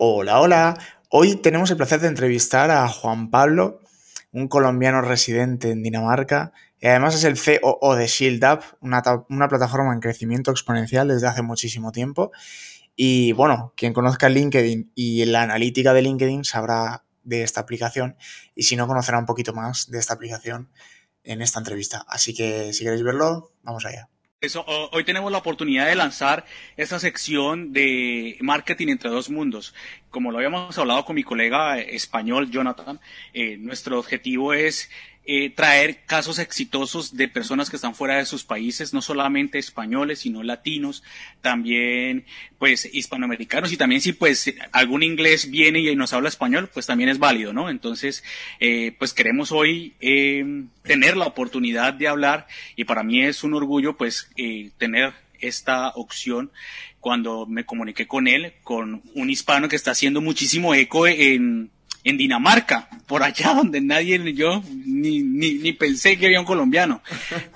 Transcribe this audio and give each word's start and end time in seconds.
Hola, 0.00 0.40
hola. 0.40 0.78
Hoy 1.10 1.34
tenemos 1.34 1.72
el 1.72 1.76
placer 1.76 1.98
de 1.98 2.06
entrevistar 2.06 2.70
a 2.70 2.86
Juan 2.86 3.32
Pablo, 3.32 3.80
un 4.30 4.46
colombiano 4.46 5.00
residente 5.00 5.72
en 5.72 5.82
Dinamarca. 5.82 6.52
Y 6.80 6.86
además 6.86 7.16
es 7.16 7.24
el 7.24 7.34
COO 7.36 7.96
de 7.96 8.06
Shield 8.06 8.44
Up, 8.44 8.60
una, 8.80 9.02
una 9.28 9.48
plataforma 9.48 9.92
en 9.92 9.98
crecimiento 9.98 10.52
exponencial 10.52 11.08
desde 11.08 11.26
hace 11.26 11.42
muchísimo 11.42 11.90
tiempo. 11.90 12.30
Y 12.94 13.32
bueno, 13.32 13.72
quien 13.76 13.92
conozca 13.92 14.28
LinkedIn 14.28 14.92
y 14.94 15.24
la 15.24 15.42
analítica 15.42 15.92
de 15.92 16.02
LinkedIn 16.02 16.44
sabrá 16.44 17.02
de 17.24 17.42
esta 17.42 17.60
aplicación 17.60 18.16
y 18.54 18.62
si 18.62 18.76
no 18.76 18.86
conocerá 18.86 19.18
un 19.18 19.26
poquito 19.26 19.52
más 19.52 19.90
de 19.90 19.98
esta 19.98 20.14
aplicación 20.14 20.70
en 21.24 21.42
esta 21.42 21.58
entrevista. 21.58 22.06
Así 22.06 22.34
que 22.34 22.72
si 22.72 22.84
queréis 22.84 23.02
verlo, 23.02 23.50
vamos 23.64 23.84
allá. 23.84 24.08
Eso, 24.40 24.64
hoy 24.92 25.02
tenemos 25.02 25.32
la 25.32 25.38
oportunidad 25.38 25.86
de 25.88 25.96
lanzar 25.96 26.46
esta 26.76 27.00
sección 27.00 27.72
de 27.72 28.38
marketing 28.40 28.86
entre 28.86 29.10
dos 29.10 29.30
mundos. 29.30 29.74
Como 30.10 30.30
lo 30.30 30.38
habíamos 30.38 30.78
hablado 30.78 31.04
con 31.04 31.16
mi 31.16 31.24
colega 31.24 31.80
español, 31.80 32.48
Jonathan, 32.48 33.00
eh, 33.34 33.56
nuestro 33.56 33.98
objetivo 33.98 34.52
es 34.52 34.90
eh, 35.30 35.50
traer 35.50 36.04
casos 36.06 36.38
exitosos 36.38 37.14
de 37.14 37.28
personas 37.28 37.68
que 37.68 37.76
están 37.76 37.94
fuera 37.94 38.16
de 38.16 38.24
sus 38.24 38.44
países, 38.44 38.94
no 38.94 39.02
solamente 39.02 39.58
españoles, 39.58 40.20
sino 40.20 40.42
latinos, 40.42 41.02
también 41.42 42.24
pues 42.58 42.88
hispanoamericanos 42.90 43.70
y 43.70 43.76
también 43.76 44.00
si 44.00 44.14
pues 44.14 44.54
algún 44.72 45.02
inglés 45.02 45.50
viene 45.50 45.80
y 45.80 45.94
nos 45.94 46.14
habla 46.14 46.30
español, 46.30 46.70
pues 46.72 46.86
también 46.86 47.10
es 47.10 47.18
válido, 47.18 47.52
¿no? 47.52 47.68
Entonces, 47.68 48.24
eh, 48.58 48.96
pues 48.98 49.12
queremos 49.12 49.52
hoy 49.52 49.92
eh, 50.00 50.64
tener 50.82 51.14
la 51.14 51.26
oportunidad 51.26 51.92
de 51.92 52.08
hablar 52.08 52.46
y 52.74 52.84
para 52.84 53.02
mí 53.02 53.22
es 53.22 53.44
un 53.44 53.52
orgullo 53.52 53.98
pues 53.98 54.30
eh, 54.38 54.70
tener 54.78 55.12
esta 55.40 55.90
opción 55.90 56.50
cuando 57.00 57.44
me 57.44 57.66
comuniqué 57.66 58.06
con 58.06 58.28
él, 58.28 58.54
con 58.64 59.02
un 59.14 59.28
hispano 59.28 59.68
que 59.68 59.76
está 59.76 59.90
haciendo 59.90 60.22
muchísimo 60.22 60.74
eco 60.74 61.06
en 61.06 61.70
en 62.08 62.16
Dinamarca, 62.16 62.88
por 63.06 63.22
allá 63.22 63.52
donde 63.52 63.80
nadie, 63.82 64.32
yo 64.32 64.62
ni, 64.86 65.20
ni, 65.20 65.54
ni, 65.54 65.72
pensé 65.74 66.18
que 66.18 66.26
había 66.26 66.40
un 66.40 66.46
colombiano. 66.46 67.02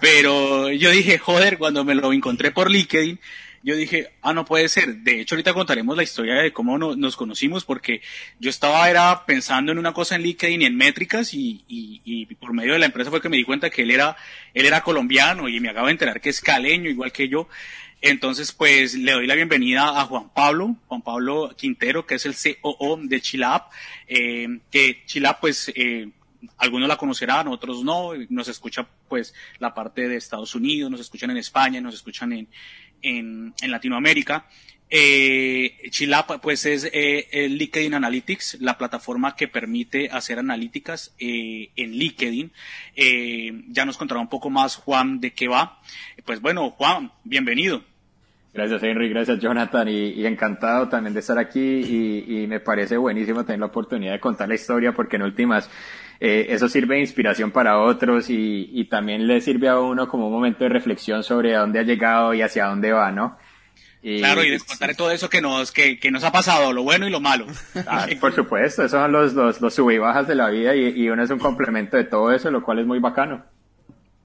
Pero 0.01 0.71
yo 0.71 0.91
dije, 0.91 1.19
joder, 1.19 1.57
cuando 1.57 1.85
me 1.85 1.95
lo 1.95 2.13
encontré 2.13 2.51
por 2.51 2.71
LinkedIn, 2.71 3.19
yo 3.63 3.77
dije, 3.77 4.11
ah, 4.21 4.35
no 4.35 4.45
puede 4.45 4.69
ser. 4.69 4.97
De 4.97 5.21
hecho, 5.21 5.37
ahorita 5.37 5.55
contaremos 5.55 5.97
la 5.97 6.03
historia 6.03 6.35
de 6.35 6.53
cómo 6.53 6.77
no, 6.77 6.97
nos 6.97 7.17
conocimos, 7.17 7.65
porque 7.65 8.03
yo 8.41 8.51
estaba 8.51 8.91
era 8.91 9.25
pensando 9.25 9.73
en 9.73 9.79
una 9.79 9.95
cosa 9.95 10.17
en 10.17 10.23
LinkedIn 10.23 10.63
y 10.63 10.67
en 10.67 10.77
métricas, 10.77 11.33
y, 11.33 11.65
y, 11.67 12.03
y, 12.05 12.27
por 12.35 12.53
medio 12.53 12.75
de 12.75 12.79
la 12.79 12.87
empresa 12.87 13.09
fue 13.09 13.23
que 13.23 13.31
me 13.31 13.39
di 13.39 13.45
cuenta 13.45 13.71
que 13.71 13.83
él 13.83 13.91
era, 13.91 14.17
él 14.53 14.67
era 14.67 14.83
colombiano, 14.83 15.49
y 15.49 15.61
me 15.61 15.71
acabo 15.71 15.87
de 15.87 15.93
enterar 15.93 16.21
que 16.21 16.29
es 16.29 16.43
caleño, 16.43 16.91
igual 16.91 17.11
que 17.11 17.29
yo. 17.29 17.49
Entonces, 18.05 18.51
pues 18.51 18.95
le 18.95 19.13
doy 19.13 19.29
la 19.29 19.37
bienvenida 19.37 20.01
a 20.01 20.07
Juan 20.07 20.31
Pablo, 20.35 20.75
Juan 20.89 21.03
Pablo 21.03 21.55
Quintero, 21.57 22.05
que 22.05 22.17
es 22.17 22.27
el 22.27 22.35
COO 22.35 22.99
de 23.01 23.21
Chilap, 23.21 23.71
eh, 24.09 24.59
que 24.73 25.05
Chilap, 25.07 25.41
pues, 25.41 25.73
eh, 25.77 26.11
algunos 26.59 26.89
la 26.89 26.97
conocerán, 26.97 27.47
otros 27.47 27.85
no, 27.85 28.11
nos 28.29 28.49
escucha, 28.49 28.89
pues, 29.09 29.33
la 29.61 29.73
parte 29.73 30.09
de 30.09 30.17
Estados 30.17 30.57
Unidos, 30.57 30.91
nos 30.91 31.01
escuchan 31.01 31.31
en 31.31 31.37
España, 31.37 31.81
nos 31.81 31.95
escuchan 31.95 32.33
en, 32.33 32.49
en, 33.03 33.71
Latinoamérica. 33.71 34.49
Eh, 34.91 35.89
Chilap, 35.91 36.41
pues, 36.43 36.67
es 36.67 36.91
eh, 36.93 37.29
el 37.31 37.57
LinkedIn 37.57 37.95
Analytics, 37.95 38.59
la 38.61 38.77
plataforma 38.79 39.37
que 39.37 39.47
permite 39.47 40.11
hacer 40.11 40.41
analíticas 40.41 41.15
eh, 41.21 41.71
en 41.77 41.93
LinkedIn. 41.93 42.51
Eh, 42.97 43.63
ya 43.69 43.85
nos 43.85 43.97
contará 43.97 44.21
un 44.21 44.29
poco 44.29 44.51
más 44.51 44.75
Juan 44.75 45.21
de 45.21 45.33
qué 45.33 45.47
va. 45.47 45.81
Pues 46.25 46.41
bueno, 46.41 46.71
Juan, 46.71 47.13
bienvenido. 47.23 47.92
Gracias 48.55 48.83
Henry, 48.83 49.09
gracias 49.09 49.39
Jonathan 49.39 49.89
y, 49.89 50.11
y 50.11 50.27
encantado 50.27 50.87
también 50.89 51.15
de 51.15 51.21
estar 51.21 51.39
aquí 51.39 51.59
y, 51.59 52.43
y, 52.43 52.47
me 52.47 52.61
parece 52.61 52.99
buenísimo 52.99 53.45
tener 53.47 53.61
la 53.61 53.67
oportunidad 53.67 54.13
de 54.13 54.21
contar 54.21 54.47
la 54.47 54.55
historia 54.55 54.93
porque 54.93 55.17
en 55.17 55.23
últimas 55.23 55.71
eh, 56.21 56.49
eso 56.51 56.69
sirve 56.69 56.97
de 56.97 57.01
inspiración 57.01 57.51
para 57.51 57.79
otros 57.79 58.29
y, 58.29 58.69
y, 58.71 58.85
también 58.85 59.27
le 59.27 59.41
sirve 59.41 59.69
a 59.69 59.81
uno 59.81 60.07
como 60.07 60.27
un 60.27 60.33
momento 60.35 60.65
de 60.65 60.69
reflexión 60.69 61.25
sobre 61.25 61.57
a 61.57 61.61
dónde 61.61 61.79
ha 61.79 61.83
llegado 61.83 62.35
y 62.35 62.43
hacia 62.43 62.67
dónde 62.67 62.93
va, 62.93 63.11
¿no? 63.11 63.39
Y, 64.03 64.19
claro, 64.19 64.45
y 64.45 64.51
de 64.51 64.61
contar 64.61 64.95
todo 64.95 65.11
eso 65.11 65.31
que 65.31 65.41
nos, 65.41 65.73
que, 65.73 65.99
que, 65.99 66.11
nos 66.11 66.23
ha 66.23 66.31
pasado, 66.31 66.73
lo 66.73 66.83
bueno 66.83 67.07
y 67.07 67.11
lo 67.11 67.21
malo. 67.21 67.47
Ah, 67.87 68.07
por 68.21 68.33
supuesto, 68.35 68.85
esos 68.85 69.01
son 69.01 69.11
los, 69.13 69.33
los, 69.33 69.61
los 69.61 69.75
sub 69.75 69.91
y 69.91 69.99
bajas 69.99 70.29
de 70.29 70.35
la 70.35 70.51
vida 70.51 70.77
y, 70.77 70.91
y 70.91 71.09
uno 71.09 71.23
es 71.23 71.31
un 71.31 71.39
complemento 71.39 71.97
de 71.97 72.05
todo 72.05 72.33
eso, 72.33 72.51
lo 72.51 72.63
cual 72.63 72.81
es 72.81 72.87
muy 72.87 72.99
bacano. 72.99 73.45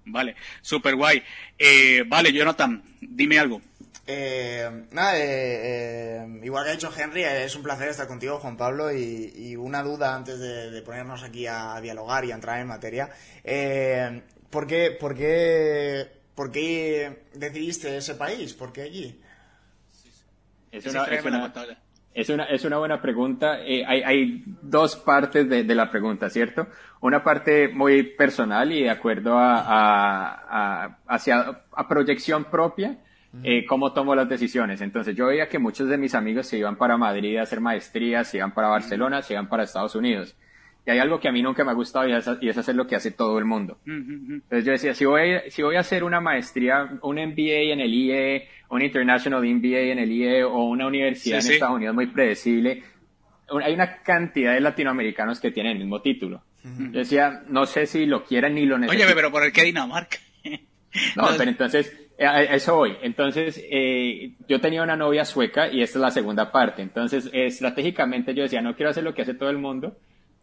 Vale, 0.05 0.35
super 0.61 0.95
guay. 0.95 1.23
Eh, 1.57 2.03
vale, 2.07 2.31
Jonathan, 2.31 2.81
dime 3.01 3.39
algo. 3.39 3.61
Eh, 4.09 4.87
nada, 4.91 5.17
eh, 5.17 5.25
eh, 5.25 6.39
igual 6.43 6.63
que 6.63 6.69
ha 6.69 6.73
dicho 6.73 6.89
Henry, 6.97 7.23
es 7.23 7.53
un 7.57 7.63
placer 7.63 7.89
estar 7.89 8.07
contigo, 8.07 8.39
Juan 8.39 8.55
Pablo, 8.55 8.89
y, 8.93 9.33
y 9.35 9.55
una 9.57 9.83
duda 9.83 10.15
antes 10.15 10.39
de, 10.39 10.71
de, 10.71 10.81
ponernos 10.81 11.23
aquí 11.23 11.45
a 11.45 11.77
dialogar 11.81 12.23
y 12.23 12.31
a 12.31 12.35
entrar 12.35 12.61
en 12.61 12.67
materia. 12.67 13.09
Eh, 13.43 14.21
¿por, 14.49 14.65
qué, 14.65 14.91
por, 14.97 15.13
qué, 15.13 16.09
¿Por 16.33 16.53
qué 16.53 17.23
decidiste 17.33 17.97
ese 17.97 18.15
país? 18.15 18.53
¿Por 18.53 18.71
qué 18.71 18.83
allí? 18.83 19.21
Es 20.71 20.85
una, 20.85 21.03
es 21.03 21.25
una, 21.25 21.53
es 22.13 22.29
una, 22.29 22.43
es 22.45 22.63
una 22.63 22.77
buena 22.77 23.01
pregunta. 23.01 23.59
Eh, 23.59 23.83
hay, 23.85 24.03
hay 24.03 24.43
dos 24.61 24.95
partes 24.95 25.49
de, 25.49 25.65
de, 25.65 25.75
la 25.75 25.91
pregunta, 25.91 26.29
¿cierto? 26.29 26.67
Una 27.01 27.21
parte 27.25 27.67
muy 27.67 28.03
personal 28.03 28.71
y 28.71 28.83
de 28.83 28.89
acuerdo 28.89 29.37
a, 29.37 29.59
a, 29.59 30.85
a 30.85 30.97
hacia, 31.07 31.63
a 31.73 31.87
proyección 31.89 32.45
propia 32.45 32.99
eh, 33.43 33.65
cómo 33.65 33.93
tomo 33.93 34.15
las 34.15 34.29
decisiones. 34.29 34.81
Entonces 34.81 35.15
yo 35.15 35.27
veía 35.27 35.47
que 35.47 35.59
muchos 35.59 35.89
de 35.89 35.97
mis 35.97 36.15
amigos 36.15 36.47
se 36.47 36.57
iban 36.57 36.77
para 36.77 36.97
Madrid 36.97 37.37
a 37.37 37.43
hacer 37.43 37.61
maestrías, 37.61 38.29
se 38.29 38.37
iban 38.37 38.53
para 38.53 38.67
Barcelona, 38.69 39.21
se 39.21 39.33
iban 39.33 39.49
para 39.49 39.63
Estados 39.63 39.95
Unidos. 39.95 40.35
Y 40.85 40.91
hay 40.91 40.99
algo 40.99 41.19
que 41.19 41.27
a 41.27 41.31
mí 41.33 41.41
nunca 41.41 41.65
me 41.65 41.71
ha 41.71 41.73
gustado 41.73 42.07
y 42.07 42.13
es, 42.13 42.29
y 42.39 42.47
es 42.47 42.57
hacer 42.57 42.75
lo 42.75 42.87
que 42.87 42.95
hace 42.95 43.11
todo 43.11 43.37
el 43.39 43.45
mundo. 43.45 43.77
Entonces 43.85 44.65
yo 44.65 44.71
decía, 44.71 44.93
si 44.93 45.03
voy, 45.03 45.41
si 45.49 45.61
voy 45.61 45.75
a 45.75 45.81
hacer 45.81 46.03
una 46.03 46.21
maestría, 46.21 46.97
un 47.01 47.15
MBA 47.15 47.73
en 47.73 47.81
el 47.81 47.93
IE, 47.93 48.47
un 48.69 48.81
International 48.81 49.41
MBA 49.41 49.91
en 49.91 49.99
el 49.99 50.11
IE 50.11 50.43
o 50.45 50.63
una 50.63 50.87
universidad 50.87 51.41
sí, 51.41 51.47
en 51.47 51.49
sí. 51.49 51.53
Estados 51.55 51.75
Unidos 51.75 51.93
muy 51.93 52.07
predecible, 52.07 52.83
hay 53.63 53.73
una 53.73 54.01
cantidad 54.01 54.53
de 54.53 54.61
latinoamericanos 54.61 55.39
que 55.39 55.51
tienen 55.51 55.73
el 55.73 55.79
mismo 55.79 56.01
título. 56.01 56.43
Yo 56.63 56.99
decía, 56.99 57.43
no 57.47 57.65
sé 57.65 57.85
si 57.85 58.05
lo 58.05 58.25
quieren 58.25 58.55
ni 58.55 58.65
lo 58.65 58.77
necesitan. 58.77 59.07
Oye, 59.07 59.15
pero 59.15 59.31
¿por 59.31 59.49
qué 59.53 59.63
Dinamarca? 59.63 60.17
no, 61.15 61.27
pero 61.37 61.49
entonces, 61.49 62.06
a 62.19 62.43
eso 62.43 62.75
voy. 62.75 62.97
Entonces, 63.01 63.63
eh, 63.69 64.31
yo 64.47 64.59
tenía 64.59 64.81
una 64.83 64.95
novia 64.95 65.23
sueca 65.25 65.69
y 65.69 65.81
esta 65.81 65.99
es 65.99 66.01
la 66.01 66.11
segunda 66.11 66.51
parte. 66.51 66.81
Entonces, 66.81 67.29
eh, 67.33 67.45
estratégicamente 67.45 68.33
yo 68.33 68.43
decía, 68.43 68.61
no 68.61 68.75
quiero 68.75 68.89
hacer 68.89 69.03
lo 69.03 69.13
que 69.13 69.21
hace 69.21 69.35
todo 69.35 69.49
el 69.49 69.57
mundo. 69.57 69.97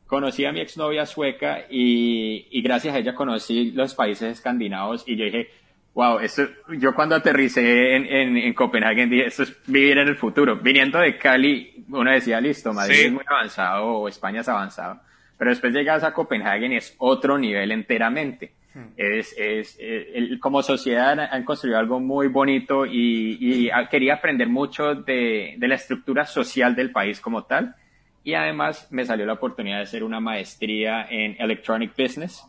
Conocí 0.06 0.44
a 0.44 0.52
mi 0.52 0.60
exnovia 0.60 1.06
sueca 1.06 1.64
y, 1.68 2.46
y 2.50 2.62
gracias 2.62 2.94
a 2.94 2.98
ella 2.98 3.14
conocí 3.14 3.72
los 3.72 3.94
países 3.94 4.32
escandinavos 4.32 5.02
y 5.06 5.16
yo 5.16 5.24
dije, 5.24 5.48
wow, 5.94 6.18
esto, 6.18 6.42
yo 6.78 6.94
cuando 6.94 7.14
aterricé 7.14 7.96
en, 7.96 8.06
en, 8.06 8.36
en 8.36 8.54
Copenhague 8.54 9.06
dije, 9.06 9.26
esto 9.26 9.44
es 9.44 9.56
vivir 9.66 9.98
en 9.98 10.08
el 10.08 10.16
futuro. 10.16 10.56
Viniendo 10.56 10.98
de 10.98 11.16
Cali, 11.16 11.84
uno 11.88 12.10
decía, 12.10 12.40
listo, 12.40 12.72
Madrid 12.72 12.94
sí. 12.94 13.06
es 13.06 13.12
muy 13.12 13.24
avanzado 13.26 13.86
o 13.86 14.08
España 14.08 14.42
es 14.42 14.48
avanzado. 14.48 15.00
Pero 15.38 15.50
después 15.50 15.72
llegas 15.72 16.04
a 16.04 16.12
Copenhague 16.12 16.68
y 16.68 16.76
es 16.76 16.94
otro 16.98 17.38
nivel 17.38 17.72
enteramente. 17.72 18.52
Es, 18.96 19.34
es, 19.38 19.76
es 19.78 20.06
el, 20.14 20.40
como 20.40 20.62
sociedad 20.62 21.18
han 21.18 21.44
construido 21.44 21.78
algo 21.78 22.00
muy 22.00 22.26
bonito 22.28 22.86
y, 22.86 23.38
y 23.40 23.70
quería 23.90 24.14
aprender 24.14 24.48
mucho 24.48 24.94
de, 24.94 25.54
de, 25.56 25.68
la 25.68 25.76
estructura 25.76 26.26
social 26.26 26.74
del 26.74 26.90
país 26.90 27.20
como 27.20 27.44
tal. 27.44 27.76
Y 28.24 28.34
además 28.34 28.88
me 28.90 29.04
salió 29.04 29.26
la 29.26 29.34
oportunidad 29.34 29.76
de 29.76 29.82
hacer 29.82 30.02
una 30.02 30.18
maestría 30.18 31.06
en 31.08 31.36
Electronic 31.38 31.92
Business 31.96 32.42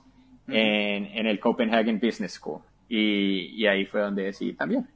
uh 0.48 0.52
-huh. 0.52 0.56
en, 0.56 1.06
en, 1.18 1.28
el 1.28 1.40
Copenhagen 1.40 2.00
Business 2.00 2.34
School. 2.34 2.62
Y, 2.90 3.52
y, 3.56 3.68
ahí 3.68 3.86
fue 3.86 4.02
donde 4.02 4.24
decidí 4.24 4.54
también. 4.54 4.88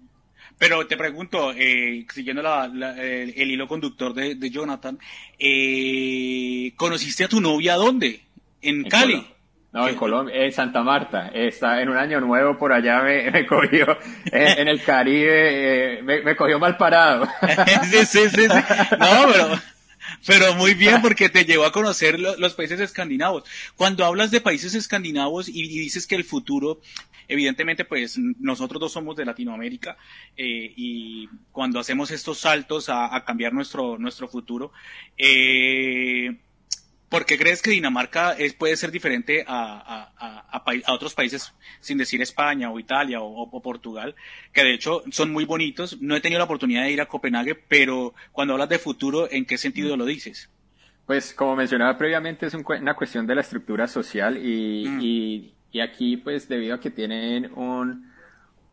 Pero 0.58 0.88
te 0.88 0.98
pregunto, 0.98 1.54
eh, 1.56 2.06
siguiendo 2.14 2.42
la, 2.42 2.68
la, 2.68 3.02
el, 3.02 3.34
el, 3.36 3.52
hilo 3.52 3.68
conductor 3.68 4.14
de, 4.14 4.36
de 4.36 4.50
Jonathan, 4.50 4.98
eh, 5.38 6.74
¿conociste 6.76 7.24
a 7.24 7.28
tu 7.28 7.40
novia 7.40 7.76
dónde? 7.76 8.22
¿En, 8.62 8.78
en 8.78 8.90
Cali? 8.90 9.26
No, 9.72 9.88
en 9.88 9.96
Colombia, 9.96 10.36
en 10.36 10.52
Santa 10.52 10.82
Marta. 10.82 11.28
Está 11.28 11.82
en 11.82 11.90
un 11.90 11.98
año 11.98 12.20
nuevo 12.20 12.58
por 12.58 12.74
allá 12.74 13.04
me, 13.04 13.46
cogió 13.48 13.98
en, 14.26 14.68
el 14.68 14.82
Caribe, 14.82 16.00
eh, 16.00 16.02
me, 16.02 16.36
cogió 16.36 16.60
mal 16.60 16.76
parado. 16.78 17.28
No, 19.00 19.28
pero, 19.32 19.62
pero 20.26 20.56
muy 20.56 20.74
bien 20.74 21.02
porque 21.02 21.30
te 21.30 21.46
llevó 21.46 21.66
a 21.66 21.72
conocer 21.72 22.20
lo, 22.20 22.36
los 22.38 22.56
países 22.56 22.80
escandinavos. 22.80 23.44
Cuando 23.76 24.06
hablas 24.06 24.32
de 24.32 24.42
países 24.42 24.74
escandinavos 24.74 25.48
y, 25.48 25.62
y, 25.62 25.80
dices 25.80 26.08
que 26.08 26.16
el 26.16 26.24
futuro, 26.24 26.82
evidentemente, 27.28 27.86
pues 27.86 28.18
nosotros 28.18 28.82
dos 28.82 28.92
somos 28.92 29.16
de 29.16 29.26
Latinoamérica 29.26 29.98
eh, 30.36 30.74
y 30.76 31.30
cuando 31.52 31.80
hacemos 31.80 32.10
estos 32.10 32.40
saltos 32.40 32.90
a, 32.90 33.16
a 33.16 33.24
cambiar 33.24 33.54
nuestro 33.54 34.00
nuestro 34.00 34.28
futuro, 34.28 34.72
eh, 35.16 36.36
¿Por 37.10 37.26
qué 37.26 37.40
crees 37.40 37.64
que 37.64 37.72
Dinamarca 37.72 38.34
es, 38.34 38.54
puede 38.54 38.78
ser 38.78 38.92
diferente 38.92 39.44
a, 39.48 40.12
a, 40.16 40.94
otros 40.94 41.16
países, 41.16 41.54
sin 41.80 41.98
decir 41.98 42.22
España 42.22 42.72
o 42.72 42.80
Italia 42.80 43.20
o, 43.20 43.62
Portugal, 43.62 44.16
que 44.54 44.64
de 44.64 44.76
hecho 44.76 45.02
son 45.12 45.32
muy 45.32 45.46
bonitos? 45.46 46.00
No 46.02 46.16
he 46.16 46.22
tenido 46.22 46.38
la 46.38 46.46
oportunidad 46.46 46.84
de 46.84 46.92
ir 46.92 47.02
a 47.02 47.08
Copenhague, 47.08 47.56
pero 47.56 48.14
cuando 48.32 48.54
hablas 48.54 48.70
de 48.70 48.78
futuro, 48.78 49.28
¿en 49.32 49.46
qué 49.46 49.58
sentido 49.58 49.98
lo 49.98 50.06
dices? 50.06 50.52
Pues 51.08 51.34
como 51.34 51.56
mencionaba 51.56 51.98
previamente, 51.98 52.46
es 52.46 52.54
una 52.54 52.94
cuestión 52.94 53.26
de 53.26 53.34
la 53.34 53.42
estructura 53.42 53.88
social 53.88 54.38
y, 54.38 54.88
mm. 54.88 55.02
y, 55.02 55.54
y 55.72 55.80
aquí, 55.80 56.18
pues 56.18 56.48
debido 56.48 56.76
a 56.76 56.80
que 56.80 56.92
tienen 56.92 57.52
un 57.56 58.09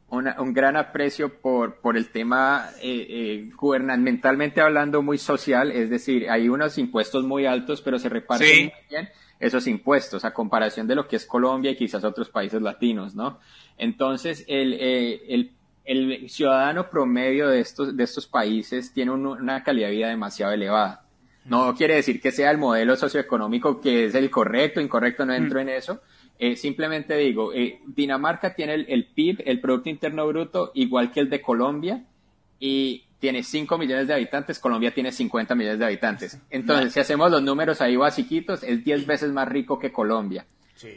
un 0.09 0.53
gran 0.55 0.77
aprecio 0.77 1.41
por, 1.41 1.81
por 1.81 1.97
el 1.97 2.11
tema 2.11 2.71
eh, 2.81 3.07
eh, 3.09 3.51
gubernamentalmente 3.57 4.61
hablando 4.61 5.03
muy 5.03 5.19
social, 5.19 5.73
es 5.73 5.91
decir, 5.91 6.31
hay 6.31 6.49
unos 6.49 6.79
impuestos 6.79 7.25
muy 7.25 7.45
altos, 7.45 7.83
pero 7.83 7.99
se 7.99 8.09
reparten 8.09 8.67
muy 8.67 8.73
bien 8.89 9.09
esos 9.41 9.67
impuestos 9.67 10.25
a 10.25 10.33
comparación 10.33 10.87
de 10.87 10.95
lo 10.95 11.09
que 11.09 11.17
es 11.17 11.27
Colombia 11.27 11.73
y 11.73 11.77
quizás 11.77 12.05
otros 12.05 12.31
países 12.31 12.63
latinos, 12.63 13.15
¿no? 13.15 13.39
Entonces, 13.77 14.45
el, 14.49 14.75
eh, 14.75 15.23
el, 15.29 15.53
el 15.85 16.31
ciudadano 16.31 16.89
promedio 16.89 17.49
de 17.49 17.61
estos, 17.61 17.97
de 17.97 18.05
estos 18.05 18.27
países 18.27 18.93
tiene 18.93 19.11
una 19.11 19.63
calidad 19.63 19.89
de 19.89 19.95
vida 19.95 20.09
demasiado 20.09 20.53
elevada. 20.53 21.05
No 21.45 21.75
quiere 21.77 21.97
decir 21.97 22.21
que 22.21 22.33
sea 22.33 22.51
el 22.51 22.59
modelo 22.59 22.97
socioeconómico 22.97 23.81
que 23.81 24.07
es 24.07 24.15
el 24.15 24.31
correcto, 24.31 24.81
incorrecto, 24.81 25.25
no 25.25 25.35
entro 25.35 25.61
en 25.61 25.69
eso, 25.69 26.01
eh, 26.39 26.57
simplemente 26.57 27.17
digo, 27.17 27.53
eh, 27.53 27.81
Dinamarca 27.87 28.55
tiene 28.55 28.75
el, 28.75 29.07
PIB, 29.07 29.43
el 29.47 29.61
Producto 29.61 29.89
Interno 29.89 30.27
Bruto, 30.27 30.71
igual 30.75 31.11
que 31.11 31.21
el 31.21 31.31
de 31.31 31.41
Colombia, 31.41 32.05
y 32.59 33.05
tiene 33.19 33.43
5 33.43 33.79
millones 33.79 34.07
de 34.07 34.15
habitantes, 34.15 34.59
Colombia 34.59 34.93
tiene 34.93 35.13
50 35.13 35.55
millones 35.55 35.79
de 35.79 35.85
habitantes. 35.87 36.39
Entonces, 36.51 36.93
si 36.93 37.01
hacemos 37.01 37.31
los 37.31 37.43
números 37.43 37.81
ahí 37.81 37.97
basiquitos, 37.97 38.63
es 38.63 38.85
10 38.85 39.07
veces 39.07 39.33
más 39.33 39.49
rico 39.49 39.79
que 39.79 39.93
Colombia, 39.93 40.47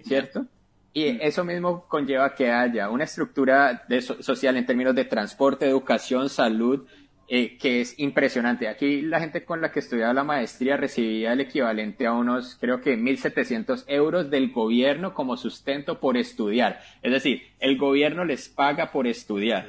¿cierto? 0.04 0.46
Y 0.92 1.06
eso 1.22 1.46
mismo 1.46 1.86
conlleva 1.88 2.34
que 2.34 2.52
haya 2.52 2.90
una 2.90 3.04
estructura 3.04 3.86
social 4.20 4.58
en 4.58 4.66
términos 4.66 4.96
de 4.96 5.06
transporte, 5.06 5.68
educación, 5.68 6.30
salud, 6.30 6.86
eh, 7.32 7.58
que 7.60 7.82
es 7.82 7.94
impresionante. 8.00 8.68
Aquí 8.68 9.04
la 9.04 9.20
gente 9.20 9.46
con 9.46 9.62
la 9.62 9.72
que 9.72 9.80
estudiaba 9.80 10.14
la 10.14 10.24
maestría 10.24 10.78
recibía 10.78 11.34
el 11.34 11.42
equivalente 11.42 12.08
a 12.08 12.14
unos, 12.14 12.58
creo 12.60 12.82
que 12.82 12.98
1.700 12.98 13.84
euros 13.86 14.32
del 14.32 14.52
gobierno 14.52 15.14
como 15.14 15.38
sustento 15.38 16.00
por 16.00 16.18
estudiar. 16.18 16.82
Es 17.04 17.12
decir, 17.12 17.44
el 17.60 17.78
gobierno 17.78 18.26
les 18.26 18.50
paga 18.50 18.92
por 18.92 19.06
estudiar. 19.06 19.68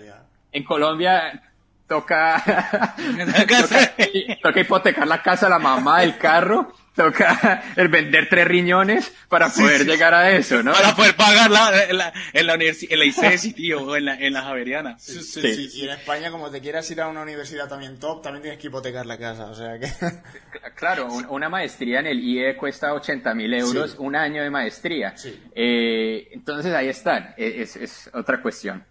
En 0.52 0.64
Colombia 0.64 1.52
toca, 1.86 2.42
toca, 3.38 3.94
toca 4.42 4.60
hipotecar 4.60 5.06
la 5.06 5.20
casa, 5.20 5.48
la 5.50 5.58
mamá, 5.58 6.02
el 6.02 6.16
carro 6.16 6.72
toca 6.94 7.62
el 7.76 7.88
vender 7.88 8.28
tres 8.28 8.46
riñones 8.46 9.12
para 9.28 9.48
poder 9.48 9.86
llegar 9.86 10.14
a 10.14 10.30
eso, 10.30 10.62
¿no? 10.62 10.72
Para 10.72 10.94
poder 10.94 11.16
pagar 11.16 11.50
la, 11.50 11.84
en 11.84 11.96
la, 11.96 12.12
en 12.32 12.46
la, 12.46 12.54
en 12.54 12.98
la 12.98 13.04
ICESI, 13.04 13.52
tío, 13.52 13.82
o 13.82 13.96
en 13.96 14.04
la, 14.06 14.14
en 14.14 14.32
la 14.32 14.42
Javeriana. 14.42 14.98
Sí, 14.98 15.22
sí, 15.22 15.70
Y 15.74 15.84
en 15.84 15.90
España, 15.90 16.30
como 16.30 16.50
te 16.50 16.60
quieras 16.60 16.90
ir 16.90 17.00
a 17.00 17.08
una 17.08 17.22
universidad 17.22 17.68
también 17.68 17.98
top, 17.98 18.22
también 18.22 18.42
tienes 18.42 18.60
que 18.60 18.66
hipotecar 18.66 19.06
la 19.06 19.18
casa, 19.18 19.46
o 19.46 19.54
sea 19.54 19.78
que... 19.78 19.88
Claro, 20.74 21.08
una 21.28 21.48
maestría 21.48 22.00
en 22.00 22.06
el 22.06 22.20
IE 22.20 22.56
cuesta 22.56 22.94
80 22.94 23.34
mil 23.34 23.52
euros, 23.52 23.96
un 23.98 24.16
año 24.16 24.42
de 24.42 24.50
maestría. 24.50 25.14
Eh, 25.54 26.28
entonces 26.32 26.72
ahí 26.72 26.88
están, 26.88 27.34
e, 27.36 27.62
es, 27.62 27.76
es 27.76 28.10
otra 28.14 28.40
cuestión. 28.40 28.84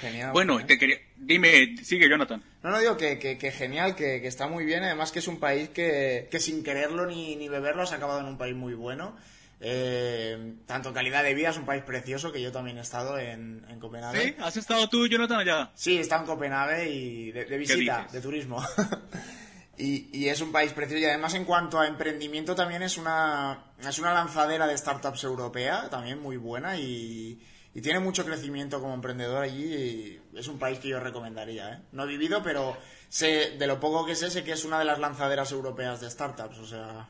Genial. 0.00 0.32
Bueno, 0.32 0.64
te 0.64 0.78
quería... 0.78 0.96
Dime, 1.16 1.76
sigue 1.82 2.08
Jonathan. 2.08 2.42
No, 2.62 2.70
no 2.70 2.78
digo 2.80 2.96
que, 2.96 3.18
que, 3.18 3.50
genial, 3.52 3.94
que, 3.94 4.26
está 4.26 4.46
muy 4.46 4.64
bien. 4.64 4.82
Además 4.82 5.12
que 5.12 5.18
es 5.18 5.28
un 5.28 5.38
país 5.38 5.68
que, 5.68 6.28
que 6.30 6.40
sin 6.40 6.62
quererlo 6.62 7.06
ni, 7.06 7.36
ni 7.36 7.48
beberlo 7.48 7.82
has 7.82 7.92
acabado 7.92 8.20
en 8.20 8.26
un 8.26 8.38
país 8.38 8.54
muy 8.54 8.74
bueno. 8.74 9.16
Eh, 9.62 10.54
tanto 10.64 10.94
calidad 10.94 11.22
de 11.22 11.34
vida, 11.34 11.50
es 11.50 11.58
un 11.58 11.66
país 11.66 11.82
precioso 11.82 12.32
que 12.32 12.40
yo 12.40 12.50
también 12.50 12.78
he 12.78 12.80
estado 12.80 13.18
en, 13.18 13.62
en 13.68 13.78
Copenhague. 13.78 14.22
¿Sí? 14.22 14.34
¿Has 14.40 14.56
estado 14.56 14.88
tú, 14.88 15.06
Jonathan, 15.06 15.40
allá? 15.40 15.70
Sí, 15.74 15.98
he 15.98 16.00
estado 16.00 16.22
en 16.22 16.26
Copenhague 16.28 16.90
y 16.90 17.30
de, 17.32 17.58
visita, 17.58 18.06
de 18.10 18.20
turismo. 18.22 18.64
y, 19.76 20.08
y, 20.18 20.28
es 20.28 20.40
un 20.40 20.50
país 20.50 20.72
precioso 20.72 21.02
y 21.02 21.04
además 21.04 21.34
en 21.34 21.44
cuanto 21.44 21.78
a 21.78 21.86
emprendimiento 21.86 22.54
también 22.54 22.82
es 22.82 22.96
una, 22.96 23.72
es 23.86 23.98
una 23.98 24.14
lanzadera 24.14 24.66
de 24.66 24.78
startups 24.78 25.24
europea, 25.24 25.90
también 25.90 26.22
muy 26.22 26.38
buena 26.38 26.78
y 26.78 27.38
y 27.74 27.80
tiene 27.80 28.00
mucho 28.00 28.24
crecimiento 28.24 28.80
como 28.80 28.94
emprendedor 28.94 29.42
allí 29.42 29.64
y 29.64 30.20
es 30.34 30.48
un 30.48 30.58
país 30.58 30.78
que 30.80 30.88
yo 30.88 30.98
recomendaría. 30.98 31.74
¿eh? 31.74 31.78
No 31.92 32.04
he 32.04 32.08
vivido, 32.08 32.42
pero 32.42 32.76
sé, 33.08 33.56
de 33.58 33.66
lo 33.66 33.78
poco 33.78 34.04
que 34.04 34.16
sé, 34.16 34.30
sé 34.30 34.42
que 34.42 34.52
es 34.52 34.64
una 34.64 34.78
de 34.78 34.84
las 34.84 34.98
lanzaderas 34.98 35.52
europeas 35.52 36.00
de 36.00 36.10
startups, 36.10 36.58
o 36.58 36.66
sea... 36.66 37.08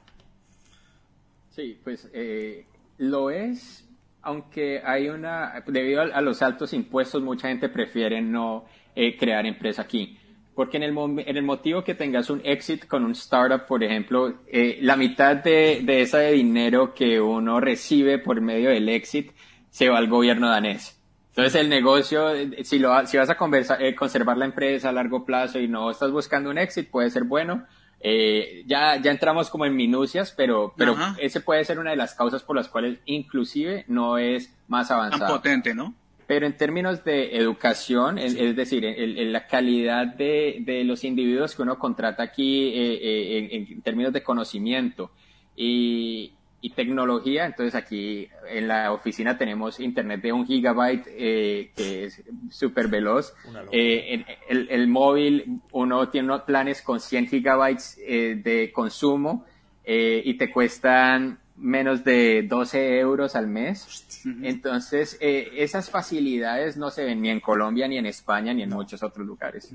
Sí, 1.50 1.80
pues 1.82 2.08
eh, 2.12 2.66
lo 2.98 3.30
es, 3.30 3.88
aunque 4.22 4.82
hay 4.84 5.08
una... 5.08 5.64
Debido 5.66 6.02
a, 6.02 6.20
los 6.20 6.42
altos 6.42 6.74
impuestos, 6.74 7.22
mucha 7.22 7.48
gente 7.48 7.70
prefiere 7.70 8.20
no 8.20 8.66
eh, 8.94 9.16
crear 9.16 9.46
empresa 9.46 9.82
aquí. 9.82 10.18
Porque 10.54 10.76
en 10.76 10.82
el, 10.82 10.94
en 10.96 11.36
el 11.36 11.42
motivo 11.42 11.82
que 11.82 11.94
tengas 11.94 12.28
un 12.28 12.42
exit 12.44 12.86
con 12.86 13.04
un 13.04 13.12
startup, 13.12 13.66
por 13.66 13.82
ejemplo, 13.82 14.40
eh, 14.46 14.78
la 14.82 14.94
mitad 14.94 15.36
de, 15.36 15.80
de 15.82 16.02
ese 16.02 16.32
dinero 16.32 16.92
que 16.92 17.18
uno 17.18 17.60
recibe 17.60 18.18
por 18.18 18.42
medio 18.42 18.68
del 18.68 18.88
exit 18.90 19.32
se 19.70 19.88
va 19.88 19.98
al 19.98 20.08
gobierno 20.08 20.48
danés. 20.48 21.00
Entonces 21.30 21.54
el 21.60 21.68
negocio, 21.68 22.32
si, 22.64 22.78
lo, 22.78 23.06
si 23.06 23.16
vas 23.16 23.30
a 23.30 23.36
conversar, 23.36 23.82
eh, 23.82 23.94
conservar 23.94 24.36
la 24.36 24.44
empresa 24.44 24.88
a 24.88 24.92
largo 24.92 25.24
plazo 25.24 25.58
y 25.60 25.68
no 25.68 25.90
estás 25.90 26.10
buscando 26.10 26.50
un 26.50 26.58
éxito, 26.58 26.90
puede 26.90 27.10
ser 27.10 27.24
bueno. 27.24 27.66
Eh, 28.02 28.64
ya, 28.66 28.96
ya 28.96 29.10
entramos 29.10 29.48
como 29.48 29.64
en 29.64 29.76
minucias, 29.76 30.32
pero, 30.36 30.74
pero 30.76 30.96
ese 31.18 31.40
puede 31.40 31.64
ser 31.64 31.78
una 31.78 31.90
de 31.90 31.96
las 31.96 32.14
causas 32.14 32.42
por 32.42 32.56
las 32.56 32.68
cuales 32.68 32.98
inclusive 33.04 33.84
no 33.88 34.18
es 34.18 34.52
más 34.68 34.90
avanzado. 34.90 35.26
Tan 35.26 35.36
potente, 35.36 35.74
¿no? 35.74 35.94
Pero 36.26 36.46
en 36.46 36.56
términos 36.56 37.04
de 37.04 37.36
educación, 37.36 38.18
es, 38.18 38.34
decir, 38.56 38.84
en, 38.84 39.32
la 39.32 39.46
calidad 39.46 40.06
de, 40.06 40.58
de, 40.60 40.84
los 40.84 41.04
individuos 41.04 41.54
que 41.54 41.62
uno 41.62 41.78
contrata 41.78 42.22
aquí 42.22 42.68
eh, 42.72 43.38
en, 43.38 43.68
en, 43.68 43.82
términos 43.82 44.12
de 44.12 44.22
conocimiento 44.22 45.10
y, 45.56 46.32
y 46.60 46.70
tecnología. 46.70 47.46
Entonces 47.46 47.74
aquí 47.74 48.28
en 48.48 48.68
la 48.68 48.92
oficina 48.92 49.38
tenemos 49.38 49.80
internet 49.80 50.20
de 50.20 50.32
un 50.32 50.46
gigabyte 50.46 51.06
eh, 51.08 51.70
que 51.74 52.04
es 52.04 52.22
súper 52.50 52.88
veloz. 52.88 53.34
Eh, 53.72 54.24
el, 54.48 54.68
el, 54.70 54.88
móvil, 54.88 55.60
uno 55.72 56.08
tiene 56.08 56.38
planes 56.40 56.82
con 56.82 57.00
100 57.00 57.28
gigabytes 57.28 57.98
eh, 58.06 58.40
de 58.42 58.70
consumo 58.72 59.46
y 59.92 60.34
te 60.34 60.52
cuestan 60.52 61.40
menos 61.56 62.04
de 62.04 62.44
12 62.44 63.00
euros 63.00 63.34
al 63.34 63.48
mes. 63.48 64.06
Entonces, 64.42 65.18
esas 65.20 65.90
facilidades 65.90 66.76
no 66.76 66.92
se 66.92 67.04
ven 67.04 67.20
ni 67.20 67.28
en 67.28 67.40
Colombia, 67.40 67.88
ni 67.88 67.98
en 67.98 68.06
España, 68.06 68.54
ni 68.54 68.62
en 68.62 68.70
muchos 68.70 69.02
otros 69.02 69.26
lugares. 69.26 69.74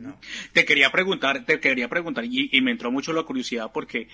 Te 0.54 0.64
quería 0.64 0.90
preguntar, 0.90 1.44
te 1.44 1.60
quería 1.60 1.90
preguntar, 1.90 2.24
y, 2.24 2.50
y, 2.50 2.62
me 2.62 2.72
entró 2.72 2.94
mucho 2.94 3.12
la 3.12 3.24
curiosidad 3.24 3.72
porque 3.74 4.08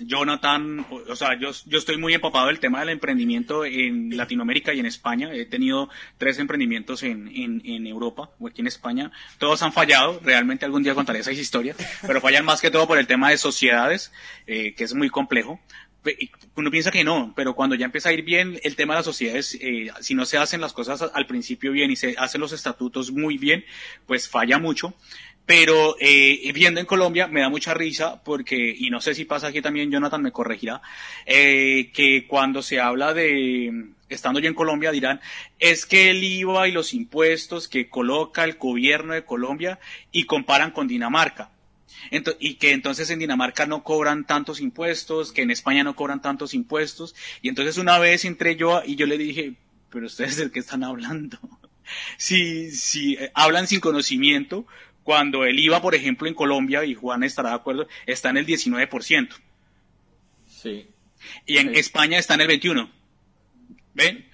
Jonathan, 0.00 0.86
o 1.08 1.16
sea, 1.16 1.38
yo, 1.38 1.50
yo 1.66 1.78
estoy 1.78 1.96
muy 1.96 2.14
empapado 2.14 2.46
del 2.46 2.60
tema 2.60 2.80
del 2.80 2.90
emprendimiento 2.90 3.64
en 3.64 4.16
Latinoamérica 4.16 4.72
y 4.72 4.80
en 4.80 4.86
España. 4.86 5.32
He 5.32 5.46
tenido 5.46 5.88
tres 6.16 6.38
emprendimientos 6.38 7.02
en, 7.02 7.30
en, 7.34 7.86
Europa 7.86 8.30
o 8.38 8.48
aquí 8.48 8.60
en 8.60 8.66
España. 8.66 9.10
Todos 9.38 9.62
han 9.62 9.72
fallado, 9.72 10.20
realmente 10.22 10.64
algún 10.64 10.82
día 10.82 10.94
contaré 10.94 11.20
esa 11.20 11.32
historia, 11.32 11.74
pero 12.06 12.20
fallan 12.20 12.44
más 12.44 12.60
que 12.60 12.70
todo 12.70 12.86
por 12.86 12.98
el 12.98 13.06
tema 13.06 13.30
de 13.30 13.38
sociedades, 13.38 14.12
eh, 14.46 14.74
que 14.74 14.84
es 14.84 14.94
muy 14.94 15.10
complejo. 15.10 15.60
Uno 16.54 16.70
piensa 16.70 16.90
que 16.90 17.04
no, 17.04 17.32
pero 17.36 17.54
cuando 17.54 17.74
ya 17.74 17.84
empieza 17.84 18.08
a 18.08 18.12
ir 18.12 18.22
bien 18.22 18.58
el 18.62 18.76
tema 18.76 18.94
de 18.94 18.98
las 18.98 19.04
sociedades, 19.04 19.56
eh, 19.60 19.90
si 20.00 20.14
no 20.14 20.24
se 20.24 20.38
hacen 20.38 20.60
las 20.60 20.72
cosas 20.72 21.02
al 21.12 21.26
principio 21.26 21.72
bien 21.72 21.90
y 21.90 21.96
se 21.96 22.14
hacen 22.18 22.40
los 22.40 22.52
estatutos 22.52 23.10
muy 23.10 23.36
bien, 23.36 23.64
pues 24.06 24.28
falla 24.28 24.58
mucho. 24.58 24.94
Pero 25.48 25.96
eh, 25.98 26.52
viendo 26.52 26.78
en 26.78 26.84
Colombia 26.84 27.26
me 27.26 27.40
da 27.40 27.48
mucha 27.48 27.72
risa 27.72 28.22
porque, 28.22 28.76
y 28.78 28.90
no 28.90 29.00
sé 29.00 29.14
si 29.14 29.24
pasa 29.24 29.46
aquí 29.46 29.62
también, 29.62 29.90
Jonathan 29.90 30.22
me 30.22 30.30
corregirá, 30.30 30.82
eh, 31.24 31.90
que 31.94 32.26
cuando 32.26 32.60
se 32.60 32.80
habla 32.80 33.14
de, 33.14 33.92
estando 34.10 34.40
yo 34.40 34.48
en 34.48 34.54
Colombia, 34.54 34.92
dirán, 34.92 35.22
es 35.58 35.86
que 35.86 36.10
el 36.10 36.22
IVA 36.22 36.68
y 36.68 36.72
los 36.72 36.92
impuestos 36.92 37.66
que 37.66 37.88
coloca 37.88 38.44
el 38.44 38.58
gobierno 38.58 39.14
de 39.14 39.24
Colombia 39.24 39.78
y 40.12 40.24
comparan 40.24 40.70
con 40.70 40.86
Dinamarca. 40.86 41.50
y 42.38 42.56
que 42.56 42.72
entonces 42.72 43.08
en 43.08 43.18
Dinamarca 43.18 43.64
no 43.64 43.84
cobran 43.84 44.26
tantos 44.26 44.60
impuestos, 44.60 45.32
que 45.32 45.40
en 45.40 45.50
España 45.50 45.82
no 45.82 45.96
cobran 45.96 46.20
tantos 46.20 46.52
impuestos. 46.52 47.14
Y 47.40 47.48
entonces 47.48 47.78
una 47.78 47.98
vez 47.98 48.26
entré 48.26 48.56
yo 48.56 48.82
y 48.84 48.96
yo 48.96 49.06
le 49.06 49.16
dije, 49.16 49.54
pero 49.88 50.04
ustedes 50.04 50.36
de 50.36 50.50
qué 50.50 50.58
están 50.58 50.84
hablando. 50.84 51.38
Si, 52.18 52.70
si 52.70 53.14
eh, 53.14 53.30
hablan 53.34 53.66
sin 53.66 53.80
conocimiento, 53.80 54.66
cuando 55.08 55.46
el 55.46 55.58
IVA, 55.58 55.80
por 55.80 55.94
ejemplo, 55.94 56.28
en 56.28 56.34
Colombia, 56.34 56.84
y 56.84 56.92
Juan 56.92 57.24
estará 57.24 57.48
de 57.48 57.54
acuerdo, 57.54 57.88
está 58.04 58.28
en 58.28 58.36
el 58.36 58.46
19%. 58.46 59.30
Sí. 60.46 60.86
Y 61.46 61.56
en 61.56 61.74
España 61.74 62.18
está 62.18 62.34
en 62.34 62.42
el 62.42 62.48
21%. 62.60 62.90
¿Ven? 63.94 64.26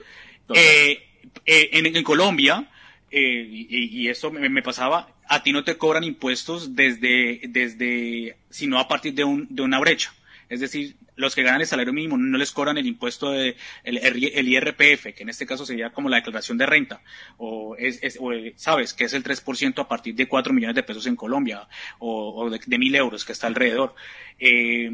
Eh, 0.53 1.01
eh, 1.47 1.71
en, 1.71 2.03
Colombia, 2.03 2.69
eh, 3.09 3.47
y, 3.49 4.09
eso 4.09 4.33
me, 4.33 4.63
pasaba, 4.63 5.15
a 5.29 5.45
ti 5.45 5.53
no 5.53 5.63
te 5.63 5.79
cobran 5.79 6.03
impuestos 6.03 6.75
desde, 6.75 7.43
desde, 7.51 8.37
sino 8.51 8.81
a 8.81 8.89
partir 8.89 9.15
de, 9.15 9.23
un, 9.23 9.47
de 9.49 9.63
una 9.63 9.79
brecha. 9.79 10.13
Es 10.55 10.61
decir, 10.61 10.97
los 11.17 11.35
que 11.35 11.43
ganan 11.43 11.61
el 11.61 11.67
salario 11.67 11.93
mínimo 11.93 12.17
no 12.17 12.39
les 12.39 12.53
cobran 12.53 12.79
el 12.79 12.87
impuesto 12.87 13.31
de 13.31 13.57
el, 13.83 13.99
el 13.99 14.49
IRPF, 14.49 15.15
que 15.15 15.23
en 15.23 15.29
este 15.29 15.47
caso 15.47 15.67
sería 15.67 15.91
como 15.91 16.09
la 16.09 16.17
declaración 16.17 16.59
de 16.59 16.67
renta, 16.67 17.03
o, 17.37 17.77
es, 17.77 18.01
sabes 18.57 18.95
que 18.95 19.05
es 19.05 19.15
el 19.15 19.25
3% 19.25 19.81
a 19.81 19.89
partir 19.89 20.15
de 20.15 20.29
4 20.29 20.53
millones 20.53 20.77
de 20.77 20.83
pesos 20.83 21.07
en 21.07 21.17
Colombia, 21.17 21.69
o, 21.99 22.49
de, 22.51 22.59
de, 22.59 22.79
1.000 22.79 22.97
euros 22.97 23.25
que 23.25 23.33
está 23.33 23.47
alrededor. 23.47 23.95
Eh, 24.39 24.91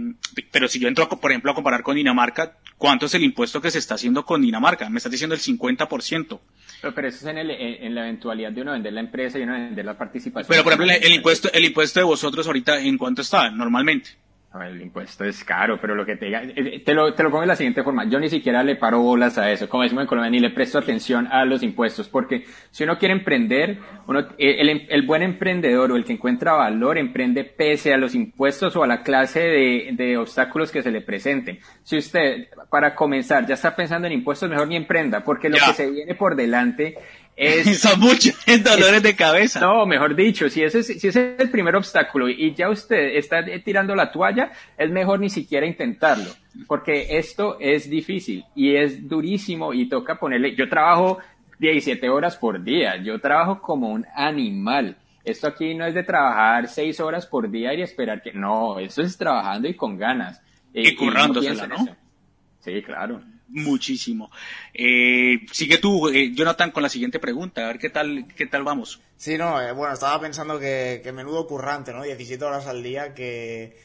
pero 0.50 0.68
si 0.68 0.78
yo 0.78 0.88
entro, 0.88 1.08
por 1.08 1.30
ejemplo, 1.30 1.52
a 1.52 1.54
comparar 1.54 1.82
con 1.82 1.96
Dinamarca, 1.96 2.58
¿cuánto 2.76 3.06
es 3.06 3.14
el 3.14 3.24
impuesto 3.24 3.60
que 3.60 3.70
se 3.70 3.78
está 3.78 3.94
haciendo 3.94 4.24
con 4.24 4.42
Dinamarca? 4.42 4.88
Me 4.88 4.98
estás 4.98 5.12
diciendo 5.12 5.34
el 5.34 5.40
50%. 5.40 6.40
Pero, 6.80 6.94
pero 6.94 7.08
eso 7.08 7.16
es 7.18 7.36
en, 7.36 7.38
en, 7.38 7.94
la 7.94 8.02
eventualidad 8.02 8.52
de 8.52 8.62
uno 8.62 8.72
vender 8.72 8.92
la 8.92 9.00
empresa 9.00 9.38
y 9.38 9.42
uno 9.42 9.52
vender 9.52 9.84
la 9.84 9.98
participación. 9.98 10.48
Pero, 10.48 10.64
por 10.64 10.72
ejemplo, 10.72 10.94
el, 10.94 11.12
impuesto, 11.12 11.50
el 11.52 11.64
impuesto 11.64 12.00
de 12.00 12.04
vosotros 12.04 12.46
ahorita, 12.46 12.80
¿en 12.80 12.96
cuánto 12.96 13.22
está 13.22 13.50
normalmente? 13.50 14.10
El 14.52 14.82
impuesto 14.82 15.24
es 15.24 15.44
caro, 15.44 15.78
pero 15.80 15.94
lo 15.94 16.04
que 16.04 16.16
te 16.16 16.26
diga, 16.26 16.42
eh, 16.42 16.82
te 16.84 16.92
lo, 16.92 17.14
te 17.14 17.22
lo 17.22 17.30
pongo 17.30 17.42
de 17.42 17.46
la 17.46 17.54
siguiente 17.54 17.84
forma. 17.84 18.04
Yo 18.06 18.18
ni 18.18 18.28
siquiera 18.28 18.64
le 18.64 18.74
paro 18.74 19.00
bolas 19.00 19.38
a 19.38 19.48
eso, 19.48 19.68
como 19.68 19.84
decimos 19.84 20.02
en 20.02 20.08
Colombia, 20.08 20.28
ni 20.28 20.40
le 20.40 20.50
presto 20.50 20.78
atención 20.78 21.28
a 21.28 21.44
los 21.44 21.62
impuestos, 21.62 22.08
porque 22.08 22.44
si 22.72 22.82
uno 22.82 22.98
quiere 22.98 23.14
emprender, 23.14 23.78
uno, 24.08 24.20
eh, 24.38 24.56
el, 24.58 24.88
el 24.88 25.06
buen 25.06 25.22
emprendedor 25.22 25.92
o 25.92 25.96
el 25.96 26.04
que 26.04 26.14
encuentra 26.14 26.54
valor 26.54 26.98
emprende 26.98 27.44
pese 27.44 27.94
a 27.94 27.96
los 27.96 28.16
impuestos 28.16 28.74
o 28.74 28.82
a 28.82 28.88
la 28.88 29.04
clase 29.04 29.38
de, 29.38 29.90
de 29.92 30.16
obstáculos 30.16 30.72
que 30.72 30.82
se 30.82 30.90
le 30.90 31.00
presenten. 31.00 31.60
Si 31.84 31.96
usted, 31.96 32.48
para 32.70 32.96
comenzar, 32.96 33.46
ya 33.46 33.54
está 33.54 33.76
pensando 33.76 34.08
en 34.08 34.14
impuestos, 34.14 34.50
mejor 34.50 34.66
ni 34.66 34.74
emprenda, 34.74 35.22
porque 35.22 35.48
lo 35.48 35.58
que 35.58 35.74
se 35.74 35.88
viene 35.88 36.16
por 36.16 36.34
delante 36.34 36.96
es, 37.40 37.80
Son 37.80 37.98
muchos 37.98 38.34
dolores 38.64 39.02
de 39.02 39.16
cabeza. 39.16 39.60
No, 39.60 39.86
mejor 39.86 40.14
dicho, 40.14 40.48
si 40.50 40.62
ese, 40.62 40.82
si 40.82 41.08
ese 41.08 41.34
es 41.34 41.40
el 41.40 41.50
primer 41.50 41.74
obstáculo 41.74 42.28
y 42.28 42.54
ya 42.54 42.68
usted 42.68 43.16
está 43.16 43.42
tirando 43.64 43.96
la 43.96 44.12
toalla, 44.12 44.52
es 44.76 44.90
mejor 44.90 45.20
ni 45.20 45.30
siquiera 45.30 45.66
intentarlo, 45.66 46.30
porque 46.66 47.18
esto 47.18 47.56
es 47.58 47.88
difícil 47.88 48.44
y 48.54 48.76
es 48.76 49.08
durísimo 49.08 49.72
y 49.72 49.88
toca 49.88 50.16
ponerle, 50.16 50.54
yo 50.54 50.68
trabajo 50.68 51.18
17 51.58 52.10
horas 52.10 52.36
por 52.36 52.62
día, 52.62 53.02
yo 53.02 53.18
trabajo 53.18 53.62
como 53.62 53.88
un 53.88 54.06
animal. 54.14 54.98
Esto 55.24 55.46
aquí 55.46 55.74
no 55.74 55.86
es 55.86 55.94
de 55.94 56.02
trabajar 56.02 56.68
6 56.68 57.00
horas 57.00 57.26
por 57.26 57.50
día 57.50 57.72
y 57.72 57.80
esperar 57.80 58.20
que, 58.20 58.32
no, 58.32 58.78
eso 58.78 59.00
es 59.00 59.16
trabajando 59.16 59.66
y 59.66 59.74
con 59.74 59.96
ganas. 59.96 60.42
Y, 60.74 60.94
currándosela, 60.94 61.66
¿no? 61.66 61.76
Sí, 62.60 62.82
claro 62.82 63.22
muchísimo. 63.50 64.30
Eh, 64.72 65.46
sigue 65.52 65.78
tú, 65.78 66.08
eh, 66.08 66.32
Jonathan, 66.34 66.70
con 66.70 66.82
la 66.82 66.88
siguiente 66.88 67.18
pregunta, 67.18 67.64
a 67.64 67.68
ver 67.68 67.78
qué 67.78 67.90
tal, 67.90 68.26
qué 68.36 68.46
tal 68.46 68.64
vamos. 68.64 69.00
Sí, 69.16 69.36
no, 69.36 69.60
eh, 69.60 69.72
bueno, 69.72 69.94
estaba 69.94 70.20
pensando 70.20 70.58
que, 70.58 71.00
que, 71.02 71.12
menudo 71.12 71.46
currante, 71.46 71.92
¿no? 71.92 72.02
17 72.02 72.42
horas 72.44 72.66
al 72.66 72.82
día, 72.82 73.14
que, 73.14 73.76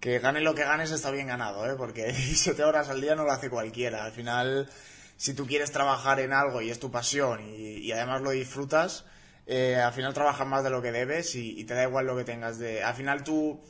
que 0.00 0.18
gane 0.18 0.40
lo 0.40 0.54
que 0.54 0.64
ganes 0.64 0.90
está 0.90 1.10
bien 1.10 1.28
ganado, 1.28 1.70
¿eh? 1.70 1.74
Porque 1.76 2.04
17 2.12 2.62
horas 2.64 2.88
al 2.88 3.00
día 3.00 3.14
no 3.14 3.24
lo 3.24 3.32
hace 3.32 3.48
cualquiera. 3.50 4.04
Al 4.04 4.12
final, 4.12 4.68
si 5.16 5.34
tú 5.34 5.46
quieres 5.46 5.72
trabajar 5.72 6.20
en 6.20 6.32
algo 6.32 6.60
y 6.60 6.70
es 6.70 6.78
tu 6.78 6.90
pasión 6.90 7.40
y, 7.56 7.90
además 7.92 8.22
lo 8.22 8.30
disfrutas, 8.30 9.06
al 9.46 9.92
final 9.92 10.14
trabajas 10.14 10.46
más 10.46 10.64
de 10.64 10.70
lo 10.70 10.82
que 10.82 10.90
debes 10.90 11.34
y, 11.34 11.60
y, 11.60 11.64
te 11.64 11.74
da 11.74 11.84
igual 11.84 12.06
lo 12.06 12.16
que 12.16 12.24
tengas 12.24 12.58
de... 12.58 12.82
Al 12.82 12.94
final 12.94 13.22
tu, 13.22 13.60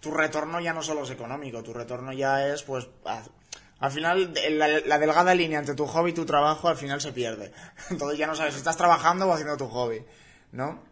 tu 0.00 0.10
retorno 0.10 0.60
ya 0.60 0.72
no 0.72 0.82
solo 0.82 1.04
es 1.04 1.10
económico, 1.10 1.62
tu 1.62 1.72
retorno 1.72 2.12
ya 2.12 2.46
es, 2.46 2.62
pues, 2.62 2.88
al 3.80 3.90
final, 3.90 4.32
la, 4.50 4.98
delgada 4.98 5.34
línea 5.34 5.58
entre 5.58 5.74
tu 5.74 5.86
hobby 5.86 6.10
y 6.10 6.14
tu 6.14 6.24
trabajo 6.24 6.68
al 6.68 6.76
final 6.76 7.00
se 7.00 7.12
pierde. 7.12 7.52
Entonces 7.90 8.18
ya 8.18 8.26
no 8.26 8.34
sabes 8.34 8.54
si 8.54 8.58
estás 8.58 8.76
trabajando 8.76 9.26
o 9.26 9.32
haciendo 9.32 9.56
tu 9.56 9.68
hobby, 9.68 10.02
¿no? 10.52 10.82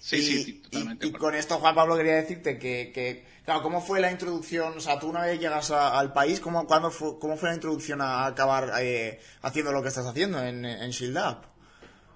Sí, 0.00 0.20
sí, 0.20 0.52
totalmente. 0.64 1.06
Y, 1.06 1.12
con 1.12 1.34
esto, 1.34 1.58
Juan 1.58 1.74
Pablo, 1.74 1.96
quería 1.96 2.16
decirte 2.16 2.58
que, 2.58 2.92
que, 2.94 3.24
claro, 3.46 3.62
¿cómo 3.62 3.80
fue 3.80 4.00
la 4.00 4.10
introducción? 4.10 4.76
O 4.76 4.80
sea, 4.80 4.98
tú 4.98 5.08
una 5.08 5.22
vez 5.22 5.40
llegas 5.40 5.70
al 5.70 6.12
país, 6.12 6.40
¿cómo, 6.40 6.66
fue, 6.90 7.18
¿cómo 7.18 7.38
fue 7.38 7.48
la 7.48 7.54
introducción 7.54 8.02
a 8.02 8.26
acabar 8.26 8.70
eh, 8.80 9.18
haciendo 9.40 9.72
lo 9.72 9.80
que 9.80 9.88
estás 9.88 10.04
haciendo 10.04 10.42
en, 10.42 10.66
en 10.66 10.90
Shield 10.90 11.16
Up? 11.16 11.53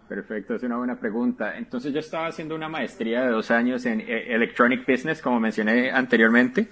Perfecto, 0.08 0.54
es 0.54 0.62
una 0.62 0.78
buena 0.78 0.98
pregunta. 0.98 1.58
Entonces 1.58 1.92
yo 1.92 2.00
estaba 2.00 2.28
haciendo 2.28 2.54
una 2.54 2.68
maestría 2.68 3.22
de 3.24 3.28
dos 3.28 3.50
años 3.50 3.84
en 3.84 4.00
eh, 4.00 4.34
Electronic 4.34 4.86
Business, 4.86 5.20
como 5.20 5.38
mencioné 5.38 5.90
anteriormente, 5.90 6.68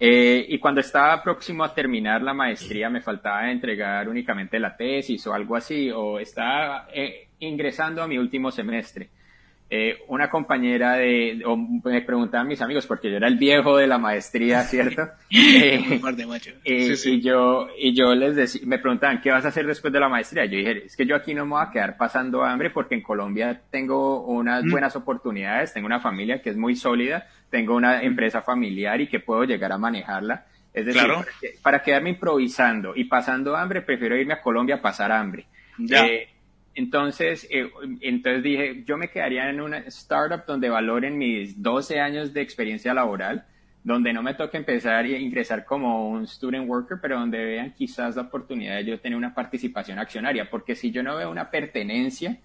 eh, 0.00 0.44
y 0.48 0.58
cuando 0.58 0.80
estaba 0.80 1.22
próximo 1.22 1.62
a 1.62 1.72
terminar 1.72 2.22
la 2.22 2.34
maestría 2.34 2.90
me 2.90 3.00
faltaba 3.00 3.52
entregar 3.52 4.08
únicamente 4.08 4.58
la 4.58 4.76
tesis 4.76 5.24
o 5.28 5.32
algo 5.32 5.54
así, 5.54 5.92
o 5.92 6.18
estaba 6.18 6.88
eh, 6.92 7.28
ingresando 7.38 8.02
a 8.02 8.08
mi 8.08 8.18
último 8.18 8.50
semestre. 8.50 9.10
Eh, 9.74 10.04
una 10.08 10.28
compañera 10.28 10.96
de, 10.96 11.42
o 11.46 11.56
me 11.56 12.02
preguntaban 12.02 12.46
mis 12.46 12.60
amigos, 12.60 12.86
porque 12.86 13.10
yo 13.10 13.16
era 13.16 13.26
el 13.26 13.38
viejo 13.38 13.78
de 13.78 13.86
la 13.86 13.96
maestría, 13.96 14.64
¿cierto? 14.64 15.00
eh, 15.30 15.98
eh, 16.62 16.94
Y 17.06 17.22
yo, 17.22 17.68
y 17.78 17.94
yo 17.94 18.14
les 18.14 18.36
decía, 18.36 18.60
me 18.66 18.78
preguntaban, 18.78 19.22
¿qué 19.22 19.30
vas 19.30 19.46
a 19.46 19.48
hacer 19.48 19.66
después 19.66 19.90
de 19.90 19.98
la 19.98 20.10
maestría? 20.10 20.44
Yo 20.44 20.58
dije, 20.58 20.84
es 20.84 20.94
que 20.94 21.06
yo 21.06 21.16
aquí 21.16 21.32
no 21.32 21.46
me 21.46 21.52
voy 21.52 21.62
a 21.66 21.70
quedar 21.70 21.96
pasando 21.96 22.44
hambre 22.44 22.68
porque 22.68 22.96
en 22.96 23.00
Colombia 23.00 23.62
tengo 23.70 24.26
unas 24.26 24.62
mm. 24.62 24.70
buenas 24.70 24.94
oportunidades, 24.94 25.72
tengo 25.72 25.86
una 25.86 26.00
familia 26.00 26.42
que 26.42 26.50
es 26.50 26.56
muy 26.58 26.76
sólida, 26.76 27.26
tengo 27.48 27.74
una 27.74 28.02
empresa 28.02 28.42
familiar 28.42 29.00
y 29.00 29.08
que 29.08 29.20
puedo 29.20 29.44
llegar 29.44 29.72
a 29.72 29.78
manejarla. 29.78 30.44
Es 30.74 30.84
decir, 30.84 31.00
para, 31.62 31.82
quedarme 31.82 32.10
improvisando 32.10 32.92
y 32.94 33.04
pasando 33.04 33.56
hambre, 33.56 33.80
prefiero 33.80 34.16
irme 34.18 34.34
a 34.34 34.42
Colombia 34.42 34.74
a 34.74 34.82
pasar 34.82 35.12
hambre. 35.12 35.46
Ya. 35.78 36.04
Eh, 36.04 36.28
entonces, 36.74 37.46
eh, 37.50 37.70
entonces 38.00 38.42
dije, 38.42 38.84
yo 38.86 38.96
me 38.96 39.08
quedaría 39.08 39.48
en 39.50 39.60
una 39.60 39.78
startup 39.78 40.44
donde 40.46 40.70
valoren 40.70 41.18
mis 41.18 41.60
12 41.62 42.00
años 42.00 42.32
de 42.32 42.40
experiencia 42.40 42.94
laboral, 42.94 43.44
donde 43.84 44.12
no 44.12 44.22
me 44.22 44.34
toque 44.34 44.56
empezar 44.56 45.04
a 45.04 45.08
ingresar 45.08 45.64
como 45.64 46.08
un 46.08 46.26
student 46.26 46.68
worker, 46.68 46.98
pero 47.02 47.18
donde 47.18 47.44
vean 47.44 47.72
quizás 47.72 48.16
la 48.16 48.22
oportunidad 48.22 48.76
de 48.76 48.84
yo 48.84 49.00
tener 49.00 49.18
una 49.18 49.34
participación 49.34 49.98
accionaria, 49.98 50.48
porque 50.48 50.74
si 50.74 50.90
yo 50.90 51.02
no 51.02 51.16
veo 51.16 51.30
una 51.30 51.50
pertenencia 51.50 52.38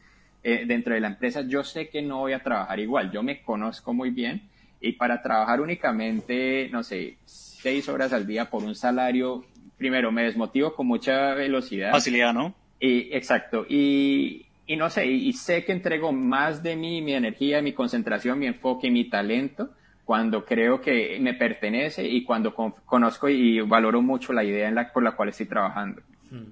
eh, 0.43 0.65
dentro 0.65 0.93
de 0.93 0.99
la 0.99 1.07
empresa, 1.07 1.41
yo 1.41 1.63
sé 1.63 1.89
que 1.89 2.01
no 2.01 2.19
voy 2.19 2.33
a 2.33 2.39
trabajar 2.39 2.79
igual, 2.79 3.11
yo 3.11 3.23
me 3.23 3.41
conozco 3.41 3.93
muy 3.93 4.09
bien 4.09 4.41
y 4.81 4.93
para 4.93 5.21
trabajar 5.21 5.61
únicamente, 5.61 6.69
no 6.71 6.83
sé, 6.83 7.17
seis 7.25 7.87
horas 7.87 8.13
al 8.13 8.27
día 8.27 8.49
por 8.49 8.63
un 8.63 8.75
salario, 8.75 9.45
primero 9.77 10.11
me 10.11 10.23
desmotivo 10.23 10.73
con 10.73 10.87
mucha 10.87 11.33
velocidad. 11.33 11.91
Facilidad, 11.91 12.33
¿no? 12.33 12.53
Y, 12.79 13.15
exacto. 13.15 13.65
Y, 13.67 14.45
y 14.67 14.75
no 14.75 14.89
sé, 14.89 15.05
y, 15.05 15.31
sé 15.33 15.63
que 15.63 15.71
entrego 15.71 16.11
más 16.11 16.61
de 16.61 16.75
mí, 16.75 17.01
mi 17.01 17.13
energía, 17.13 17.61
mi 17.61 17.71
concentración, 17.71 18.37
mi 18.37 18.47
enfoque, 18.47 18.91
mi 18.91 19.09
talento, 19.09 19.69
cuando 20.03 20.45
creo 20.45 20.81
que 20.81 21.17
me 21.21 21.33
pertenece 21.33 22.05
y 22.05 22.23
cuando 22.23 22.53
conozco 22.53 23.29
y 23.29 23.61
valoro 23.61 24.01
mucho 24.01 24.33
la 24.33 24.43
idea 24.43 24.67
en 24.67 24.75
la, 24.75 24.91
por 24.91 25.03
la 25.03 25.13
cual 25.13 25.29
estoy 25.29 25.45
trabajando. 25.45 26.01
Hmm. 26.29 26.51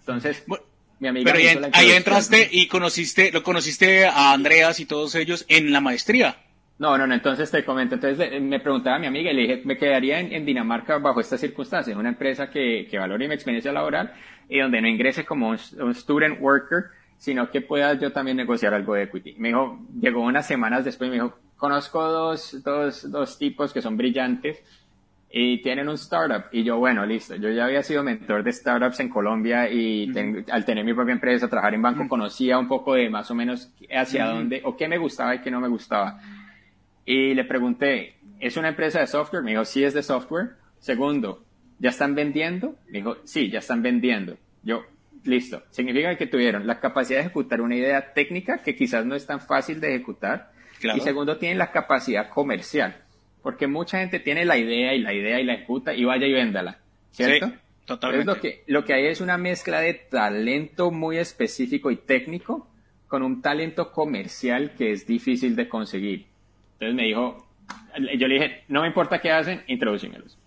Entonces, 0.00 0.44
mi 0.98 1.08
amiga... 1.08 1.32
Pero 1.32 1.68
ahí, 1.72 1.90
entraste 1.92 2.48
y 2.50 2.68
conociste, 2.68 3.32
lo 3.32 3.42
conociste 3.42 4.06
a 4.06 4.32
Andreas 4.32 4.78
y 4.80 4.86
todos 4.86 5.14
ellos 5.14 5.46
en 5.48 5.72
la 5.72 5.80
maestría. 5.80 6.36
No, 6.78 6.96
no, 6.96 7.06
no, 7.06 7.14
entonces 7.14 7.50
te 7.50 7.64
comento. 7.64 7.94
Entonces 7.94 8.40
me 8.40 8.60
preguntaba 8.60 8.96
a 8.96 8.98
mi 8.98 9.06
amiga 9.06 9.30
y 9.30 9.34
le 9.34 9.42
dije, 9.42 9.62
me 9.64 9.76
quedaría 9.76 10.20
en, 10.20 10.46
Dinamarca 10.46 10.98
bajo 10.98 11.20
estas 11.20 11.40
circunstancias, 11.40 11.96
una 11.96 12.08
empresa 12.08 12.50
que, 12.50 12.86
que 12.90 12.98
valore 12.98 13.28
mi 13.28 13.34
experiencia 13.34 13.72
laboral 13.72 14.14
y 14.50 14.58
donde 14.58 14.82
no 14.82 14.88
ingrese 14.88 15.24
como 15.24 15.50
un, 15.50 15.94
student 15.94 16.40
worker, 16.40 16.86
sino 17.16 17.50
que 17.50 17.60
pueda 17.60 17.94
yo 17.94 18.12
también 18.12 18.36
negociar 18.36 18.74
algo 18.74 18.94
de 18.94 19.04
equity. 19.04 19.36
Me 19.38 19.48
dijo, 19.48 19.78
llegó 19.98 20.22
unas 20.22 20.46
semanas 20.46 20.84
después 20.84 21.08
y 21.08 21.10
me 21.10 21.22
dijo, 21.22 21.38
conozco 21.56 22.02
dos, 22.02 22.60
dos, 22.64 23.10
dos 23.10 23.38
tipos 23.38 23.72
que 23.72 23.80
son 23.80 23.96
brillantes 23.96 24.62
y 25.30 25.62
tienen 25.62 25.88
un 25.88 25.94
startup. 25.94 26.46
Y 26.50 26.64
yo, 26.64 26.78
bueno, 26.78 27.06
listo. 27.06 27.36
Yo 27.36 27.50
ya 27.50 27.66
había 27.66 27.84
sido 27.84 28.02
mentor 28.02 28.42
de 28.42 28.52
startups 28.52 28.98
en 28.98 29.08
Colombia 29.08 29.70
y 29.70 30.12
al 30.50 30.64
tener 30.64 30.84
mi 30.84 30.92
propia 30.92 31.12
empresa, 31.12 31.48
trabajar 31.48 31.74
en 31.74 31.82
banco, 31.82 32.08
conocía 32.08 32.58
un 32.58 32.66
poco 32.66 32.94
de 32.94 33.08
más 33.08 33.30
o 33.30 33.36
menos 33.36 33.72
hacia 33.88 34.26
dónde 34.26 34.62
o 34.64 34.76
qué 34.76 34.88
me 34.88 34.98
gustaba 34.98 35.36
y 35.36 35.40
qué 35.40 35.50
no 35.50 35.60
me 35.60 35.68
gustaba. 35.68 36.20
Y 37.06 37.34
le 37.34 37.44
pregunté, 37.44 38.16
¿es 38.40 38.56
una 38.56 38.70
empresa 38.70 38.98
de 38.98 39.06
software? 39.06 39.44
Me 39.44 39.52
dijo, 39.52 39.64
sí 39.64 39.84
es 39.84 39.94
de 39.94 40.02
software. 40.02 40.56
Segundo, 40.80 41.44
¿ya 41.80 41.90
están 41.90 42.14
vendiendo? 42.14 42.76
Me 42.86 42.98
dijo, 42.98 43.16
sí, 43.24 43.50
ya 43.50 43.58
están 43.58 43.82
vendiendo. 43.82 44.36
Yo, 44.62 44.84
listo. 45.24 45.62
Significa 45.70 46.16
que 46.16 46.26
tuvieron 46.26 46.66
la 46.66 46.78
capacidad 46.78 47.18
de 47.18 47.24
ejecutar 47.26 47.60
una 47.60 47.74
idea 47.74 48.12
técnica 48.12 48.62
que 48.62 48.76
quizás 48.76 49.04
no 49.04 49.16
es 49.16 49.26
tan 49.26 49.40
fácil 49.40 49.80
de 49.80 49.94
ejecutar. 49.94 50.52
Y 50.94 51.00
segundo, 51.00 51.36
tienen 51.38 51.58
la 51.58 51.72
capacidad 51.72 52.28
comercial. 52.28 52.96
Porque 53.42 53.66
mucha 53.66 53.98
gente 53.98 54.20
tiene 54.20 54.44
la 54.44 54.58
idea 54.58 54.94
y 54.94 55.00
la 55.00 55.14
idea 55.14 55.40
y 55.40 55.44
la 55.44 55.54
ejecuta 55.54 55.94
y 55.94 56.04
vaya 56.04 56.26
y 56.26 56.32
véndala. 56.32 56.78
¿Cierto? 57.10 57.48
Sí, 57.48 57.54
totalmente. 57.86 58.26
lo 58.26 58.40
que, 58.40 58.62
lo 58.66 58.84
que 58.84 58.94
hay 58.94 59.06
es 59.06 59.20
una 59.20 59.38
mezcla 59.38 59.80
de 59.80 59.94
talento 59.94 60.90
muy 60.90 61.16
específico 61.16 61.90
y 61.90 61.96
técnico 61.96 62.68
con 63.08 63.22
un 63.22 63.40
talento 63.42 63.90
comercial 63.90 64.74
que 64.76 64.92
es 64.92 65.06
difícil 65.06 65.56
de 65.56 65.68
conseguir. 65.68 66.26
Entonces 66.74 66.94
me 66.94 67.04
dijo, 67.04 67.48
yo 68.18 68.28
le 68.28 68.34
dije, 68.34 68.64
no 68.68 68.82
me 68.82 68.88
importa 68.88 69.20
qué 69.20 69.32
hacen, 69.32 69.62
introducímelos. 69.66 70.38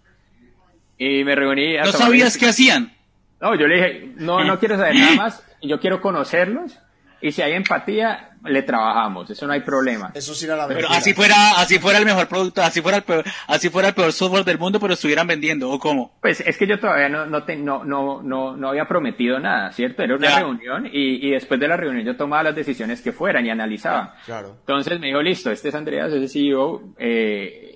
Y 0.97 1.23
me 1.23 1.35
reuní. 1.35 1.77
¿No 1.77 1.91
sabías 1.91 2.37
qué 2.37 2.47
hacían? 2.47 2.93
No, 3.41 3.55
yo 3.55 3.67
le 3.67 3.75
dije, 3.75 4.13
no, 4.17 4.43
no 4.43 4.57
quiero 4.57 4.77
saber 4.77 4.95
nada 4.95 5.15
más, 5.15 5.45
yo 5.61 5.79
quiero 5.79 5.99
conocerlos 5.99 6.79
y 7.23 7.31
si 7.31 7.41
hay 7.41 7.53
empatía, 7.53 8.31
le 8.43 8.63
trabajamos, 8.63 9.29
eso 9.29 9.47
no 9.47 9.53
hay 9.53 9.61
problema. 9.61 10.11
Eso 10.13 10.35
sí 10.35 10.43
era 10.43 10.57
la 10.57 10.67
Pero 10.67 10.89
así 10.89 11.13
fuera, 11.13 11.53
así 11.57 11.79
fuera 11.79 11.99
el 11.99 12.05
mejor 12.05 12.27
producto, 12.27 12.61
así 12.61 12.81
fuera 12.81 12.97
el 12.97 13.03
peor, 13.03 13.23
así 13.47 13.69
fuera 13.69 13.87
el 13.87 13.93
peor 13.93 14.11
software 14.11 14.43
del 14.43 14.59
mundo, 14.59 14.77
pero 14.77 14.93
estuvieran 14.93 15.25
vendiendo, 15.25 15.69
¿o 15.69 15.79
cómo? 15.79 16.17
Pues 16.21 16.41
es 16.41 16.57
que 16.57 16.67
yo 16.67 16.81
todavía 16.81 17.07
no, 17.07 17.25
no, 17.25 17.45
no, 17.85 18.21
no, 18.21 18.57
no, 18.57 18.67
había 18.67 18.85
prometido 18.89 19.39
nada, 19.39 19.71
¿cierto? 19.71 20.03
Era 20.03 20.17
una 20.17 20.37
reunión 20.37 20.85
y, 20.91 21.25
y, 21.25 21.31
después 21.31 21.61
de 21.61 21.69
la 21.69 21.77
reunión 21.77 22.05
yo 22.05 22.17
tomaba 22.17 22.43
las 22.43 22.55
decisiones 22.55 23.01
que 23.01 23.13
fueran 23.13 23.45
y 23.45 23.49
analizaba. 23.49 24.15
Claro. 24.25 24.57
Entonces 24.59 24.99
me 24.99 25.07
dijo, 25.07 25.21
listo, 25.21 25.49
este 25.49 25.69
es 25.69 25.75
Andreas, 25.75 26.11
ese 26.11 26.27
CEO, 26.27 26.93
eh, 26.97 27.72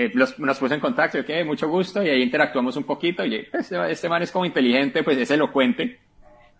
eh, 0.00 0.12
nos 0.14 0.58
puso 0.60 0.74
en 0.74 0.80
contacto, 0.80 1.18
ok, 1.18 1.44
mucho 1.44 1.68
gusto, 1.68 2.00
y 2.04 2.08
ahí 2.08 2.22
interactuamos 2.22 2.76
un 2.76 2.84
poquito, 2.84 3.24
y 3.24 3.46
este, 3.52 3.90
este 3.90 4.08
man 4.08 4.22
es 4.22 4.30
como 4.30 4.44
inteligente, 4.44 5.02
pues 5.02 5.18
es 5.18 5.28
elocuente. 5.32 5.98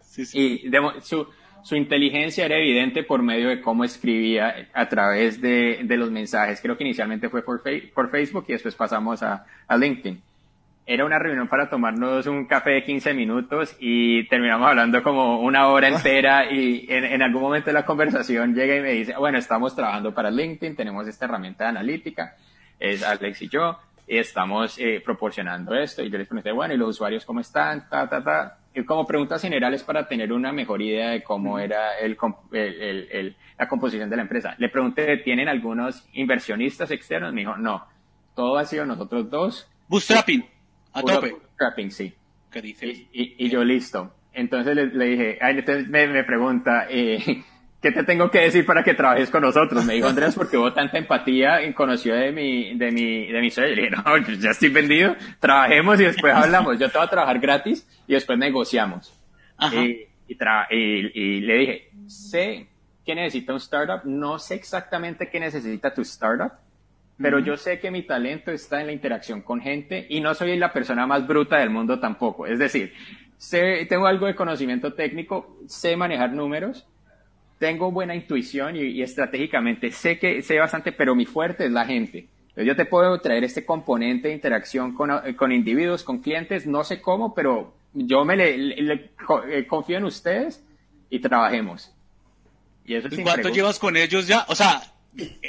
Sí, 0.00 0.26
sí. 0.26 0.62
Y 0.64 0.71
su, 1.02 1.25
su 1.62 1.76
inteligencia 1.76 2.47
era 2.47 2.57
evidente 2.57 3.04
por 3.04 3.23
medio 3.23 3.49
de 3.49 3.61
cómo 3.61 3.85
escribía 3.85 4.68
a 4.75 4.88
través 4.88 5.40
de, 5.40 5.83
de 5.85 5.97
los 5.97 6.11
mensajes. 6.11 6.61
Creo 6.61 6.76
que 6.76 6.83
inicialmente 6.83 7.28
fue 7.28 7.42
por, 7.42 7.62
por 7.95 8.11
Facebook 8.11 8.47
y 8.49 8.54
después 8.54 8.75
pasamos 8.75 9.23
a, 9.23 9.47
a, 9.68 9.76
LinkedIn. 9.76 10.21
Era 10.85 11.04
una 11.04 11.21
reunión 11.21 11.47
para 11.47 11.71
tomarnos 11.71 12.26
un 12.26 12.47
café 12.47 12.71
de 12.71 12.83
15 12.83 13.14
minutos 13.14 13.76
y 13.78 14.26
terminamos 14.26 14.68
hablando 14.68 15.00
como 15.04 15.42
una 15.42 15.68
hora 15.68 15.87
entera 15.87 16.50
y 16.50 16.87
en, 16.88 17.04
en 17.04 17.23
algún 17.23 17.42
momento 17.42 17.66
de 17.66 17.75
la 17.75 17.87
conversación 17.87 18.52
llega 18.52 18.75
y 18.75 18.80
me 18.80 18.92
dice, 18.95 19.14
bueno, 19.16 19.38
estamos 19.38 19.76
trabajando 19.76 20.12
para 20.12 20.28
LinkedIn, 20.28 20.75
tenemos 20.75 21.07
esta 21.07 21.26
herramienta 21.26 21.64
de 21.64 21.71
analítica, 21.71 22.35
es 22.78 23.02
Alex 23.02 23.42
y 23.42 23.49
yo, 23.49 23.78
y 24.06 24.18
estamos 24.18 24.78
eh, 24.78 25.02
proporcionando 25.04 25.75
esto. 25.75 26.02
Y 26.02 26.11
yo 26.11 26.18
les 26.18 26.26
pregunté, 26.26 26.52
bueno, 26.52 26.75
¿y 26.75 26.76
los 26.76 26.90
usuarios 26.90 27.25
cómo 27.25 27.40
están? 27.40 27.88
Ta, 27.88 28.08
ta, 28.08 28.23
ta 28.23 28.58
como 28.87 29.06
preguntas 29.06 29.42
generales 29.42 29.82
para 29.82 30.06
tener 30.06 30.32
una 30.32 30.52
mejor 30.52 30.82
idea 30.82 31.11
de 31.11 31.23
cómo 31.23 31.58
era 31.58 31.99
el, 31.99 32.16
el, 32.52 33.37
la 33.58 33.68
composición 33.68 34.11
de 34.11 34.16
la 34.16 34.23
empresa. 34.23 34.54
Le 34.58 34.68
pregunté, 34.68 35.16
¿tienen 35.18 35.49
algunos 35.49 36.06
inversionistas 36.12 36.90
externos? 36.90 37.32
Me 37.32 37.40
dijo, 37.40 37.56
no, 37.56 37.87
todo 38.35 38.56
ha 38.58 38.64
sido 38.64 38.87
nosotros 38.87 39.30
dos. 39.30 39.68
Bootstrapping, 39.88 40.44
a 40.92 41.02
tope. 41.02 41.30
Bootstrapping, 41.30 41.90
sí. 41.90 42.14
¿Qué 42.50 42.62
dices? 42.62 42.99
Y, 43.12 43.44
y, 43.44 43.50
yo 43.50 43.62
listo. 43.62 44.14
Entonces 44.32 44.75
le, 44.75 44.87
le 44.87 45.04
dije, 45.06 45.38
entonces 45.40 45.88
me, 45.88 46.06
me 46.06 46.25
pregunta, 46.25 46.87
eh, 46.88 47.44
¿qué 47.88 48.00
te 48.00 48.04
tengo 48.04 48.30
que 48.30 48.40
decir 48.40 48.66
para 48.66 48.83
que 48.83 48.95
trabajes 48.95 49.30
con 49.30 49.42
nosotros? 49.42 49.85
Me 49.85 49.95
dijo 49.95 50.09
Andrés, 50.09 50.35
porque 50.35 50.59
hubo 50.59 50.73
tanta 50.73 50.99
empatía 50.99 51.62
y 51.64 51.73
conoció 51.73 52.14
de 52.14 52.33
mi, 52.33 52.76
de 52.76 52.90
mi, 52.90 53.26
de 53.26 53.40
mi 53.40 53.50
sueño. 53.50 53.75
Le 53.75 53.83
dije, 53.83 53.97
no, 53.97 54.18
ya 54.38 54.50
estoy 54.50 54.68
vendido, 54.68 55.16
trabajemos 55.40 55.99
y 56.00 56.04
después 56.04 56.35
hablamos. 56.35 56.78
Yo 56.78 56.90
te 56.90 56.99
voy 56.99 57.07
a 57.07 57.11
trabajar 57.11 57.38
gratis 57.38 57.87
y 58.07 58.12
después 58.12 58.38
negociamos. 58.38 59.12
Y, 59.73 60.07
y, 60.28 61.40
le 61.40 61.54
dije, 61.54 61.90
sé 62.07 62.68
que 63.04 63.14
necesita 63.14 63.52
un 63.52 63.59
startup, 63.59 64.04
no 64.04 64.38
sé 64.38 64.54
exactamente 64.54 65.30
qué 65.30 65.40
necesita 65.40 65.95
tu 65.95 66.02
startup, 66.02 66.52
pero 67.16 67.38
yo 67.38 67.57
sé 67.57 67.80
que 67.80 67.90
mi 67.90 68.02
talento 68.02 68.50
está 68.50 68.80
en 68.80 68.88
la 68.88 68.92
interacción 68.92 69.40
con 69.40 69.61
gente 69.61 70.07
y 70.11 70.21
no 70.21 70.35
soy 70.35 70.57
la 70.59 70.73
persona 70.73 71.07
más 71.07 71.26
bruta 71.26 71.57
del 71.57 71.71
mundo 71.71 71.99
tampoco. 71.99 72.47
Es 72.47 72.59
decir, 72.59 72.92
sé, 73.38 73.87
tengo 73.88 74.07
algo 74.07 74.26
de 74.26 74.35
conocimiento 74.35 74.92
técnico, 74.92 75.57
sé 75.66 75.97
manejar 75.97 76.33
números, 76.33 76.87
tengo 77.59 77.91
buena 77.91 78.15
intuición 78.15 78.77
y, 78.77 79.03
estratégicamente 79.03 79.91
sé 79.91 80.19
que 80.19 80.43
sé 80.43 80.59
bastante, 80.59 80.93
pero 80.93 81.15
mi 81.15 81.27
fuerte 81.27 81.67
es 81.67 81.73
la 81.73 81.85
gente. 81.85 82.29
Yo 82.57 82.75
te 82.75 82.87
puedo 82.87 83.21
traer 83.21 83.45
este 83.45 83.65
componente 83.65 84.29
de 84.29 84.35
interacción 84.35 84.95
con, 84.95 85.11
con 85.37 85.53
individuos, 85.53 86.03
con 86.03 86.19
clientes, 86.19 86.67
no 86.67 86.83
sé 86.83 87.00
cómo, 87.00 87.33
pero 87.35 87.73
yo 87.95 88.25
me 88.25 88.37
le, 88.37 89.11
eh, 89.49 89.67
confío 89.69 89.99
en 89.99 90.05
ustedes 90.05 90.65
y 91.09 91.21
trabajemos. 91.21 91.93
Y 92.85 92.95
eso 92.95 93.09
¿Cuánto 93.23 93.50
llevas 93.50 93.79
con 93.79 93.97
ellos 93.97 94.27
ya? 94.27 94.45
O 94.49 94.55
sea, 94.55 94.83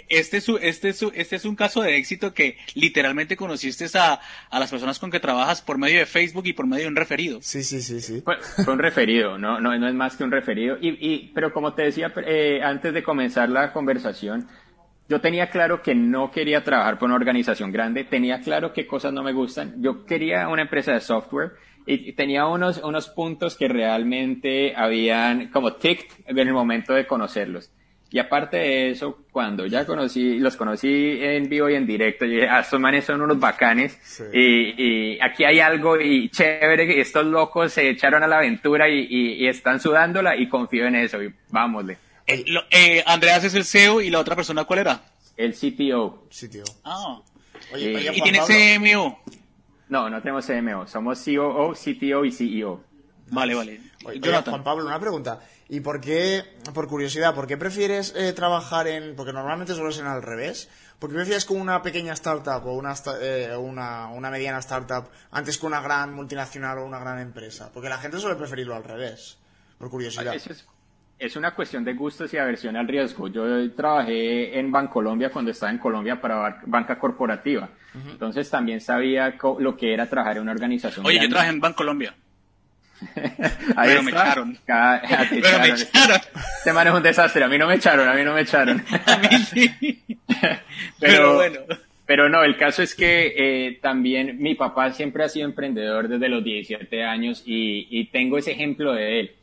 este 0.09 0.37
es, 0.37 0.49
este, 0.61 0.89
es, 0.89 1.01
este 1.13 1.35
es 1.35 1.45
un 1.45 1.55
caso 1.55 1.81
de 1.81 1.97
éxito 1.97 2.33
que 2.33 2.57
literalmente 2.75 3.37
conociste 3.37 3.85
a, 3.97 4.19
a, 4.49 4.59
las 4.59 4.71
personas 4.71 4.99
con 4.99 5.11
que 5.11 5.19
trabajas 5.19 5.61
por 5.61 5.77
medio 5.77 5.99
de 5.99 6.05
Facebook 6.05 6.45
y 6.47 6.53
por 6.53 6.65
medio 6.65 6.83
de 6.83 6.89
un 6.89 6.95
referido. 6.95 7.39
Sí, 7.41 7.63
sí, 7.63 7.81
sí, 7.81 8.01
sí. 8.01 8.21
Fue, 8.21 8.37
un 8.67 8.79
referido, 8.79 9.37
no, 9.37 9.59
no, 9.59 9.77
no 9.77 9.87
es 9.87 9.93
más 9.93 10.15
que 10.15 10.23
un 10.23 10.31
referido. 10.31 10.77
Y, 10.81 10.89
y, 10.99 11.31
pero 11.33 11.53
como 11.53 11.73
te 11.73 11.83
decía 11.83 12.11
eh, 12.25 12.61
antes 12.63 12.93
de 12.93 13.03
comenzar 13.03 13.49
la 13.49 13.71
conversación, 13.71 14.47
yo 15.07 15.21
tenía 15.21 15.49
claro 15.49 15.81
que 15.81 15.95
no 15.95 16.31
quería 16.31 16.63
trabajar 16.63 16.97
por 16.97 17.07
una 17.07 17.15
organización 17.15 17.71
grande, 17.71 18.03
tenía 18.03 18.41
claro 18.41 18.73
qué 18.73 18.87
cosas 18.87 19.13
no 19.13 19.23
me 19.23 19.33
gustan. 19.33 19.81
Yo 19.81 20.05
quería 20.05 20.47
una 20.47 20.61
empresa 20.63 20.93
de 20.93 21.01
software 21.01 21.53
y 21.85 22.13
tenía 22.13 22.45
unos, 22.45 22.77
unos 22.83 23.09
puntos 23.09 23.55
que 23.55 23.67
realmente 23.67 24.75
habían 24.75 25.49
como 25.49 25.73
ticked 25.73 26.05
en 26.27 26.37
el 26.37 26.53
momento 26.53 26.93
de 26.93 27.07
conocerlos. 27.07 27.71
Y 28.11 28.17
aparte 28.17 28.57
de 28.57 28.89
eso, 28.91 29.19
cuando 29.31 29.67
ya 29.67 29.85
conocí, 29.85 30.39
los 30.39 30.55
conocí 30.55 31.19
en 31.21 31.47
vivo 31.47 31.69
y 31.69 31.75
en 31.75 31.85
directo, 31.85 32.25
yo 32.25 32.31
dije, 32.31 32.47
ah, 32.49 32.61
estos 32.61 32.79
manes 32.79 33.05
son 33.05 33.21
unos 33.21 33.39
bacanes, 33.39 33.99
y, 34.33 35.13
y, 35.13 35.19
aquí 35.21 35.43
hay 35.43 35.59
algo 35.59 35.99
y 35.99 36.29
chévere, 36.29 36.99
estos 36.99 37.23
locos 37.25 37.71
se 37.73 37.87
echaron 37.87 38.23
a 38.23 38.27
la 38.27 38.37
aventura 38.37 38.89
y, 38.89 39.05
y, 39.09 39.47
están 39.47 39.79
sudándola 39.79 40.35
y 40.35 40.49
confío 40.49 40.87
en 40.87 40.95
eso, 40.95 41.21
y 41.21 41.31
vámosle. 41.49 41.97
eh, 42.25 43.03
Andreas 43.05 43.43
es 43.43 43.53
el 43.53 43.63
CEO 43.63 44.01
y 44.01 44.09
la 44.09 44.19
otra 44.19 44.35
persona, 44.35 44.63
¿cuál 44.63 44.79
era? 44.79 45.01
El 45.37 45.53
CTO. 45.53 46.27
CTO. 46.29 46.63
Ah. 46.83 47.21
Oye, 47.73 48.11
¿Y 48.15 48.21
tiene 48.21 48.39
CMO? 48.39 49.21
No, 49.89 50.09
no 50.09 50.19
tenemos 50.21 50.47
CMO, 50.47 50.87
somos 50.87 51.23
COO, 51.23 51.73
CTO 51.73 52.25
y 52.25 52.31
CEO. 52.31 52.83
Vale, 53.31 53.53
vale. 53.53 53.79
Oye, 54.05 54.21
Juan 54.21 54.63
Pablo, 54.63 54.85
una 54.85 54.99
pregunta. 54.99 55.41
¿Y 55.67 55.81
por 55.81 55.99
qué, 55.99 56.43
por 56.73 56.87
curiosidad, 56.87 57.35
por 57.35 57.47
qué 57.47 57.57
prefieres 57.57 58.13
eh, 58.15 58.31
trabajar 58.33 58.87
en, 58.87 59.15
porque 59.15 59.33
normalmente 59.33 59.73
suele 59.73 59.91
ser 59.91 60.05
al 60.05 60.23
revés, 60.23 60.69
¿por 60.99 61.09
qué 61.09 61.17
prefieres 61.17 61.45
con 61.45 61.59
una 61.59 61.81
pequeña 61.81 62.13
startup 62.13 62.65
o 62.65 62.73
una, 62.73 62.93
eh, 63.21 63.55
una, 63.57 64.07
una, 64.07 64.31
mediana 64.31 64.59
startup 64.59 65.09
antes 65.31 65.57
que 65.57 65.65
una 65.65 65.81
gran 65.81 66.13
multinacional 66.13 66.77
o 66.79 66.85
una 66.85 66.99
gran 66.99 67.19
empresa? 67.19 67.71
Porque 67.73 67.89
la 67.89 67.97
gente 67.97 68.19
suele 68.19 68.37
preferirlo 68.37 68.73
al 68.73 68.85
revés, 68.85 69.37
por 69.77 69.89
curiosidad. 69.89 70.33
Es, 70.33 70.65
es, 71.19 71.35
una 71.35 71.53
cuestión 71.53 71.83
de 71.83 71.93
gustos 71.93 72.33
y 72.33 72.37
aversión 72.37 72.77
al 72.77 72.87
riesgo. 72.87 73.27
Yo 73.27 73.69
trabajé 73.73 74.57
en 74.57 74.71
Bancolombia 74.71 75.29
cuando 75.29 75.51
estaba 75.51 75.73
en 75.73 75.77
Colombia 75.77 76.21
para 76.21 76.61
banca 76.65 76.97
corporativa. 76.97 77.69
Entonces 78.07 78.49
también 78.49 78.79
sabía 78.79 79.37
lo 79.59 79.75
que 79.75 79.93
era 79.93 80.07
trabajar 80.07 80.37
en 80.37 80.43
una 80.43 80.53
organización. 80.53 81.05
Oye, 81.05 81.19
yo 81.21 81.27
trabajé 81.27 81.49
en 81.49 81.59
Bancolombia. 81.59 82.15
Ahí 83.75 83.89
pero 83.89 84.03
me 84.03 84.11
echaron. 84.11 84.57
pero 84.65 85.59
me 85.59 85.69
echaron. 85.69 86.21
Este 86.57 86.73
man 86.73 86.87
es 86.87 86.93
un 86.93 87.03
desastre. 87.03 87.43
A 87.43 87.47
mí 87.47 87.57
no 87.57 87.67
me 87.67 87.75
echaron, 87.75 88.07
a 88.07 88.13
mí 88.13 88.23
no 88.23 88.33
me 88.33 88.41
echaron. 88.41 88.83
a 89.05 89.17
mí 89.17 89.37
sí. 89.39 90.17
pero, 90.99 91.35
bueno. 91.35 91.59
Pero 92.05 92.27
no, 92.27 92.43
el 92.43 92.57
caso 92.57 92.81
es 92.81 92.95
que 92.95 93.33
eh, 93.37 93.79
también 93.81 94.37
mi 94.39 94.55
papá 94.55 94.91
siempre 94.91 95.23
ha 95.23 95.29
sido 95.29 95.45
emprendedor 95.45 96.07
desde 96.07 96.27
los 96.27 96.43
17 96.43 97.03
años 97.03 97.43
y, 97.45 97.87
y 97.91 98.05
tengo 98.05 98.37
ese 98.37 98.51
ejemplo 98.51 98.93
de 98.93 99.19
él. 99.19 99.35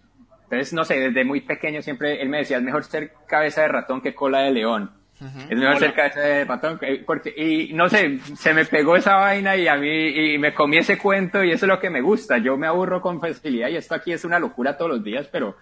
Entonces, 0.45 0.73
no 0.73 0.85
sé, 0.85 0.99
desde 0.99 1.25
muy 1.25 1.41
pequeño 1.41 1.83
siempre 1.83 2.21
él 2.21 2.29
me 2.29 2.39
decía, 2.39 2.59
es 2.59 2.63
mejor 2.63 2.85
ser 2.85 3.13
cabeza 3.29 3.63
de 3.63 3.69
ratón 3.69 4.01
que 4.01 4.15
cola 4.15 4.41
de 4.41 4.53
león. 4.53 4.91
Es 5.19 5.59
mejor 5.59 5.95
cabeza 5.95 6.21
de 6.21 6.45
ratón, 6.45 6.79
porque, 7.07 7.33
y 7.35 7.73
no 7.73 7.89
sé, 7.89 8.19
se 8.37 8.53
me 8.53 8.67
pegó 8.67 8.97
esa 8.97 9.17
vaina 9.17 9.57
y 9.57 9.67
a 9.67 9.77
mí, 9.77 10.35
y 10.35 10.39
me 10.39 10.53
comí 10.53 10.77
ese 10.77 10.99
cuento 10.99 11.43
y 11.43 11.53
eso 11.53 11.65
es 11.65 11.69
lo 11.69 11.81
que 11.81 11.89
me 11.89 12.03
gusta. 12.03 12.37
Yo 12.37 12.59
me 12.59 12.67
aburro 12.67 13.01
con 13.01 13.19
facilidad 13.19 13.69
y 13.69 13.77
esto 13.77 13.95
aquí 13.95 14.13
es 14.13 14.25
una 14.25 14.39
locura 14.39 14.77
todos 14.77 14.91
los 14.91 15.03
días, 15.03 15.27
pero, 15.33 15.57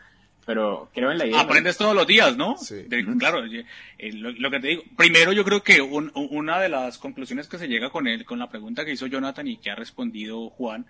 pero 0.45 0.91
creo 0.93 1.13
en 1.13 1.19
la 1.19 1.27
idea. 1.27 1.41
Aprendes 1.41 1.79
todos 1.79 1.95
los 1.95 2.05
días, 2.05 2.37
¿no? 2.37 2.57
Sí. 2.57 2.87
claro, 3.19 3.45
eh, 3.45 4.13
lo, 4.13 4.51
que 4.51 4.59
te 4.59 4.69
digo. 4.69 4.83
Primero, 4.97 5.33
yo 5.33 5.45
creo 5.45 5.63
que 5.63 5.81
una 5.81 6.59
de 6.59 6.69
las 6.69 6.99
conclusiones 6.99 7.47
que 7.47 7.59
se 7.59 7.69
llega 7.69 7.91
con 7.91 8.09
él, 8.09 8.25
con 8.25 8.41
la 8.41 8.51
pregunta 8.51 8.85
que 8.85 8.93
hizo 8.93 9.07
Jonathan 9.07 9.47
y 9.47 9.59
que 9.59 9.71
ha 9.71 9.77
respondido 9.77 10.51
Juan, 10.51 10.85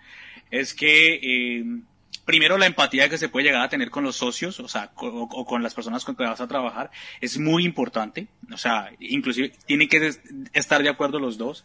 es 0.50 0.72
que 0.72 1.16
eh, 1.22 1.64
primero 2.24 2.58
la 2.58 2.66
empatía 2.66 3.08
que 3.08 3.18
se 3.18 3.28
puede 3.28 3.46
llegar 3.46 3.62
a 3.62 3.68
tener 3.68 3.90
con 3.90 4.04
los 4.04 4.16
socios, 4.16 4.60
o 4.60 4.68
sea, 4.68 4.92
o, 4.96 5.44
con 5.44 5.62
las 5.62 5.74
personas 5.74 6.04
con 6.04 6.16
que 6.16 6.24
vas 6.24 6.40
a 6.40 6.48
trabajar, 6.48 6.90
es 7.20 7.38
muy 7.38 7.64
importante. 7.64 8.26
O 8.52 8.56
sea, 8.58 8.90
inclusive 9.00 9.52
tienen 9.66 9.88
que 9.88 10.12
estar 10.52 10.82
de 10.82 10.88
acuerdo 10.88 11.18
los 11.18 11.38
dos. 11.38 11.64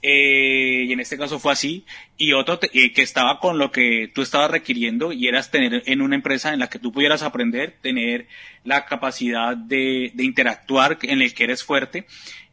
Eh, 0.00 0.84
y 0.86 0.92
en 0.92 1.00
este 1.00 1.18
caso 1.18 1.38
fue 1.38 1.52
así. 1.52 1.84
Y 2.16 2.32
otro 2.32 2.58
eh, 2.62 2.92
que 2.92 3.02
estaba 3.02 3.40
con 3.40 3.58
lo 3.58 3.72
que 3.72 4.10
tú 4.14 4.22
estabas 4.22 4.50
requiriendo 4.50 5.12
y 5.12 5.26
eras 5.26 5.50
tener 5.50 5.82
en 5.86 6.00
una 6.00 6.14
empresa 6.14 6.52
en 6.52 6.60
la 6.60 6.68
que 6.68 6.78
tú 6.78 6.92
pudieras 6.92 7.22
aprender, 7.22 7.76
tener 7.82 8.28
la 8.64 8.84
capacidad 8.84 9.56
de, 9.56 10.12
de 10.14 10.24
interactuar, 10.24 10.98
en 11.02 11.22
el 11.22 11.34
que 11.34 11.44
eres 11.44 11.64
fuerte 11.64 12.06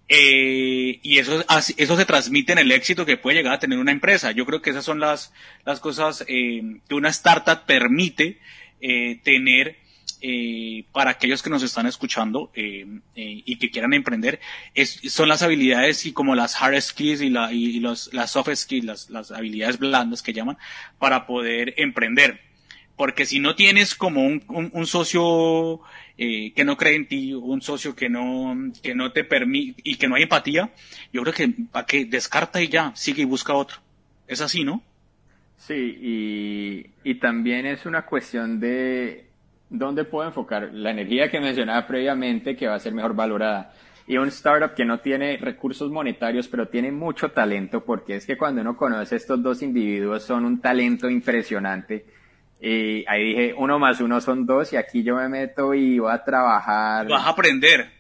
eh, 0.08 1.00
y 1.02 1.18
eso, 1.18 1.44
eso 1.78 1.98
se 1.98 2.06
transmite 2.06 2.52
en 2.54 2.60
el 2.60 2.72
éxito 2.72 3.06
que 3.06 3.18
puede 3.18 3.38
llegar 3.38 3.54
a 3.54 3.60
tener 3.60 3.80
una 3.80 3.92
empresa. 3.92 4.32
Yo 4.32 4.46
creo 4.46 4.62
que 4.62 4.70
esas 4.70 4.86
son 4.86 5.00
las, 5.00 5.34
las 5.66 5.80
cosas 5.80 6.24
eh, 6.28 6.62
que 6.88 6.96
una 6.96 7.10
startup 7.10 7.66
permite 7.66 8.40
eh, 8.82 9.20
tener 9.24 9.78
eh, 10.22 10.86
para 10.92 11.12
aquellos 11.12 11.44
que 11.44 11.50
nos 11.50 11.62
están 11.62 11.86
escuchando 11.88 12.52
eh, 12.56 12.86
eh, 13.16 13.44
y 13.46 13.58
que 13.58 13.70
quieran 13.70 13.94
emprender. 13.94 14.40
Es, 14.74 15.00
son 15.10 15.30
las 15.30 15.44
habilidades 15.44 16.06
y 16.06 16.14
como 16.14 16.36
las 16.36 16.60
hard 16.62 16.82
skills 16.82 17.22
y, 17.22 17.30
la, 17.30 17.52
y 17.52 17.80
los, 17.80 18.14
las 18.14 18.32
soft 18.32 18.50
skills, 18.56 18.86
las, 18.86 19.10
las 19.10 19.32
habilidades 19.32 19.78
blandas 19.78 20.22
que 20.24 20.34
llaman, 20.34 20.58
para 21.00 21.28
poder 21.28 21.74
emprender. 21.78 22.42
Porque 22.96 23.26
si 23.26 23.40
no 23.40 23.56
tienes 23.56 23.94
como 23.94 24.26
un, 24.26 24.86
socio 24.86 25.82
eh, 26.18 26.54
que 26.54 26.64
no 26.64 26.78
cree 26.78 26.96
en 26.96 27.08
ti, 27.08 27.34
un 27.34 27.62
socio 27.62 27.96
que 27.96 28.10
no, 28.10 28.56
que 28.82 28.96
no 28.96 29.12
te 29.12 29.24
permite 29.26 29.82
y 29.84 29.98
que 29.98 30.08
no 30.08 30.16
hay 30.16 30.24
empatía, 30.24 30.72
yo 31.12 31.22
creo 31.24 31.34
que 31.34 31.54
para 31.72 31.86
que 31.86 32.06
descarta 32.06 32.62
y 32.62 32.70
ya, 32.70 32.96
sigue 32.96 33.24
y 33.24 33.26
busca 33.26 33.54
otro. 33.54 33.78
Es 34.28 34.40
así, 34.40 34.64
¿no? 34.64 34.82
Sí, 35.58 35.74
y, 35.74 36.90
y 37.04 37.16
también 37.16 37.66
es 37.66 37.86
una 37.86 38.06
cuestión 38.06 38.60
de 38.60 39.26
dónde 39.70 40.06
puedo 40.06 40.28
enfocar 40.28 40.70
la 40.74 40.92
energía 40.92 41.30
que 41.30 41.40
mencionaba 41.40 41.86
previamente 41.88 42.56
que 42.56 42.68
va 42.68 42.76
a 42.76 42.80
ser 42.80 42.94
mejor 42.94 43.16
valorada 43.16 43.74
y 44.08 44.18
un 44.18 44.28
startup 44.28 44.76
que 44.76 44.86
no 44.86 45.00
tiene 45.00 45.38
recursos 45.38 45.90
monetarios, 45.92 46.48
pero 46.48 46.68
tiene 46.68 46.92
mucho 46.92 47.32
talento, 47.32 47.84
porque 47.84 48.18
es 48.18 48.26
que 48.26 48.38
cuando 48.38 48.62
uno 48.62 48.78
conoce 48.78 49.16
a 49.16 49.18
estos 49.18 49.42
dos 49.42 49.62
individuos 49.64 50.24
son 50.24 50.46
un 50.46 50.62
talento 50.62 51.10
impresionante. 51.10 52.06
Y 52.62 53.06
ahí 53.08 53.24
dije, 53.26 53.54
uno 53.58 53.78
más 53.80 54.00
uno 54.02 54.22
son 54.22 54.46
dos, 54.46 54.74
y 54.74 54.78
aquí 54.78 55.04
yo 55.04 55.16
me 55.16 55.30
meto 55.30 55.74
y 55.74 56.00
voy 56.00 56.12
a 56.12 56.24
trabajar. 56.24 57.08
Vas 57.08 57.26
a 57.26 57.30
aprender. 57.30 57.96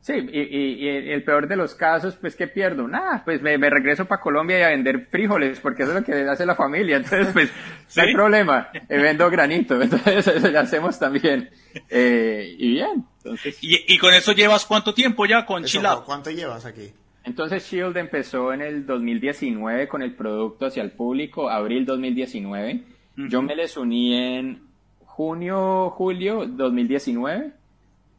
Sí, 0.00 0.14
y, 0.14 0.86
y, 0.86 0.88
el 1.10 1.22
peor 1.22 1.48
de 1.48 1.56
los 1.56 1.74
casos, 1.74 2.16
pues, 2.16 2.34
¿qué 2.34 2.46
pierdo? 2.46 2.88
Nada, 2.88 3.20
pues 3.24 3.42
me, 3.42 3.58
regreso 3.58 4.06
para 4.06 4.22
Colombia 4.22 4.58
y 4.58 4.62
a 4.62 4.68
vender 4.68 5.06
frijoles, 5.10 5.60
porque 5.60 5.82
eso 5.82 5.92
es 5.92 5.98
lo 5.98 6.04
que 6.04 6.22
hace 6.22 6.46
la 6.46 6.54
familia. 6.54 6.96
Entonces, 6.96 7.28
pues, 7.32 7.50
no 7.96 8.02
hay 8.02 8.14
problema, 8.14 8.70
eh, 8.72 8.96
vendo 8.96 9.28
granito. 9.28 9.78
Entonces, 9.82 10.26
eso 10.26 10.48
ya 10.48 10.60
hacemos 10.60 10.98
también. 10.98 11.50
Eh, 11.90 12.54
y 12.58 12.70
bien, 12.70 13.04
entonces. 13.18 13.58
¿Y, 13.60 13.98
con 13.98 14.14
eso 14.14 14.32
llevas 14.32 14.64
cuánto 14.64 14.94
tiempo 14.94 15.26
ya 15.26 15.44
con 15.44 15.64
Shield? 15.64 16.04
¿Cuánto 16.06 16.30
llevas 16.30 16.64
aquí? 16.64 16.90
Entonces, 17.24 17.70
Shield 17.70 17.96
empezó 17.98 18.54
en 18.54 18.62
el 18.62 18.86
2019 18.86 19.88
con 19.88 20.00
el 20.00 20.14
producto 20.14 20.66
hacia 20.66 20.82
el 20.82 20.92
público, 20.92 21.50
abril 21.50 21.84
2019. 21.84 22.82
Yo 23.26 23.42
me 23.42 23.56
les 23.56 23.76
uní 23.76 24.14
en 24.14 24.62
junio, 25.04 25.90
julio 25.90 26.46
2019 26.46 27.52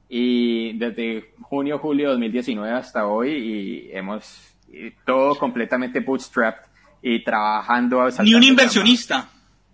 y 0.09 0.77
desde 0.77 1.33
junio, 1.41 1.79
julio 1.79 2.07
de 2.09 2.13
2019 2.15 2.73
hasta 2.73 3.07
hoy 3.07 3.31
y 3.31 3.89
hemos 3.93 4.57
todo 5.05 5.35
completamente 5.35 6.01
bootstrapped 6.01 6.65
y 7.01 7.23
trabajando. 7.23 8.09
Ni 8.21 8.33
un 8.33 8.43
inversionista. 8.43 9.29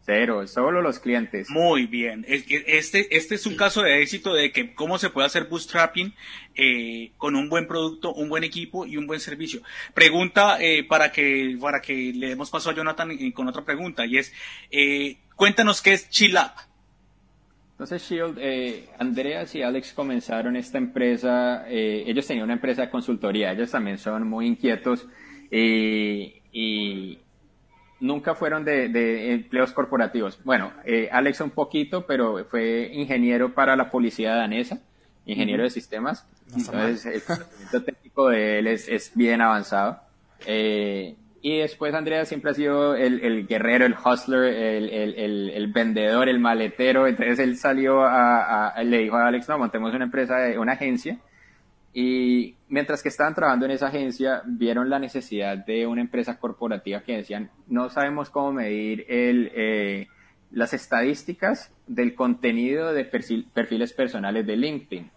Cero, 0.05 0.45
solo 0.47 0.81
los 0.81 0.99
clientes. 0.99 1.49
Muy 1.49 1.87
bien. 1.87 2.25
Este, 2.27 3.15
este 3.15 3.35
es 3.35 3.45
un 3.45 3.55
caso 3.55 3.81
de 3.81 4.01
éxito 4.01 4.33
de 4.33 4.51
que 4.51 4.73
cómo 4.73 4.97
se 4.97 5.09
puede 5.09 5.27
hacer 5.27 5.45
bootstrapping 5.45 6.13
eh, 6.55 7.11
con 7.17 7.35
un 7.35 7.49
buen 7.49 7.67
producto, 7.67 8.13
un 8.13 8.29
buen 8.29 8.43
equipo 8.43 8.85
y 8.85 8.97
un 8.97 9.07
buen 9.07 9.19
servicio. 9.19 9.61
Pregunta 9.93 10.57
eh, 10.61 10.83
para 10.83 11.11
que 11.11 11.57
para 11.59 11.81
que 11.81 12.13
le 12.13 12.29
demos 12.29 12.49
paso 12.49 12.69
a 12.69 12.75
Jonathan 12.75 13.11
eh, 13.11 13.33
con 13.33 13.47
otra 13.47 13.65
pregunta 13.65 14.05
y 14.05 14.17
es 14.17 14.31
cuéntanos 15.35 15.81
qué 15.81 15.93
es 15.93 16.09
ChillUp. 16.09 16.51
Entonces, 17.75 18.09
Shield, 18.09 18.37
eh, 18.39 18.87
Andreas 18.97 19.53
y 19.53 19.61
Alex 19.61 19.91
comenzaron 19.91 20.55
esta 20.55 20.77
empresa, 20.77 21.65
eh, 21.67 22.05
ellos 22.07 22.25
tenían 22.25 22.45
una 22.45 22.53
empresa 22.53 22.83
de 22.83 22.89
consultoría, 22.89 23.51
ellos 23.51 23.69
también 23.69 23.97
son 23.97 24.29
muy 24.29 24.47
inquietos 24.47 25.05
y, 25.51 27.19
nunca 27.99 28.35
fueron 28.35 28.65
de, 28.65 29.31
empleos 29.33 29.71
corporativos. 29.71 30.39
Bueno, 30.43 30.71
eh, 30.85 31.09
Alex 31.11 31.41
un 31.41 31.51
poquito, 31.51 32.05
pero 32.05 32.45
fue 32.45 32.91
ingeniero 32.93 33.53
para 33.53 33.75
la 33.75 33.89
policía 33.89 34.35
danesa, 34.35 34.79
ingeniero 35.25 35.63
de 35.63 35.69
sistemas, 35.69 36.27
entonces 36.55 37.05
el 37.05 37.23
conocimiento 37.23 37.83
técnico 37.83 38.29
de 38.29 38.59
él 38.59 38.67
es, 38.67 38.87
es 38.87 39.11
bien 39.15 39.41
avanzado. 39.41 39.99
Eh, 40.45 41.15
y 41.41 41.59
después 41.59 41.93
Andrea 41.93 42.25
siempre 42.25 42.49
ha 42.49 42.53
sido 42.55 42.95
el, 42.95 43.45
guerrero, 43.45 43.85
el 43.85 43.93
hustler, 43.93 44.45
el, 44.45 45.67
vendedor, 45.67 46.27
el 46.27 46.39
maletero. 46.39 47.05
Entonces 47.05 47.37
él 47.37 47.55
salió 47.55 48.03
a, 48.03 48.73
le 48.83 48.97
dijo 48.97 49.15
a 49.15 49.27
Alex, 49.27 49.47
no, 49.47 49.59
montemos 49.59 49.93
una 49.93 50.05
empresa, 50.05 50.37
una 50.57 50.71
agencia. 50.71 51.19
Y 51.97 52.57
mientras 52.67 53.01
que 53.01 53.07
estaban 53.07 53.33
trabajando 53.35 53.67
en 53.67 53.71
esa 53.71 53.87
agencia, 53.87 54.41
vieron 54.45 54.89
la 54.89 54.99
necesidad 54.99 55.57
de 55.57 55.87
una 55.87 56.01
empresa 56.01 56.37
corporativa 56.37 57.01
que 57.03 57.15
decían, 57.15 57.49
no 57.67 57.89
sabemos 57.89 58.29
cómo 58.29 58.51
medir 58.51 59.05
el, 59.07 59.49
eh, 59.55 60.09
las 60.51 60.73
estadísticas 60.73 61.73
del 61.87 62.13
contenido 62.13 62.91
de 62.91 63.05
perfiles 63.05 63.93
personales 63.93 64.45
de 64.45 64.57
LinkedIn. 64.57 65.09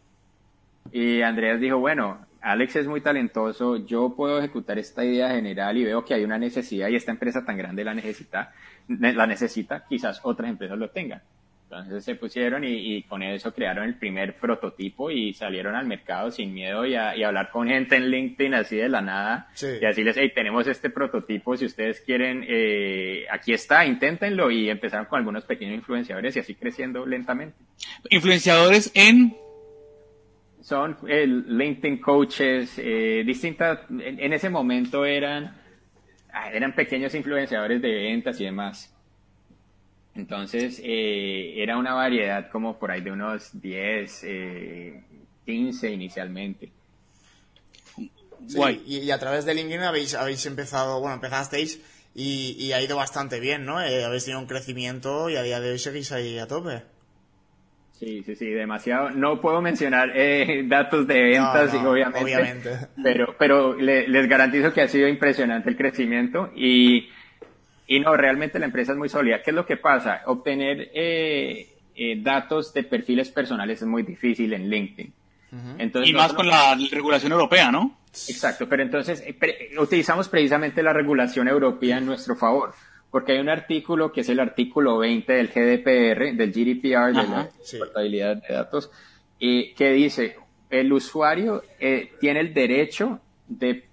Y 0.93 1.23
Andreas 1.23 1.59
dijo, 1.59 1.79
bueno, 1.79 2.25
Alex 2.41 2.77
es 2.77 2.87
muy 2.87 3.01
talentoso, 3.01 3.85
yo 3.85 4.15
puedo 4.15 4.39
ejecutar 4.39 4.79
esta 4.79 5.05
idea 5.05 5.31
general 5.31 5.77
y 5.77 5.85
veo 5.85 6.05
que 6.05 6.15
hay 6.15 6.23
una 6.23 6.39
necesidad 6.39 6.91
y 6.91 6.95
esta 6.95 7.11
empresa 7.11 7.45
tan 7.45 7.57
grande 7.57 7.83
la 7.83 7.93
necesita, 7.93 8.53
la 8.87 9.27
necesita, 9.27 9.85
quizás 9.89 10.21
otras 10.23 10.49
empresas 10.49 10.79
lo 10.79 10.91
tengan. 10.91 11.23
Entonces 11.71 12.03
se 12.03 12.15
pusieron 12.15 12.65
y, 12.65 13.03
con 13.03 13.23
eso 13.23 13.53
crearon 13.53 13.85
el 13.85 13.97
primer 13.97 14.39
prototipo 14.39 15.11
y 15.11 15.35
salieron 15.35 15.75
al 15.75 15.87
mercado 15.87 16.31
sin 16.31 16.55
miedo 16.55 16.87
y 16.87 16.95
a, 16.95 17.11
hablar 17.11 17.51
con 17.51 17.69
gente 17.69 17.95
en 17.97 18.09
LinkedIn 18.09 18.55
así 18.55 18.79
de 18.79 18.89
la 18.89 19.03
nada 19.03 19.51
y 19.61 19.85
decirles, 19.85 20.17
hey, 20.19 20.33
tenemos 20.35 20.67
este 20.67 20.89
prototipo, 20.89 21.59
si 21.59 21.67
ustedes 21.67 22.01
quieren, 22.01 22.43
eh, 22.49 23.27
aquí 23.31 23.53
está, 23.53 23.85
inténtenlo 23.85 24.51
y 24.51 24.71
empezaron 24.71 25.05
con 25.05 25.19
algunos 25.19 25.45
pequeños 25.45 25.75
influenciadores 25.75 26.37
y 26.37 26.41
así 26.41 26.55
creciendo 26.55 27.05
lentamente. 27.05 27.59
Influenciadores 28.09 28.91
en 28.95 29.37
son 30.63 30.97
el 31.07 31.55
LinkedIn 31.55 32.01
coaches, 32.01 32.79
eh, 32.79 33.25
distintas, 33.27 33.81
en, 33.91 34.33
ese 34.33 34.49
momento 34.49 35.05
eran, 35.05 35.55
ah, 36.33 36.51
eran 36.51 36.75
pequeños 36.75 37.15
influenciadores 37.15 37.83
de 37.83 37.93
ventas 37.93 38.41
y 38.41 38.45
demás. 38.45 38.98
Entonces, 40.19 40.81
eh, 40.85 41.55
era 41.63 41.79
una 41.79 41.95
variedad 41.95 42.51
como 42.51 42.77
por 42.77 42.91
ahí 42.91 43.01
de 43.03 43.13
unos 43.13 43.51
10, 43.61 44.27
15 45.47 45.87
eh, 45.87 45.93
inicialmente. 45.93 46.73
y, 48.85 49.11
a 49.13 49.19
través 49.21 49.45
de 49.45 49.55
LinkedIn 49.55 49.83
habéis, 49.83 50.15
habéis 50.17 50.45
empezado, 50.47 50.99
bueno, 50.99 51.15
empezasteis 51.15 51.81
y, 52.17 52.57
y 52.59 52.73
ha 52.73 52.83
ido 52.83 52.97
bastante 52.97 53.39
bien, 53.39 53.65
¿no? 53.65 53.79
habéis 53.79 54.25
tenido 54.25 54.41
un 54.41 54.49
crecimiento 54.49 55.31
y 55.31 55.37
a 55.37 55.43
día 55.43 55.61
de 55.61 55.71
hoy 55.71 55.79
seguís 55.79 56.11
ahí 56.11 56.37
a 56.37 56.49
tope. 56.49 56.83
Sí, 57.93 58.25
sí, 58.25 58.35
sí, 58.35 58.51
demasiado. 58.51 59.11
No 59.11 59.41
puedo 59.41 59.63
mencionar 59.63 60.11
eh, 60.17 60.65
datos 60.69 61.07
de 61.07 61.23
ventas, 61.23 61.73
obviamente, 61.75 62.71
Pero, 63.05 63.37
pero 63.39 63.75
les 63.75 64.29
garantizo 64.29 64.73
que 64.73 64.83
ha 64.83 64.89
sido 64.89 65.07
impresionante 65.07 65.71
el 65.71 65.77
crecimiento 65.77 66.51
y, 66.57 67.09
y 67.89 67.99
no, 67.99 68.17
realmente 68.17 68.61
la 68.61 68.67
empresa 68.67 68.93
es 68.93 68.99
muy 68.99 69.09
sólida. 69.09 69.43
¿Qué 69.43 69.51
es 69.51 69.57
lo 69.57 69.67
que 69.67 69.77
pasa? 69.77 70.23
Obtener 70.27 70.91
eh, 70.95 71.67
eh, 71.97 72.23
datos 72.23 72.73
de 72.73 72.85
perfiles 72.85 73.31
personales 73.31 73.83
es 73.83 73.89
muy 73.89 74.05
difícil 74.05 74.53
en 74.53 74.71
LinkedIn. 74.71 75.13
entonces, 75.79 76.11
y 76.11 76.15
más 76.15 76.35
con 76.35 76.47
la 76.47 76.77
regulación 76.93 77.33
europea, 77.33 77.73
¿no? 77.73 77.99
Exacto, 78.29 78.69
pero 78.69 78.83
entonces 78.83 79.25
utilizamos 79.79 80.29
precisamente 80.29 80.83
la 80.83 80.93
regulación 80.93 81.49
europea 81.49 81.99
en 81.99 82.07
nuestro 82.07 82.37
favor 82.37 82.75
porque 83.11 83.33
hay 83.33 83.39
un 83.39 83.49
artículo 83.49 84.13
que 84.13 84.21
es 84.21 84.29
el 84.29 84.41
artículo 84.41 84.99
20 84.99 85.33
del 85.33 85.49
GDPR, 85.49 86.37
del 86.37 86.53
GDPR, 86.53 87.15
de 87.15 87.29
la 87.29 87.49
portabilidad 87.79 88.37
de 88.37 88.55
datos, 88.55 88.91
y 89.39 89.73
que 89.75 89.93
dice, 89.93 90.37
el 90.69 90.93
usuario 90.93 91.63
eh, 91.81 92.13
tiene 92.21 92.41
el 92.41 92.53
derecho 92.53 93.21
de, 93.47 93.88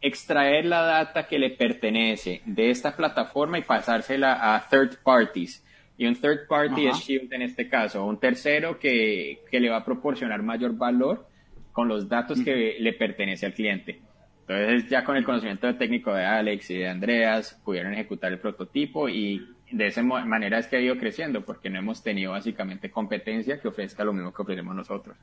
extraer 0.00 0.64
la 0.64 0.82
data 0.82 1.26
que 1.26 1.38
le 1.38 1.50
pertenece 1.50 2.42
de 2.44 2.70
esta 2.70 2.96
plataforma 2.96 3.58
y 3.58 3.62
pasársela 3.62 4.54
a 4.54 4.68
third 4.68 4.98
parties. 5.02 5.64
Y 5.96 6.06
un 6.06 6.16
third 6.16 6.46
party 6.48 6.86
es 6.86 6.96
Shield 6.96 7.32
en 7.32 7.42
este 7.42 7.68
caso, 7.68 8.04
un 8.04 8.18
tercero 8.18 8.78
que, 8.78 9.42
que, 9.50 9.60
le 9.60 9.68
va 9.68 9.78
a 9.78 9.84
proporcionar 9.84 10.42
mayor 10.42 10.74
valor 10.76 11.26
con 11.72 11.88
los 11.88 12.08
datos 12.08 12.40
que 12.40 12.76
le 12.80 12.92
pertenece 12.94 13.46
al 13.46 13.52
cliente. 13.52 14.00
Entonces 14.48 14.88
ya 14.90 15.04
con 15.04 15.16
el 15.16 15.24
conocimiento 15.24 15.72
técnico 15.76 16.12
de 16.12 16.24
Alex 16.24 16.70
y 16.70 16.78
de 16.78 16.88
Andreas 16.88 17.60
pudieron 17.64 17.92
ejecutar 17.92 18.32
el 18.32 18.40
prototipo 18.40 19.08
y 19.08 19.46
de 19.70 19.86
esa 19.86 20.02
manera 20.02 20.58
es 20.58 20.66
que 20.66 20.76
ha 20.76 20.80
ido 20.80 20.96
creciendo 20.96 21.44
porque 21.44 21.70
no 21.70 21.78
hemos 21.78 22.02
tenido 22.02 22.32
básicamente 22.32 22.90
competencia 22.90 23.60
que 23.60 23.68
ofrezca 23.68 24.02
lo 24.02 24.12
mismo 24.12 24.32
que 24.32 24.42
ofrecemos 24.42 24.74
nosotros. 24.74 25.16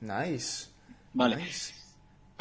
Nice. 0.00 0.70
Vale. 1.12 1.36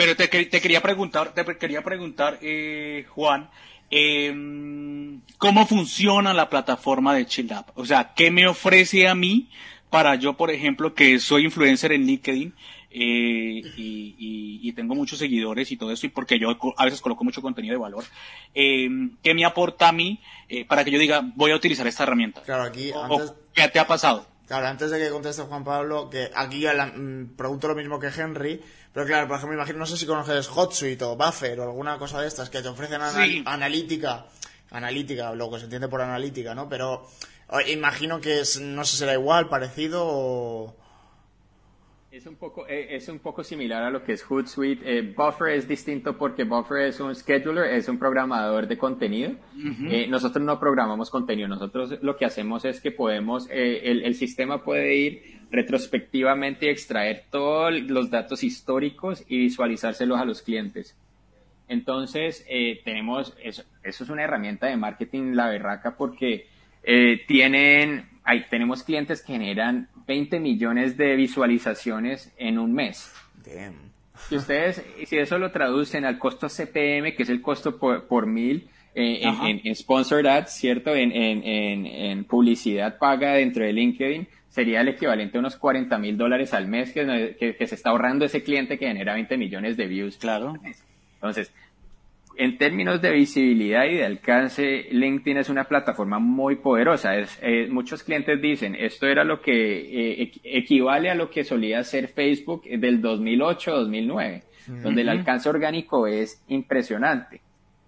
Pero 0.01 0.15
te, 0.15 0.29
quería 0.29 0.81
preguntar, 0.81 1.31
te 1.33 1.45
quería 1.57 1.83
preguntar, 1.83 2.39
eh, 2.41 3.05
Juan, 3.09 3.51
em, 3.91 5.21
¿cómo 5.37 5.67
funciona 5.67 6.33
la 6.33 6.49
plataforma 6.49 7.13
de 7.13 7.27
ChillUp? 7.27 7.69
O 7.75 7.85
sea, 7.85 8.13
¿qué 8.15 8.31
me 8.31 8.47
ofrece 8.47 9.07
a 9.07 9.13
mí 9.13 9.51
para 9.91 10.15
yo, 10.15 10.35
por 10.35 10.49
ejemplo, 10.49 10.95
que 10.95 11.19
soy 11.19 11.45
influencer 11.45 11.91
en 11.91 12.07
LinkedIn? 12.07 12.53
eh, 12.91 13.61
y, 13.77 14.71
tengo 14.73 14.95
muchos 14.95 15.19
seguidores 15.19 15.69
y 15.71 15.77
todo 15.77 15.91
eso, 15.91 16.05
y 16.05 16.09
porque 16.09 16.39
yo 16.39 16.57
a 16.77 16.85
veces 16.85 17.01
coloco 17.01 17.23
mucho 17.23 17.41
contenido 17.41 17.73
de 17.73 17.79
valor, 17.79 18.05
eh, 18.53 18.87
¿qué 19.21 19.33
me 19.33 19.43
aporta 19.43 19.89
a 19.89 19.91
mí 19.91 20.19
eh, 20.47 20.65
para 20.65 20.83
que 20.83 20.91
yo 20.91 20.97
diga, 20.97 21.21
voy 21.35 21.51
a 21.51 21.55
utilizar 21.55 21.85
esta 21.87 22.03
herramienta? 22.03 22.41
Claro, 22.43 22.63
aquí 22.63 22.91
¿Qué 23.53 23.67
te 23.67 23.79
ha 23.79 23.85
pasado? 23.85 24.25
Claro, 24.51 24.67
antes 24.67 24.91
de 24.91 24.99
que 24.99 25.09
conteste 25.09 25.43
Juan 25.43 25.63
Pablo, 25.63 26.09
que 26.09 26.29
aquí 26.35 26.59
ya 26.59 26.73
mm, 26.73 27.37
pregunto 27.37 27.69
lo 27.69 27.75
mismo 27.75 27.97
que 28.01 28.07
Henry, 28.07 28.61
pero 28.91 29.05
claro, 29.05 29.25
por 29.25 29.37
ejemplo, 29.37 29.55
imagino, 29.55 29.79
no 29.79 29.85
sé 29.85 29.95
si 29.95 30.05
conoces 30.05 30.49
HotSuite 30.49 31.05
o 31.05 31.15
Buffer 31.15 31.57
o 31.61 31.63
alguna 31.63 31.97
cosa 31.97 32.19
de 32.19 32.27
estas 32.27 32.49
que 32.49 32.61
te 32.61 32.67
ofrecen 32.67 32.99
analítica, 33.45 34.25
analítica, 34.71 35.33
lo 35.35 35.49
que 35.49 35.59
se 35.59 35.63
entiende 35.63 35.87
por 35.87 36.01
analítica, 36.01 36.53
¿no? 36.53 36.67
Pero 36.67 37.07
Imagino 37.67 38.19
que 38.19 38.41
es, 38.41 38.59
no 38.59 38.83
sé, 38.83 38.97
será 38.97 39.13
igual, 39.13 39.47
parecido 39.47 40.03
o... 40.05 40.75
Es 42.12 42.26
un 42.26 42.36
poco, 42.36 42.67
eh, 42.67 42.93
es 42.93 43.08
un 43.08 43.19
poco 43.19 43.41
similar 43.41 43.84
a 43.84 43.89
lo 43.89 44.04
que 44.04 44.12
es 44.12 44.24
Hootsuite. 44.24 44.84
Eh, 44.86 45.13
Buffer 45.15 45.54
es 45.54 45.65
distinto 45.65 46.17
porque 46.17 46.43
Buffer 46.43 46.88
es 46.88 47.00
un 47.00 47.15
scheduler, 47.15 47.74
es 47.74 47.88
un 47.88 47.97
programador 47.97 48.67
de 48.67 48.78
contenido. 48.78 49.32
Eh, 49.89 50.08
nosotros 50.10 50.43
no 50.43 50.60
programamos 50.60 51.10
contenido, 51.10 51.47
nosotros 51.47 51.97
lo 52.02 52.17
que 52.17 52.26
hacemos 52.26 52.65
es 52.65 52.82
que 52.82 52.91
podemos, 52.91 53.47
el, 53.50 54.04
el, 54.04 54.15
sistema 54.15 54.62
puede 54.62 54.93
ir 54.93 55.39
retrospectivamente 55.52 56.65
y 56.65 56.69
extraer 56.69 57.24
todos 57.30 57.71
los 57.84 58.12
datos 58.12 58.43
históricos 58.43 59.24
y 59.30 59.38
visualizárselos 59.38 60.19
a 60.19 60.26
los 60.26 60.41
clientes. 60.41 60.97
Entonces, 61.69 62.45
tenemos, 62.84 63.38
eso, 63.41 63.63
eso, 63.84 64.04
es 64.04 64.10
una 64.10 64.24
herramienta 64.24 64.67
de 64.67 64.76
marketing 64.76 65.32
la 65.32 65.47
berraca 65.47 65.95
porque 65.95 66.47
tienen, 67.26 68.10
hay, 68.26 68.50
tenemos 68.50 68.84
clientes 68.84 69.21
que 69.21 69.32
generan 69.32 69.88
20 70.07 70.39
millones 70.39 70.97
de 70.97 71.15
visualizaciones 71.15 72.33
en 72.37 72.59
un 72.59 72.73
mes. 72.73 73.13
Si 74.29 74.35
ustedes, 74.35 74.83
si 75.05 75.17
eso 75.17 75.37
lo 75.37 75.51
traducen 75.51 76.05
al 76.05 76.17
costo 76.17 76.47
CPM, 76.47 77.15
que 77.15 77.23
es 77.23 77.29
el 77.29 77.41
costo 77.41 77.77
por, 77.77 78.27
mil, 78.27 78.69
eh, 78.93 79.21
en, 79.23 79.61
en, 79.63 79.75
sponsored 79.75 80.25
ads, 80.25 80.51
¿cierto? 80.51 80.95
En, 80.95 81.11
en, 81.13 82.23
publicidad 82.25 82.97
paga 82.97 83.33
dentro 83.33 83.63
de 83.63 83.73
LinkedIn, 83.73 84.27
sería 84.49 84.81
el 84.81 84.89
equivalente 84.89 85.37
a 85.37 85.39
unos 85.39 85.55
40 85.55 85.97
mil 85.97 86.17
dólares 86.17 86.53
al 86.53 86.67
mes 86.67 86.91
que, 86.91 87.55
que, 87.57 87.67
se 87.67 87.75
está 87.75 87.89
ahorrando 87.89 88.25
ese 88.25 88.43
cliente 88.43 88.77
que 88.77 88.87
genera 88.87 89.13
20 89.13 89.37
millones 89.37 89.77
de 89.77 89.87
views. 89.87 90.17
Claro. 90.17 90.53
Entonces, 91.15 91.51
en 92.38 92.58
términos 92.58 93.02
de 93.02 93.12
visibilidad 93.12 93.86
y 93.86 93.96
de 93.96 94.06
alcance, 94.06 94.88
LinkedIn 94.91 95.38
es 95.38 95.50
una 95.50 95.65
plataforma 95.65 96.20
muy 96.20 96.56
poderosa. 96.58 97.12
Eh, 97.15 97.67
muchos 97.70 98.04
clientes 98.04 98.41
dicen, 98.41 98.76
esto 98.76 99.08
era 99.08 99.24
lo 99.24 99.41
que 99.41 100.22
eh, 100.22 100.32
equivale 100.44 101.10
a 101.10 101.15
lo 101.15 101.30
que 101.30 101.44
solía 101.44 101.84
ser 101.84 102.08
Facebook 102.08 102.63
del 102.63 103.02
2008-2009, 103.02 104.44
donde 104.84 105.02
el 105.02 105.10
alcance 105.10 105.50
orgánico 105.50 106.08
es 106.08 106.44
impresionante. 106.48 107.41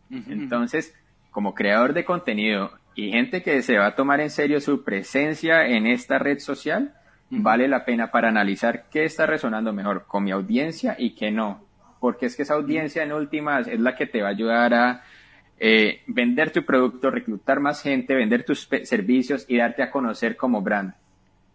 Entonces, 0.10 0.96
como 1.32 1.56
creador 1.56 1.94
de 1.94 2.06
contenido 2.06 2.72
y 2.96 3.12
gente 3.12 3.42
que 3.42 3.62
se 3.64 3.78
va 3.78 3.88
a 3.88 3.96
tomar 3.96 4.22
en 4.22 4.30
serio 4.30 4.60
su 4.60 4.84
presencia 4.84 5.66
en 5.66 5.88
esta 5.88 6.20
red 6.20 6.38
social, 6.38 6.94
vale 7.30 7.68
la 7.68 7.86
pena 7.86 8.12
para 8.12 8.30
analizar 8.30 8.86
qué 8.92 9.06
está 9.06 9.26
resonando 9.26 9.74
mejor 9.74 10.06
con 10.06 10.24
mi 10.24 10.32
audiencia 10.32 10.96
y 11.00 11.16
qué 11.16 11.32
no 11.32 11.63
porque 12.04 12.26
es 12.26 12.36
que 12.36 12.42
esa 12.42 12.56
audiencia 12.56 13.02
en 13.02 13.14
últimas 13.14 13.66
es 13.66 13.80
la 13.80 13.96
que 13.96 14.06
te 14.06 14.22
va 14.22 14.28
a 14.28 14.32
ayudar 14.32 14.74
a 14.74 15.04
eh, 15.58 16.02
vender 16.06 16.52
tu 16.52 16.66
producto, 16.66 17.10
reclutar 17.10 17.62
más 17.62 17.82
gente, 17.82 18.14
vender 18.14 18.44
tus 18.44 18.68
servicios 18.84 19.46
y 19.48 19.56
darte 19.56 19.84
a 19.84 19.90
conocer 19.90 20.36
como 20.36 20.62
brand. 20.62 20.94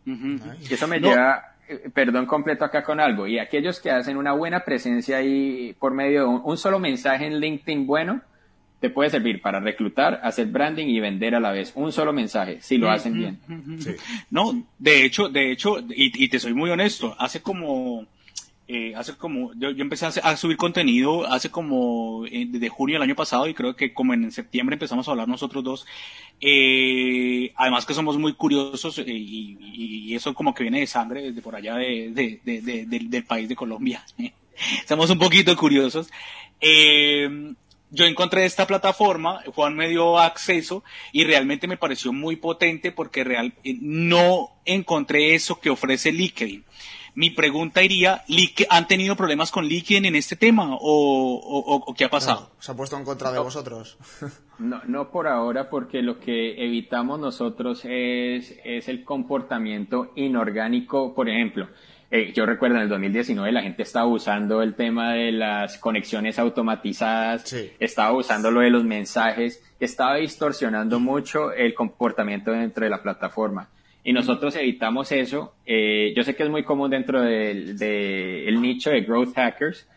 Y 0.06 0.72
eso 0.72 0.88
me 0.88 1.00
lleva, 1.00 1.56
eh, 1.68 1.90
perdón, 1.92 2.24
completo 2.24 2.64
acá 2.64 2.82
con 2.82 2.98
algo. 2.98 3.26
Y 3.26 3.38
aquellos 3.38 3.78
que 3.78 3.90
hacen 3.90 4.16
una 4.16 4.32
buena 4.32 4.60
presencia 4.60 5.18
ahí 5.18 5.76
por 5.78 5.92
medio 5.92 6.20
de 6.22 6.26
un, 6.28 6.56
solo 6.56 6.78
mensaje 6.78 7.26
en 7.26 7.40
LinkedIn 7.40 7.86
bueno, 7.86 8.22
te 8.80 8.88
puede 8.88 9.10
servir 9.10 9.42
para 9.42 9.60
reclutar, 9.60 10.18
hacer 10.22 10.46
branding 10.46 10.86
y 10.86 10.98
vender 10.98 11.34
a 11.34 11.40
la 11.40 11.52
vez. 11.52 11.72
Un 11.74 11.92
solo 11.92 12.14
mensaje, 12.14 12.62
si 12.62 12.78
lo 12.78 12.90
hacen 12.90 13.12
bien. 13.12 13.38
No, 14.30 14.66
de 14.78 15.04
hecho, 15.04 15.28
de 15.28 15.52
hecho, 15.52 15.78
y, 15.80 16.24
y, 16.24 16.28
te 16.30 16.38
soy 16.38 16.54
muy 16.54 16.70
honesto, 16.70 17.14
hace 17.18 17.42
como 17.42 18.06
eh, 18.70 18.92
hace 18.94 19.16
como, 19.16 19.54
yo, 19.54 19.70
empecé 19.70 20.04
a, 20.04 20.36
subir 20.36 20.58
contenido 20.58 21.26
hace 21.26 21.50
como 21.50 22.26
eh, 22.26 22.44
desde 22.46 22.68
junio 22.68 22.96
del 22.96 23.02
año 23.02 23.14
pasado 23.14 23.48
y 23.48 23.54
creo 23.54 23.74
que 23.74 23.94
como 23.94 24.12
en 24.12 24.30
septiembre 24.30 24.74
empezamos 24.74 25.08
a 25.08 25.12
hablar 25.12 25.26
nosotros 25.26 25.64
dos. 25.64 25.86
Eh, 26.38 27.50
además 27.56 27.86
que 27.86 27.94
somos 27.94 28.18
muy 28.18 28.34
curiosos 28.34 29.02
y, 29.06 30.14
eso 30.14 30.34
como 30.34 30.52
que 30.52 30.64
viene 30.64 30.80
de 30.80 30.86
sangre 30.86 31.22
desde 31.22 31.40
por 31.40 31.56
allá 31.56 31.76
de, 31.76 32.40
del 32.44 33.24
país 33.24 33.48
de 33.48 33.56
Colombia. 33.56 34.04
Somos 34.86 35.08
un 35.08 35.18
poquito 35.18 35.56
curiosos. 35.56 36.10
yo 36.60 38.04
encontré 38.04 38.44
esta 38.44 38.66
plataforma, 38.66 39.42
Juan 39.54 39.76
me 39.76 39.88
dio 39.88 40.18
acceso 40.18 40.84
y 41.12 41.24
realmente 41.24 41.68
me 41.68 41.78
pareció 41.78 42.12
muy 42.12 42.36
potente 42.36 42.92
porque 42.92 43.24
real, 43.24 43.54
no 43.80 44.50
encontré 44.66 45.34
eso 45.34 45.58
que 45.58 45.70
ofrece 45.70 46.12
LinkedIn 46.12 46.64
mi 47.18 47.30
pregunta 47.30 47.82
iría, 47.82 48.22
¿han 48.70 48.86
tenido 48.86 49.16
problemas 49.16 49.50
con 49.50 49.64
LinkedIn 49.64 50.04
en 50.04 50.14
este 50.14 50.36
tema 50.36 50.68
o, 50.70 51.92
qué 51.98 52.04
ha 52.04 52.08
pasado? 52.08 52.52
¿Se 52.60 52.70
ha 52.70 52.76
puesto 52.76 52.96
en 52.96 53.04
contra 53.04 53.32
de 53.32 53.40
vosotros? 53.40 53.98
No, 54.58 54.80
no 54.88 55.12
por 55.12 55.28
ahora, 55.28 55.70
porque 55.70 56.02
lo 56.02 56.18
que 56.18 56.64
evitamos 56.64 57.20
nosotros 57.20 57.84
es, 57.84 58.56
es 58.64 58.88
el 58.88 59.04
comportamiento 59.04 60.10
inorgánico, 60.16 61.14
por 61.14 61.28
ejemplo. 61.28 61.68
Eh, 62.10 62.32
yo 62.34 62.44
recuerdo 62.44 62.74
en 62.74 62.82
el 62.82 62.88
2019 62.88 63.52
la 63.52 63.62
gente 63.62 63.84
estaba 63.84 64.06
usando 64.08 64.60
el 64.60 64.74
tema 64.74 65.12
de 65.12 65.30
las 65.30 65.78
conexiones 65.78 66.40
automatizadas, 66.40 67.54
estaba 67.78 68.10
usando 68.10 68.50
lo 68.50 68.62
de 68.62 68.70
los 68.70 68.82
mensajes, 68.82 69.62
estaba 69.78 70.16
distorsionando 70.16 70.98
mucho 70.98 71.52
el 71.52 71.72
comportamiento 71.72 72.50
dentro 72.50 72.82
de 72.82 72.90
la 72.90 73.00
plataforma 73.00 73.68
y 74.04 74.12
nosotros 74.12 74.56
evitamos 74.56 75.12
eso. 75.12 75.54
Eh, 75.66 76.12
yo 76.16 76.22
sé 76.22 76.34
que 76.34 76.42
es 76.44 76.50
muy 76.50 76.64
común 76.64 76.90
dentro 76.90 77.20
del 77.20 78.60
nicho 78.60 78.90
de 78.90 79.02
growth 79.02 79.34
hackers. 79.34 79.88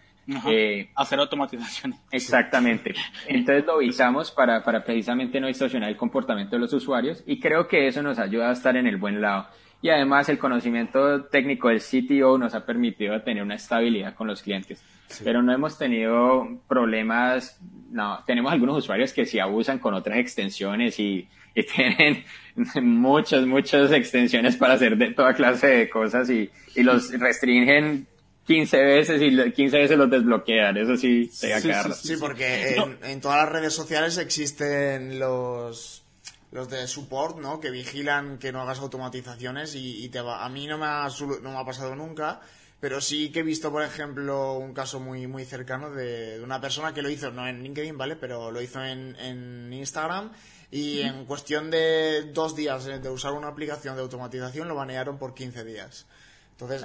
Eh, 0.48 0.90
hacer 0.96 1.20
automatizaciones. 1.20 2.00
Exactamente. 2.12 2.94
Entonces 3.28 3.66
lo 3.66 3.82
evitamos 3.82 4.32
para, 4.32 4.64
para 4.64 4.84
precisamente 4.84 5.40
no 5.40 5.48
distorsionar 5.48 5.90
el 5.90 5.98
comportamiento 5.98 6.56
de 6.56 6.62
los 6.62 6.74
usuarios 6.74 7.24
y 7.26 7.40
creo 7.40 7.68
que 7.68 7.88
eso 7.88 8.02
nos 8.02 8.20
ayuda 8.20 8.50
a 8.50 8.54
estar 8.54 8.76
en 8.78 8.88
el 8.88 8.98
buen 8.98 9.22
lado. 9.22 9.48
Y 9.82 9.90
además 9.90 10.30
el 10.30 10.38
conocimiento 10.38 11.24
técnico 11.26 11.70
del 11.70 11.82
CTO 11.82 12.38
nos 12.38 12.54
ha 12.54 12.66
permitido 12.66 13.20
tener 13.24 13.42
una 13.42 13.56
estabilidad 13.56 14.14
con 14.14 14.28
los 14.28 14.44
clientes. 14.44 14.84
Pero 15.24 15.42
no 15.42 15.52
hemos 15.52 15.78
tenido 15.78 16.48
problemas, 16.68 17.60
no, 17.90 18.24
tenemos 18.26 18.52
algunos 18.52 18.78
usuarios 18.78 19.12
que 19.12 19.26
sí 19.26 19.40
abusan 19.40 19.80
con 19.80 19.94
otras 19.94 20.20
extensiones 20.20 21.00
y, 21.00 21.28
y 21.56 21.64
tienen 21.64 22.24
muchas, 22.82 23.46
muchas 23.46 23.92
extensiones 23.92 24.56
para 24.56 24.76
hacer 24.76 24.98
de 24.98 25.12
toda 25.12 25.34
clase 25.34 25.68
de 25.68 25.90
cosas 25.90 26.30
y, 26.30 26.50
y 26.76 26.84
los 26.84 27.12
restringen 27.20 28.08
15 28.46 28.82
veces 28.82 29.22
y 29.22 29.52
15 29.52 29.78
veces 29.78 29.98
los 29.98 30.10
desbloquean. 30.10 30.78
Eso 30.78 30.98
sí, 30.98 31.32
te 31.40 31.60
sí, 31.62 31.72
sí, 31.94 32.16
porque 32.20 32.76
en, 32.76 32.98
en, 33.04 33.22
todas 33.22 33.44
las 33.44 33.50
redes 33.50 33.74
sociales 33.74 34.18
existen 34.18 35.20
los 35.20 36.04
los 36.52 36.70
de 36.70 36.86
support, 36.86 37.38
¿no? 37.38 37.62
Que 37.62 37.72
vigilan 37.72 38.38
que 38.38 38.52
no 38.52 38.62
hagas 38.62 38.80
automatizaciones 38.80 39.74
y, 39.76 40.10
te 40.10 40.20
va. 40.20 40.44
A 40.44 40.50
mí 40.50 40.68
no 40.68 40.78
me, 40.78 40.86
ha, 40.86 41.08
no 41.42 41.52
me 41.52 41.58
ha 41.58 41.64
pasado 41.64 41.96
nunca, 41.96 42.42
pero 42.82 43.00
sí 43.00 43.32
que 43.32 43.40
he 43.40 43.44
visto, 43.44 43.72
por 43.72 43.84
ejemplo, 43.84 44.58
un 44.58 44.74
caso 44.74 45.00
muy 45.00 45.28
muy 45.28 45.46
cercano 45.46 45.92
de, 45.92 46.40
de 46.40 46.44
una 46.44 46.60
persona 46.60 46.94
que 46.94 47.02
lo 47.02 47.10
hizo, 47.10 47.32
no 47.32 47.48
en 47.48 47.64
LinkedIn, 47.64 47.98
¿vale? 47.98 48.18
Pero 48.18 48.52
lo 48.52 48.62
hizo 48.62 48.84
en, 48.84 49.16
en 49.18 49.72
Instagram 49.72 50.32
y 50.72 51.02
en 51.02 51.26
cuestión 51.26 51.70
de 51.70 52.32
dos 52.34 52.56
días 52.56 52.86
de 52.86 53.10
usar 53.10 53.34
una 53.34 53.50
aplicación 53.50 53.96
de 53.96 54.02
automatización 54.02 54.70
lo 54.70 54.76
banearon 54.76 55.18
por 55.18 55.34
15 55.34 55.66
días. 55.66 56.06
Entonces, 56.52 56.82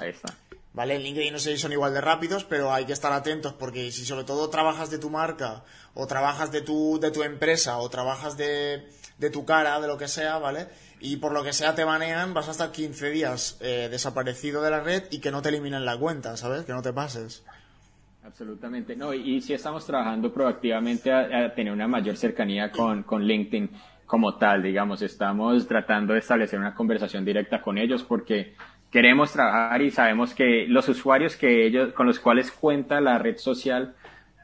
vale, 0.73 0.95
en 0.95 1.03
LinkedIn 1.03 1.31
no 1.31 1.39
sé 1.39 1.51
si 1.51 1.57
son 1.57 1.71
igual 1.71 1.93
de 1.93 2.01
rápidos, 2.01 2.43
pero 2.43 2.73
hay 2.73 2.85
que 2.85 2.93
estar 2.93 3.13
atentos 3.13 3.53
porque 3.53 3.91
si 3.91 4.05
sobre 4.05 4.25
todo 4.25 4.49
trabajas 4.49 4.89
de 4.89 4.97
tu 4.97 5.09
marca 5.09 5.63
o 5.93 6.05
trabajas 6.05 6.51
de 6.51 6.61
tu, 6.61 6.99
de 6.99 7.11
tu 7.11 7.23
empresa 7.23 7.77
o 7.77 7.89
trabajas 7.89 8.35
de, 8.35 8.89
de 9.17 9.29
tu 9.29 9.45
cara, 9.45 9.79
de 9.79 9.87
lo 9.87 9.97
que 9.97 10.07
sea, 10.07 10.37
¿vale? 10.37 10.67
Y 10.99 11.17
por 11.17 11.31
lo 11.31 11.43
que 11.43 11.53
sea 11.53 11.75
te 11.75 11.83
banean, 11.83 12.33
vas 12.33 12.49
a 12.49 12.51
estar 12.51 12.71
15 12.71 13.09
días 13.11 13.57
eh, 13.61 13.87
desaparecido 13.89 14.61
de 14.61 14.71
la 14.71 14.81
red 14.81 15.03
y 15.11 15.19
que 15.19 15.31
no 15.31 15.41
te 15.41 15.49
eliminen 15.49 15.85
la 15.85 15.97
cuenta, 15.97 16.35
¿sabes? 16.35 16.65
Que 16.65 16.73
no 16.73 16.81
te 16.81 16.91
pases. 16.91 17.43
Absolutamente, 18.27 18.93
no, 18.97 19.13
y, 19.13 19.39
si 19.39 19.53
estamos 19.53 19.85
trabajando 19.85 20.33
proactivamente 20.33 21.13
a, 21.13 21.53
tener 21.55 21.71
una 21.71 21.87
mayor 21.87 22.17
cercanía 22.17 22.69
con, 22.69 23.03
con, 23.03 23.23
LinkedIn 23.23 23.69
como 24.05 24.35
tal, 24.35 24.61
digamos, 24.63 25.01
estamos 25.01 25.65
tratando 25.65 26.11
de 26.11 26.19
establecer 26.19 26.59
una 26.59 26.75
conversación 26.75 27.23
directa 27.23 27.61
con 27.61 27.77
ellos 27.77 28.03
porque 28.03 28.53
queremos 28.91 29.31
trabajar 29.31 29.81
y 29.81 29.91
sabemos 29.91 30.33
que 30.33 30.65
los 30.67 30.89
usuarios 30.89 31.37
que 31.37 31.65
ellos, 31.65 31.93
con 31.93 32.05
los 32.05 32.19
cuales 32.19 32.51
cuenta 32.51 32.99
la 32.99 33.17
red 33.17 33.37
social 33.37 33.95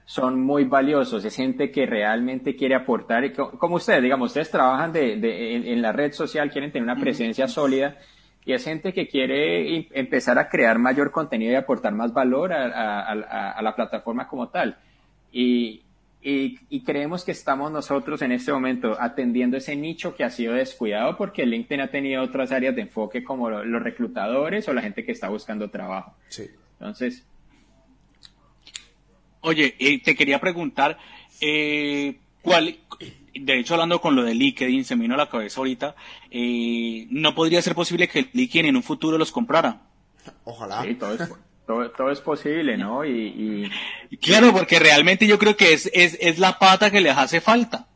son 0.06 0.42
muy 0.42 0.64
valiosos, 0.64 1.26
es 1.26 1.36
gente 1.36 1.70
que 1.70 1.86
realmente 1.86 2.56
quiere 2.56 2.76
aportar, 2.76 3.26
y 3.26 3.34
como 3.34 3.76
ustedes, 3.76 4.02
digamos, 4.02 4.28
ustedes 4.28 4.50
trabajan 4.50 4.94
de, 4.94 5.18
de, 5.18 5.74
en, 5.74 5.82
la 5.82 5.92
red 5.92 6.14
social, 6.14 6.50
quieren 6.50 6.72
tener 6.72 6.90
una 6.90 7.02
presencia 7.02 7.50
sólida 7.50 7.98
y 8.46 8.54
es 8.54 8.64
gente 8.64 8.94
que 8.94 9.08
quiere 9.08 9.88
empezar 9.92 10.38
a 10.38 10.50
crear 10.50 10.78
mayor 10.78 11.12
contenido 11.12 11.54
y 11.54 11.56
aportar 11.56 11.94
más 11.94 12.14
valor 12.14 12.52
a, 12.54 13.62
la 13.62 13.76
plataforma 13.76 14.28
como 14.28 14.50
tal. 14.50 14.78
Y, 15.32 15.82
creemos 16.86 17.24
que 17.24 17.32
estamos 17.32 17.72
nosotros 17.72 18.22
en 18.22 18.32
este 18.32 18.52
momento 18.52 18.96
atendiendo 19.00 19.58
ese 19.58 19.76
nicho 19.76 20.16
que 20.16 20.24
ha 20.24 20.30
sido 20.30 20.54
descuidado 20.54 21.18
porque 21.18 21.46
LinkedIn 21.46 21.82
ha 21.82 21.92
tenido 21.92 22.24
otras 22.24 22.52
áreas 22.52 22.76
de 22.76 22.82
enfoque 22.84 23.24
como 23.24 23.50
los 23.50 23.84
reclutadores 23.84 24.68
o 24.68 24.74
la 24.74 24.82
gente 24.82 25.06
que 25.06 25.12
está 25.12 25.30
buscando 25.30 25.70
trabajo. 25.70 26.16
Sí. 26.30 26.50
Entonces. 26.80 27.26
Oye, 29.42 29.76
te 30.04 30.16
quería 30.16 30.40
preguntar, 30.40 30.98
eh, 31.42 32.16
¿cuál, 32.42 32.78
de 33.34 33.60
hecho 33.60 33.74
hablando 33.74 34.00
con 34.02 34.16
lo 34.16 34.24
de 34.24 34.34
LinkedIn, 34.34 34.86
se 34.86 34.96
me 34.96 35.04
vino 35.04 35.16
a 35.16 35.18
la 35.18 35.30
cabeza 35.30 35.60
ahorita, 35.60 35.96
eh, 36.32 37.08
no 37.10 37.36
podría 37.36 37.62
ser 37.62 37.76
posible 37.76 38.08
que 38.08 38.30
LinkedIn 38.34 38.68
en 38.68 38.76
un 38.76 38.84
futuro 38.84 39.18
los 39.18 39.32
comprara. 39.32 39.82
Ojalá. 40.44 40.84
Sí, 40.84 40.96
todo 40.96 41.14
es, 41.14 41.32
todo, 41.98 42.12
es 42.12 42.22
posible, 42.22 42.78
¿no? 42.78 43.06
Y, 43.06 43.70
Claro, 44.22 44.52
porque 44.52 44.80
realmente 44.80 45.28
yo 45.28 45.40
creo 45.40 45.56
que 45.58 45.74
es, 45.74 45.90
es, 45.94 46.18
es 46.22 46.40
la 46.40 46.60
pata 46.60 46.92
que 46.92 47.02
les 47.02 47.18
hace 47.18 47.42
falta. 47.42 47.88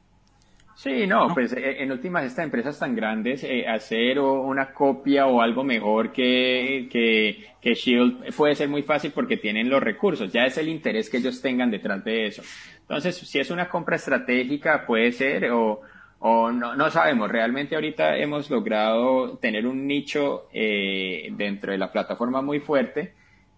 Sí, 0.78 1.08
no, 1.08 1.34
pues 1.34 1.54
eh, 1.54 1.82
en 1.82 1.92
últimas 1.92 2.24
estas 2.24 2.46
empresas 2.46 2.78
tan 2.78 2.96
grandes, 2.96 3.44
eh, 3.44 3.68
hacer 3.68 4.20
una 4.20 4.74
copia 4.74 5.26
o 5.26 5.42
algo 5.42 5.64
mejor 5.64 6.12
que, 6.12 6.88
que, 6.92 7.48
que, 7.60 7.74
Shield 7.74 8.32
puede 8.36 8.54
ser 8.54 8.70
muy 8.70 8.84
fácil 8.84 9.12
porque 9.12 9.38
tienen 9.38 9.70
los 9.70 9.82
recursos, 9.82 10.32
ya 10.32 10.46
es 10.46 10.56
el 10.60 10.70
interés 10.70 11.10
que 11.10 11.18
ellos 11.18 11.42
tengan 11.42 11.72
detrás 11.72 12.04
de 12.04 12.28
eso. 12.28 12.44
Entonces, 12.88 13.18
si 13.18 13.40
es 13.40 13.52
una 13.52 13.68
compra 13.68 13.98
estratégica, 13.98 14.86
puede 14.86 15.12
ser, 15.12 15.52
o, 15.52 15.82
o 16.20 16.52
no, 16.52 16.76
no 16.76 16.90
sabemos, 16.90 17.30
realmente 17.30 17.76
ahorita 17.76 18.18
hemos 18.18 18.50
logrado 18.50 19.38
tener 19.40 19.68
un 19.68 19.86
nicho 19.86 20.48
eh, 20.54 21.28
dentro 21.32 21.72
de 21.72 21.78
la 21.78 21.92
plataforma 21.92 22.42
muy 22.42 22.60
fuerte 22.60 23.14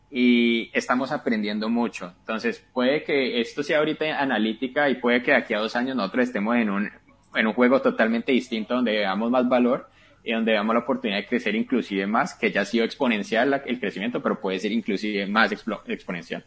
y 0.10 0.72
estamos 0.74 1.12
aprendiendo 1.12 1.70
mucho. 1.70 2.14
Entonces, 2.20 2.66
puede 2.74 3.04
que 3.04 3.40
esto 3.40 3.62
sea 3.62 3.78
ahorita 3.80 4.20
analítica 4.20 4.90
y 4.90 4.96
puede 4.96 5.22
que 5.22 5.32
de 5.32 5.38
aquí 5.38 5.54
a 5.54 5.60
dos 5.60 5.76
años 5.76 5.96
nosotros 5.96 6.24
estemos 6.26 6.56
en 6.56 6.70
un 6.72 6.90
en 7.36 7.48
un 7.48 7.54
juego 7.54 7.82
totalmente 7.82 8.32
distinto 8.32 8.76
donde 8.76 8.92
veamos 8.92 9.30
más 9.30 9.48
valor 9.48 9.90
y 10.24 10.34
donde 10.34 10.52
veamos 10.52 10.74
la 10.74 10.82
oportunidad 10.82 11.20
de 11.20 11.28
crecer 11.28 11.56
inclusive 11.56 12.06
más, 12.08 12.34
que 12.34 12.52
ya 12.52 12.62
ha 12.62 12.66
sido 12.66 12.86
exponencial 12.86 13.62
el 13.66 13.80
crecimiento, 13.80 14.22
pero 14.22 14.40
puede 14.40 14.60
ser 14.60 14.72
inclusive 14.72 15.26
más 15.28 15.52
exponencial. 15.52 16.44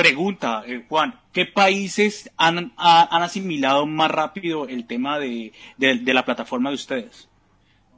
Pregunta, 0.00 0.62
eh, 0.66 0.84
Juan, 0.88 1.14
¿qué 1.30 1.44
países 1.44 2.30
han, 2.38 2.72
han, 2.78 3.22
asimilado 3.22 3.84
más 3.84 4.10
rápido 4.10 4.66
el 4.66 4.86
tema 4.86 5.18
de, 5.18 5.52
de, 5.76 6.14
la 6.14 6.24
plataforma 6.24 6.70
de 6.70 6.76
ustedes? 6.76 7.28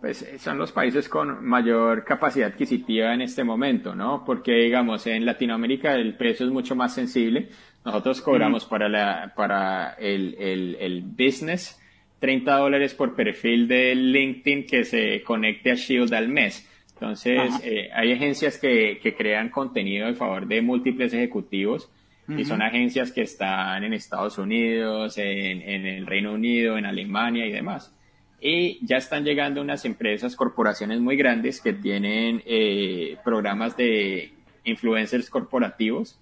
Pues 0.00 0.22
eh, 0.22 0.36
son 0.40 0.58
los 0.58 0.72
países 0.72 1.08
con 1.08 1.44
mayor 1.44 2.04
capacidad 2.04 2.48
adquisitiva 2.48 3.14
en 3.14 3.20
este 3.20 3.44
momento, 3.44 3.94
¿no? 3.94 4.24
Porque, 4.24 4.52
digamos, 4.52 5.06
en 5.06 5.24
Latinoamérica 5.24 5.94
el 5.94 6.16
precio 6.16 6.44
es 6.44 6.52
mucho 6.52 6.74
más 6.74 6.92
sensible, 6.92 7.50
nosotros 7.84 8.20
cobramos 8.20 8.64
para, 8.64 8.88
la, 8.88 9.32
para 9.36 9.92
el, 9.92 10.34
el, 10.40 10.76
el, 10.80 11.02
business 11.02 11.80
30 12.18 12.56
dólares 12.56 12.94
por 12.94 13.14
perfil 13.14 13.68
de 13.68 13.94
LinkedIn 13.94 14.66
que 14.66 14.84
se 14.84 15.22
conecte 15.22 15.70
a 15.70 15.74
Shield 15.74 16.12
al 16.14 16.28
mes. 16.28 16.68
Entonces, 17.02 17.60
eh, 17.64 17.90
hay 17.92 18.12
agencias 18.12 18.58
que, 18.58 19.00
que, 19.02 19.16
crean 19.16 19.48
contenido 19.48 20.06
en 20.06 20.14
favor 20.14 20.46
de 20.46 20.62
múltiples 20.62 21.12
ejecutivos 21.12 21.90
y 22.28 22.44
son 22.44 22.62
agencias 22.62 23.10
que 23.10 23.22
están 23.22 23.82
en 23.82 23.92
Estados 23.92 24.38
Unidos, 24.38 25.18
en, 25.18 25.62
en, 25.62 25.84
el 25.84 26.06
Reino 26.06 26.32
Unido, 26.32 26.78
en 26.78 26.86
Alemania 26.86 27.44
y 27.44 27.50
demás. 27.50 27.92
Y 28.40 28.78
ya 28.86 28.98
están 28.98 29.24
llegando 29.24 29.60
unas 29.60 29.84
empresas, 29.84 30.36
corporaciones 30.36 31.00
muy 31.00 31.16
grandes 31.16 31.60
que 31.60 31.72
tienen 31.72 32.40
eh, 32.46 33.16
programas 33.24 33.76
de 33.76 34.32
influencers 34.62 35.28
corporativos. 35.28 36.20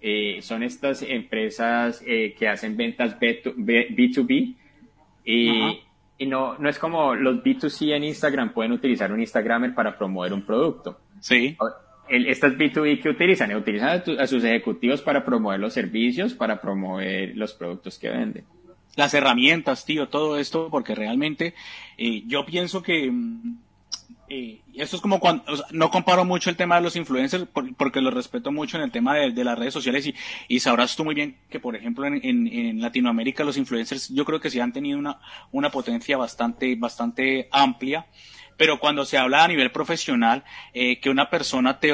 Eh, 0.00 0.38
son 0.40 0.62
estas 0.62 1.02
empresas 1.02 2.02
eh, 2.06 2.34
que 2.38 2.48
hacen 2.48 2.74
ventas 2.76 3.18
B2B 3.20 4.54
y, 5.26 5.80
y, 6.18 6.26
no, 6.26 6.56
no 6.58 6.68
es 6.68 6.78
como 6.78 7.14
los 7.14 7.42
B2C 7.42 7.94
en 7.94 8.04
Instagram 8.04 8.52
pueden 8.52 8.72
utilizar 8.72 9.12
un 9.12 9.20
Instagramer 9.20 9.74
para 9.74 9.96
promover 9.96 10.32
un 10.32 10.42
producto. 10.42 10.98
Sí. 11.20 11.56
estas 12.08 12.52
B2B 12.52 13.02
que 13.02 13.08
utilizan, 13.08 13.54
utilizan 13.54 14.02
a, 14.18 14.26
sus 14.26 14.44
ejecutivos 14.44 15.02
para 15.02 15.24
promover 15.24 15.60
los 15.60 15.72
servicios, 15.72 16.34
para 16.34 16.60
promover 16.60 17.36
los 17.36 17.52
productos 17.54 17.98
que 17.98 18.10
venden 18.10 18.44
las 18.96 19.12
herramientas, 19.12 19.84
tío, 19.84 20.08
todo 20.08 20.38
esto, 20.38 20.68
porque 20.70 20.94
realmente 20.94 21.52
eh, 21.98 22.22
yo 22.26 22.46
pienso 22.46 22.82
que 22.82 23.10
mm, 23.10 23.58
y 24.28 24.60
esto 24.74 24.96
es 24.96 25.02
como 25.02 25.20
cuando, 25.20 25.44
no 25.70 25.90
comparo 25.90 26.24
mucho 26.24 26.50
el 26.50 26.56
tema 26.56 26.76
de 26.76 26.82
los 26.82 26.96
influencers 26.96 27.46
porque 27.76 28.00
lo 28.00 28.10
respeto 28.10 28.50
mucho 28.50 28.76
en 28.76 28.82
el 28.82 28.90
tema 28.90 29.14
de, 29.14 29.44
las 29.44 29.58
redes 29.58 29.72
sociales 29.72 30.06
y, 30.06 30.14
y, 30.48 30.60
sabrás 30.60 30.96
tú 30.96 31.04
muy 31.04 31.14
bien 31.14 31.36
que, 31.48 31.60
por 31.60 31.76
ejemplo, 31.76 32.06
en, 32.06 32.80
Latinoamérica 32.80 33.44
los 33.44 33.56
influencers 33.56 34.08
yo 34.08 34.24
creo 34.24 34.40
que 34.40 34.50
sí 34.50 34.60
han 34.60 34.72
tenido 34.72 34.98
una, 34.98 35.20
una 35.52 35.70
potencia 35.70 36.16
bastante, 36.16 36.74
bastante 36.76 37.48
amplia, 37.52 38.06
pero 38.56 38.78
cuando 38.80 39.04
se 39.04 39.18
habla 39.18 39.44
a 39.44 39.48
nivel 39.48 39.70
profesional, 39.70 40.44
eh, 40.72 40.98
que 40.98 41.10
una 41.10 41.30
persona 41.30 41.78
te, 41.78 41.92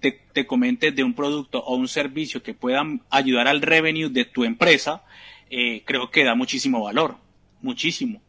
te, 0.00 0.12
te, 0.32 0.46
comente 0.46 0.92
de 0.92 1.02
un 1.02 1.14
producto 1.14 1.58
o 1.58 1.76
un 1.76 1.88
servicio 1.88 2.42
que 2.42 2.54
pueda 2.54 2.84
ayudar 3.10 3.48
al 3.48 3.62
revenue 3.62 4.08
de 4.08 4.24
tu 4.24 4.44
empresa, 4.44 5.02
eh, 5.50 5.82
creo 5.84 6.10
que 6.10 6.24
da 6.24 6.34
muchísimo 6.34 6.82
valor, 6.82 7.16
muchísimo. 7.60 8.20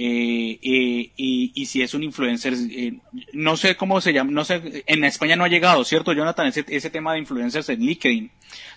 Eh, 0.00 0.60
eh, 0.62 1.12
y, 1.16 1.50
y, 1.56 1.66
si 1.66 1.82
es 1.82 1.92
un 1.92 2.04
influencer, 2.04 2.54
eh, 2.54 3.00
no 3.32 3.56
sé 3.56 3.76
cómo 3.76 4.00
se 4.00 4.12
llama, 4.12 4.30
no 4.30 4.44
sé, 4.44 4.84
en 4.86 5.02
España 5.02 5.34
no 5.34 5.42
ha 5.42 5.48
llegado, 5.48 5.82
¿cierto, 5.82 6.12
Jonathan? 6.12 6.46
Ese, 6.46 6.64
ese 6.68 6.88
tema 6.88 7.14
de 7.14 7.18
influencers 7.18 7.68
en 7.68 7.80
LinkedIn. 7.80 8.30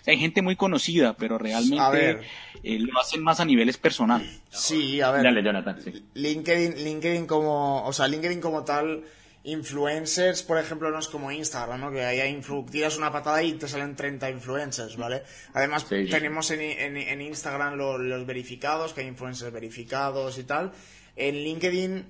hay 0.07 0.17
gente 0.17 0.41
muy 0.41 0.55
conocida, 0.55 1.15
pero 1.15 1.37
realmente 1.37 2.25
lo 2.63 2.99
hacen 2.99 3.21
más 3.21 3.39
a 3.39 3.45
niveles 3.45 3.77
personal. 3.77 4.27
Sí, 4.49 4.99
a 4.99 5.11
ver. 5.11 5.21
Dale, 5.21 5.43
Jonathan, 5.43 5.77
LinkedIn, 6.15 6.83
LinkedIn 6.83 7.27
como, 7.27 7.85
o 7.85 7.93
sea, 7.93 8.07
LinkedIn 8.07 8.41
como 8.41 8.63
tal, 8.63 9.03
influencers, 9.43 10.41
por 10.41 10.57
ejemplo, 10.57 10.89
no 10.89 10.97
es 10.97 11.07
como 11.07 11.31
Instagram, 11.31 11.81
¿no? 11.81 11.91
Que 11.91 12.03
ahí 12.03 12.19
hay 12.19 12.41
tiras 12.71 12.97
una 12.97 13.11
patada 13.11 13.43
y 13.43 13.53
te 13.53 13.67
salen 13.67 13.95
30 13.95 14.27
influencers, 14.31 14.97
¿vale? 14.97 15.21
Además, 15.53 15.87
tenemos 15.87 16.49
en, 16.49 16.61
en, 16.61 16.97
en 16.97 17.21
Instagram 17.21 17.75
los, 17.75 17.99
los 17.99 18.25
verificados, 18.25 18.93
que 18.93 19.01
hay 19.01 19.07
influencers 19.07 19.53
verificados 19.53 20.39
y 20.39 20.45
tal. 20.45 20.71
En 21.15 21.35
LinkedIn 21.35 22.05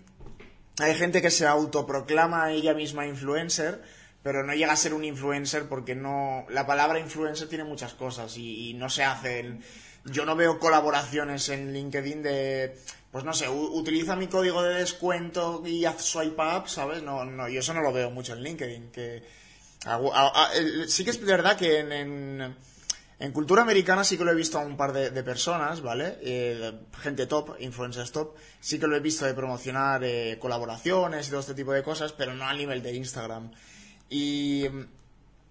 hay 0.80 0.96
gente 0.96 1.22
que 1.22 1.32
se 1.32 1.46
autoproclama 1.46 2.52
ella 2.52 2.74
misma 2.74 3.06
influencer, 3.06 3.82
pero 4.24 4.44
no 4.44 4.54
llega 4.54 4.74
a 4.74 4.78
ser 4.78 4.94
un 4.94 5.04
influencer 5.04 5.68
porque 5.68 5.96
no. 5.96 6.46
La 6.50 6.66
palabra 6.66 7.00
influencer 7.00 7.48
tiene 7.48 7.64
muchas 7.64 7.94
cosas 7.94 8.38
y, 8.38 8.74
no 8.76 8.90
se 8.90 9.04
hacen. 9.04 9.64
Yo 10.06 10.26
no 10.26 10.36
veo 10.36 10.60
colaboraciones 10.60 11.50
en 11.50 11.74
LinkedIn 11.74 12.24
de. 12.24 12.78
Pues 13.12 13.26
no 13.26 13.34
sé, 13.34 13.50
utiliza 13.50 14.16
mi 14.16 14.28
código 14.28 14.64
de 14.64 14.76
descuento 14.76 15.62
y 15.66 15.84
haz 15.84 16.02
swipe 16.02 16.42
up, 16.42 16.70
¿sabes? 16.70 17.04
No, 17.04 17.26
no, 17.26 17.50
yo 17.50 17.60
eso 17.60 17.74
no 17.74 17.82
lo 17.82 17.92
veo 17.92 18.10
mucho 18.10 18.34
en 18.34 18.42
LinkedIn. 18.42 18.92
Que, 18.92 19.24
sí 20.88 21.04
que 21.04 21.12
es 21.12 21.26
verdad 21.26 21.58
que 21.58 21.80
en 21.80 21.92
en 21.92 22.56
cultura 23.32 23.62
americana 23.62 24.04
sí 24.04 24.18
que 24.18 24.24
lo 24.24 24.32
he 24.32 24.36
visto 24.36 24.58
a 24.58 24.66
un 24.66 24.76
par 24.76 24.94
de, 24.94 25.24
personas, 25.24 25.82
¿vale? 25.82 26.18
Eh, 26.22 26.72
gente 27.04 27.28
top, 27.28 27.56
influencers 27.60 28.12
top. 28.12 28.36
Sí 28.60 28.80
que 28.80 28.88
lo 28.88 28.96
he 28.96 29.00
visto 29.00 29.26
de 29.26 29.36
promocionar 29.36 30.04
eh, 30.04 30.38
colaboraciones 30.40 31.28
y 31.28 31.30
todo 31.30 31.42
este 31.42 31.54
tipo 31.54 31.72
de 31.72 31.84
cosas, 31.84 32.14
pero 32.14 32.34
no 32.34 32.46
a 32.46 32.54
nivel 32.56 32.82
de 32.82 32.96
Instagram. 32.96 33.52
Y, 34.10 34.66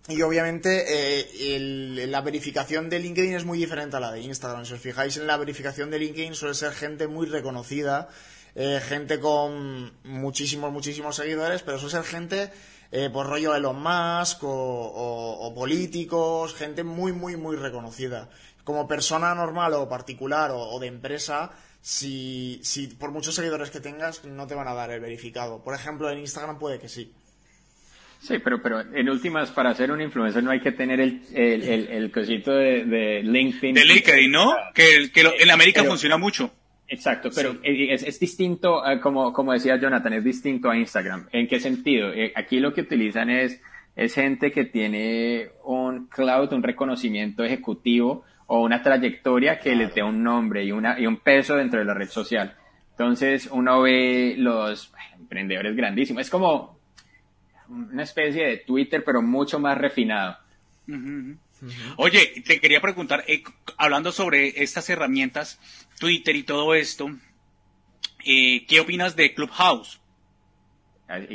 y 0.08 0.22
obviamente 0.22 0.84
eh, 0.88 2.06
la 2.08 2.20
verificación 2.22 2.90
de 2.90 2.98
LinkedIn 2.98 3.34
es 3.34 3.44
muy 3.44 3.56
diferente 3.56 3.96
a 3.96 4.00
la 4.00 4.10
de 4.10 4.20
Instagram. 4.20 4.64
Si 4.64 4.74
os 4.74 4.80
fijáis 4.80 5.16
en 5.16 5.28
la 5.28 5.36
verificación 5.36 5.92
de 5.92 6.00
LinkedIn 6.00 6.34
suele 6.34 6.54
ser 6.54 6.72
gente 6.72 7.06
muy 7.06 7.28
reconocida, 7.28 8.08
gente 8.52 9.20
con 9.20 9.92
muchísimos, 10.02 10.72
muchísimos 10.72 11.14
seguidores, 11.14 11.62
pero 11.62 11.78
suele 11.78 11.92
ser 11.92 12.02
gente 12.02 12.50
eh, 12.92 13.08
por 13.10 13.26
rollo 13.26 13.54
Elon 13.54 13.80
Musk 13.80 14.40
o, 14.42 15.52
políticos, 15.54 16.54
gente 16.54 16.82
muy, 16.84 17.12
muy, 17.12 17.36
muy 17.36 17.56
reconocida. 17.56 18.28
Como 18.64 18.88
persona 18.88 19.34
normal 19.34 19.74
o 19.74 19.88
particular 19.88 20.50
o, 20.52 20.78
de 20.80 20.86
empresa, 20.86 21.50
si, 21.80 22.60
si 22.62 22.88
por 22.88 23.10
muchos 23.10 23.34
seguidores 23.34 23.70
que 23.70 23.80
tengas 23.80 24.24
no 24.24 24.46
te 24.46 24.54
van 24.54 24.68
a 24.68 24.74
dar 24.74 24.90
el 24.90 25.00
verificado. 25.00 25.62
Por 25.62 25.74
ejemplo, 25.74 26.10
en 26.10 26.18
Instagram 26.18 26.58
puede 26.58 26.78
que 26.78 26.88
sí. 26.88 27.12
Sí, 28.20 28.38
pero, 28.38 28.60
pero 28.62 28.80
en 28.80 29.08
últimas, 29.08 29.50
para 29.50 29.74
ser 29.74 29.90
un 29.90 30.00
influencer 30.02 30.42
no 30.42 30.50
hay 30.50 30.60
que 30.60 30.72
tener 30.72 31.00
el, 31.00 31.22
el, 31.32 31.88
el, 31.88 32.12
cosito 32.12 32.52
de, 32.52 33.22
LinkedIn. 33.24 33.74
De 33.74 33.84
LinkedIn, 33.84 34.30
¿no? 34.30 34.54
Que, 34.74 35.10
que 35.10 35.22
en 35.22 35.50
América 35.50 35.84
funciona 35.84 36.18
mucho. 36.18 36.52
Exacto, 36.92 37.30
pero 37.32 37.56
es, 37.62 38.18
distinto, 38.18 38.84
eh, 38.84 38.98
como, 38.98 39.32
como 39.32 39.52
decía 39.52 39.76
Jonathan, 39.76 40.12
es 40.14 40.24
distinto 40.24 40.68
a 40.68 40.76
Instagram. 40.76 41.28
¿En 41.30 41.46
qué 41.46 41.60
sentido? 41.60 42.12
Eh, 42.12 42.32
aquí 42.34 42.58
lo 42.58 42.74
que 42.74 42.80
utilizan 42.80 43.30
es, 43.30 43.62
es 43.94 44.12
gente 44.12 44.50
que 44.50 44.64
tiene 44.64 45.50
un 45.62 46.08
cloud, 46.08 46.52
un 46.52 46.64
reconocimiento 46.64 47.44
ejecutivo 47.44 48.24
o 48.48 48.64
una 48.64 48.82
trayectoria 48.82 49.60
que 49.60 49.76
les 49.76 49.94
dé 49.94 50.02
un 50.02 50.24
nombre 50.24 50.64
y, 50.64 50.72
una, 50.72 50.98
y 50.98 51.06
un 51.06 51.18
peso 51.18 51.54
dentro 51.54 51.78
de 51.78 51.84
la 51.84 51.94
red 51.94 52.08
social. 52.08 52.56
Entonces 52.90 53.48
uno 53.52 53.82
ve 53.82 54.34
los 54.36 54.92
emprendedores 55.16 55.76
grandísimos. 55.76 56.22
Es 56.22 56.30
como 56.30 56.76
una 57.68 58.02
especie 58.02 58.48
de 58.48 58.56
Twitter, 58.58 59.04
pero 59.06 59.22
mucho 59.22 59.60
más 59.60 59.78
refinado. 59.78 60.38
Oye, 61.96 62.42
te 62.46 62.60
quería 62.60 62.80
preguntar, 62.80 63.24
eh, 63.26 63.42
hablando 63.76 64.12
sobre 64.12 64.62
estas 64.62 64.88
herramientas, 64.88 65.60
Twitter 65.98 66.34
y 66.36 66.42
todo 66.42 66.74
esto, 66.74 67.10
eh, 68.24 68.64
¿qué 68.66 68.80
opinas 68.80 69.16
de 69.16 69.34
Clubhouse? 69.34 70.00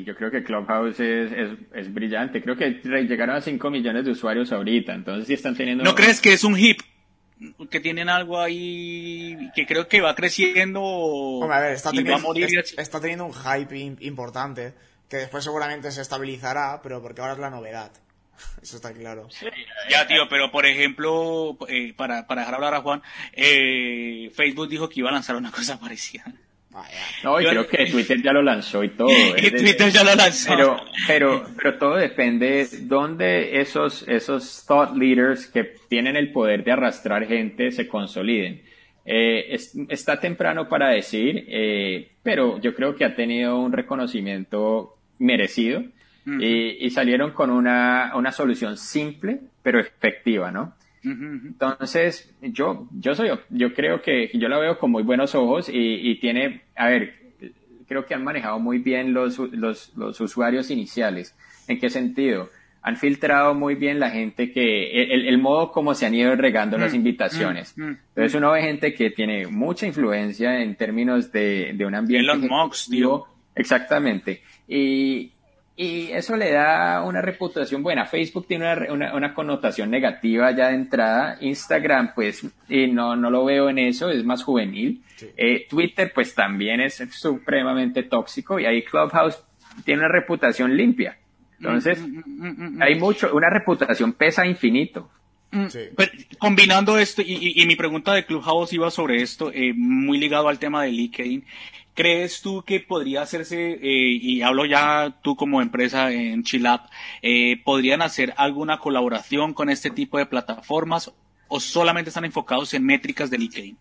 Yo 0.05 0.15
creo 0.15 0.31
que 0.31 0.41
Clubhouse 0.41 0.99
es, 1.01 1.31
es, 1.73 1.93
brillante. 1.93 2.41
Creo 2.41 2.55
que 2.55 2.79
llegaron 2.81 3.35
a 3.35 3.41
5 3.41 3.69
millones 3.69 4.05
de 4.05 4.11
usuarios 4.11 4.53
ahorita. 4.53 4.93
Entonces 4.93 5.27
sí 5.27 5.33
están 5.33 5.53
teniendo... 5.53 5.83
¿No 5.83 5.95
crees 5.95 6.21
que 6.21 6.31
es 6.31 6.45
un 6.45 6.57
hip? 6.57 6.79
que 7.69 7.81
tienen 7.81 8.07
algo 8.07 8.39
ahí 8.39 9.51
que 9.53 9.65
creo 9.65 9.89
que 9.89 9.99
va 9.99 10.15
creciendo 10.15 10.81
Hombre, 10.81 11.57
a 11.57 11.59
ver, 11.59 11.73
está, 11.73 11.91
teniendo, 11.91 12.33
está 12.77 13.01
teniendo 13.01 13.25
un 13.25 13.33
hype 13.33 13.77
importante 13.99 14.73
que 15.09 15.17
después 15.17 15.43
seguramente 15.43 15.91
se 15.91 16.01
estabilizará, 16.01 16.79
pero 16.81 17.01
porque 17.01 17.19
ahora 17.19 17.33
es 17.33 17.39
la 17.39 17.49
novedad. 17.49 17.91
Eso 18.61 18.77
está 18.77 18.93
claro. 18.93 19.27
ya, 19.89 20.07
tío, 20.07 20.27
pero 20.29 20.51
por 20.51 20.65
ejemplo, 20.65 21.57
eh, 21.67 21.93
para, 21.95 22.27
para 22.27 22.41
dejar 22.41 22.55
hablar 22.55 22.73
a 22.73 22.81
Juan, 22.81 23.01
eh, 23.33 24.31
Facebook 24.33 24.69
dijo 24.69 24.89
que 24.89 24.99
iba 24.99 25.09
a 25.09 25.13
lanzar 25.13 25.35
una 25.35 25.51
cosa 25.51 25.79
parecida. 25.79 26.23
No, 27.23 27.39
y 27.39 27.45
creo 27.45 27.67
que 27.67 27.85
Twitter 27.85 28.21
ya 28.21 28.33
lo 28.33 28.41
lanzó 28.41 28.83
y 28.83 28.89
todo. 28.89 29.07
y 29.37 29.49
Twitter 29.49 29.89
ya 29.91 30.03
lo 30.03 30.13
lanzó. 30.13 30.49
Pero, 30.49 30.77
pero, 31.07 31.45
pero 31.55 31.77
todo 31.77 31.95
depende 31.95 32.65
de 32.65 32.79
dónde 32.81 33.61
esos, 33.61 34.05
esos 34.07 34.65
thought 34.67 34.95
leaders 34.97 35.47
que 35.47 35.63
tienen 35.87 36.17
el 36.17 36.33
poder 36.33 36.63
de 36.65 36.73
arrastrar 36.73 37.27
gente 37.27 37.71
se 37.71 37.87
consoliden. 37.87 38.61
Eh, 39.05 39.55
está 39.87 40.19
temprano 40.19 40.67
para 40.67 40.89
decir, 40.89 41.45
eh, 41.47 42.11
pero 42.23 42.59
yo 42.59 42.73
creo 42.73 42.95
que 42.95 43.05
ha 43.05 43.15
tenido 43.15 43.57
un 43.57 43.71
reconocimiento 43.71 44.97
merecido 45.19 45.83
y, 46.25 46.89
salieron 46.89 47.31
con 47.31 47.51
una, 47.51 48.13
una 48.15 48.31
solución 48.31 48.77
simple 48.77 49.41
pero 49.61 49.79
efectiva, 49.79 50.51
¿no? 50.51 50.73
Entonces, 51.03 52.33
yo, 52.41 52.87
yo 52.91 53.13
soy, 53.13 53.29
yo 53.49 53.73
creo 53.73 54.01
que 54.01 54.31
yo 54.33 54.49
la 54.49 54.57
veo 54.57 54.79
con 54.79 54.89
muy 54.89 55.03
buenos 55.03 55.35
ojos 55.35 55.69
y, 55.71 56.15
tiene, 56.15 56.63
a 56.75 56.87
ver, 56.87 57.13
creo 57.87 58.05
que 58.05 58.15
han 58.15 58.23
manejado 58.23 58.59
muy 58.59 58.79
bien 58.79 59.13
los, 59.13 59.37
los, 59.37 59.95
los, 59.95 60.19
usuarios 60.19 60.71
iniciales. 60.71 61.35
¿En 61.67 61.79
qué 61.79 61.89
sentido? 61.89 62.49
Han 62.81 62.97
filtrado 62.97 63.53
muy 63.53 63.75
bien 63.75 63.99
la 63.99 64.09
gente 64.09 64.51
que, 64.51 65.03
el, 65.03 65.27
el 65.27 65.37
modo 65.37 65.71
como 65.71 65.93
se 65.93 66.07
han 66.07 66.15
ido 66.15 66.35
regando 66.35 66.77
las 66.77 66.93
invitaciones. 66.93 67.75
Entonces 67.77 68.33
uno 68.33 68.51
ve 68.51 68.61
gente 68.61 68.93
que 68.93 69.11
tiene 69.11 69.47
mucha 69.47 69.85
influencia 69.85 70.61
en 70.61 70.75
términos 70.75 71.31
de, 71.31 71.73
de 71.75 71.85
un 71.85 71.95
ambiente. 71.95 72.23
Elon 72.23 72.47
Musk, 72.47 72.89
tío. 72.89 73.25
Exactamente. 73.55 74.41
Y, 74.67 75.31
y 75.77 76.11
eso 76.11 76.37
le 76.37 76.51
da 76.51 77.03
una 77.03 77.21
reputación 77.21 77.83
buena. 77.83 78.05
Facebook 78.05 78.47
tiene 78.47 78.87
una, 78.89 79.13
una, 79.13 79.33
connotación 79.33 79.91
negativa 79.91 80.51
ya 80.51 80.69
de 80.69 80.75
entrada. 80.75 81.37
Instagram, 81.41 82.13
pues, 82.15 82.47
y 82.69 82.87
no, 82.87 83.17
no 83.17 83.29
lo 83.29 83.43
veo 83.43 83.69
en 83.69 83.79
eso, 83.79 84.09
es 84.09 84.23
más 84.23 84.41
juvenil. 84.41 85.03
Eh, 85.35 85.67
Twitter, 85.69 86.13
pues 86.15 86.33
también 86.33 86.79
es 86.79 87.03
supremamente 87.11 88.03
tóxico. 88.03 88.57
Y 88.57 88.65
ahí 88.65 88.83
Clubhouse 88.83 89.43
tiene 89.83 89.99
una 89.99 90.09
reputación 90.09 90.77
limpia. 90.77 91.17
Entonces, 91.57 91.99
mm, 91.99 92.21
mm, 92.25 92.77
mm, 92.77 92.81
hay 92.81 92.95
mucho, 92.95 93.35
una 93.35 93.49
reputación 93.49 94.13
pesa 94.13 94.45
infinito. 94.45 95.09
combinando 96.37 96.97
esto, 96.97 97.21
y, 97.21 97.61
y, 97.61 97.65
mi 97.65 97.77
pregunta 97.77 98.13
de 98.13 98.25
Clubhouse 98.25 98.73
iba 98.73 98.91
sobre 98.91 99.21
esto, 99.21 99.51
eh, 99.53 99.73
muy 99.73 100.17
ligado 100.17 100.49
al 100.49 100.59
tema 100.59 100.83
de 100.83 100.91
LinkedIn. 100.91 101.45
¿Crees 101.95 102.41
tú 102.41 102.61
que 102.63 102.81
podría 102.81 103.21
hacerse, 103.21 103.71
eh, 103.71 103.79
y 103.81 104.41
hablo 104.41 104.65
ya 104.65 105.15
tú 105.21 105.37
como 105.37 105.61
empresa 105.61 106.11
en 106.11 106.43
Chilab, 106.43 106.81
eh, 107.21 107.61
podrían 107.63 108.01
hacer 108.01 108.33
alguna 108.35 108.79
colaboración 108.79 109.53
con 109.53 109.69
este 109.69 109.89
tipo 109.89 110.17
de 110.17 110.25
plataformas 110.25 111.13
o 111.47 111.59
solamente 111.61 112.09
están 112.09 112.25
enfocados 112.25 112.73
en 112.73 112.85
métricas 112.85 113.29
de 113.29 113.37
LinkedIn? 113.37 113.77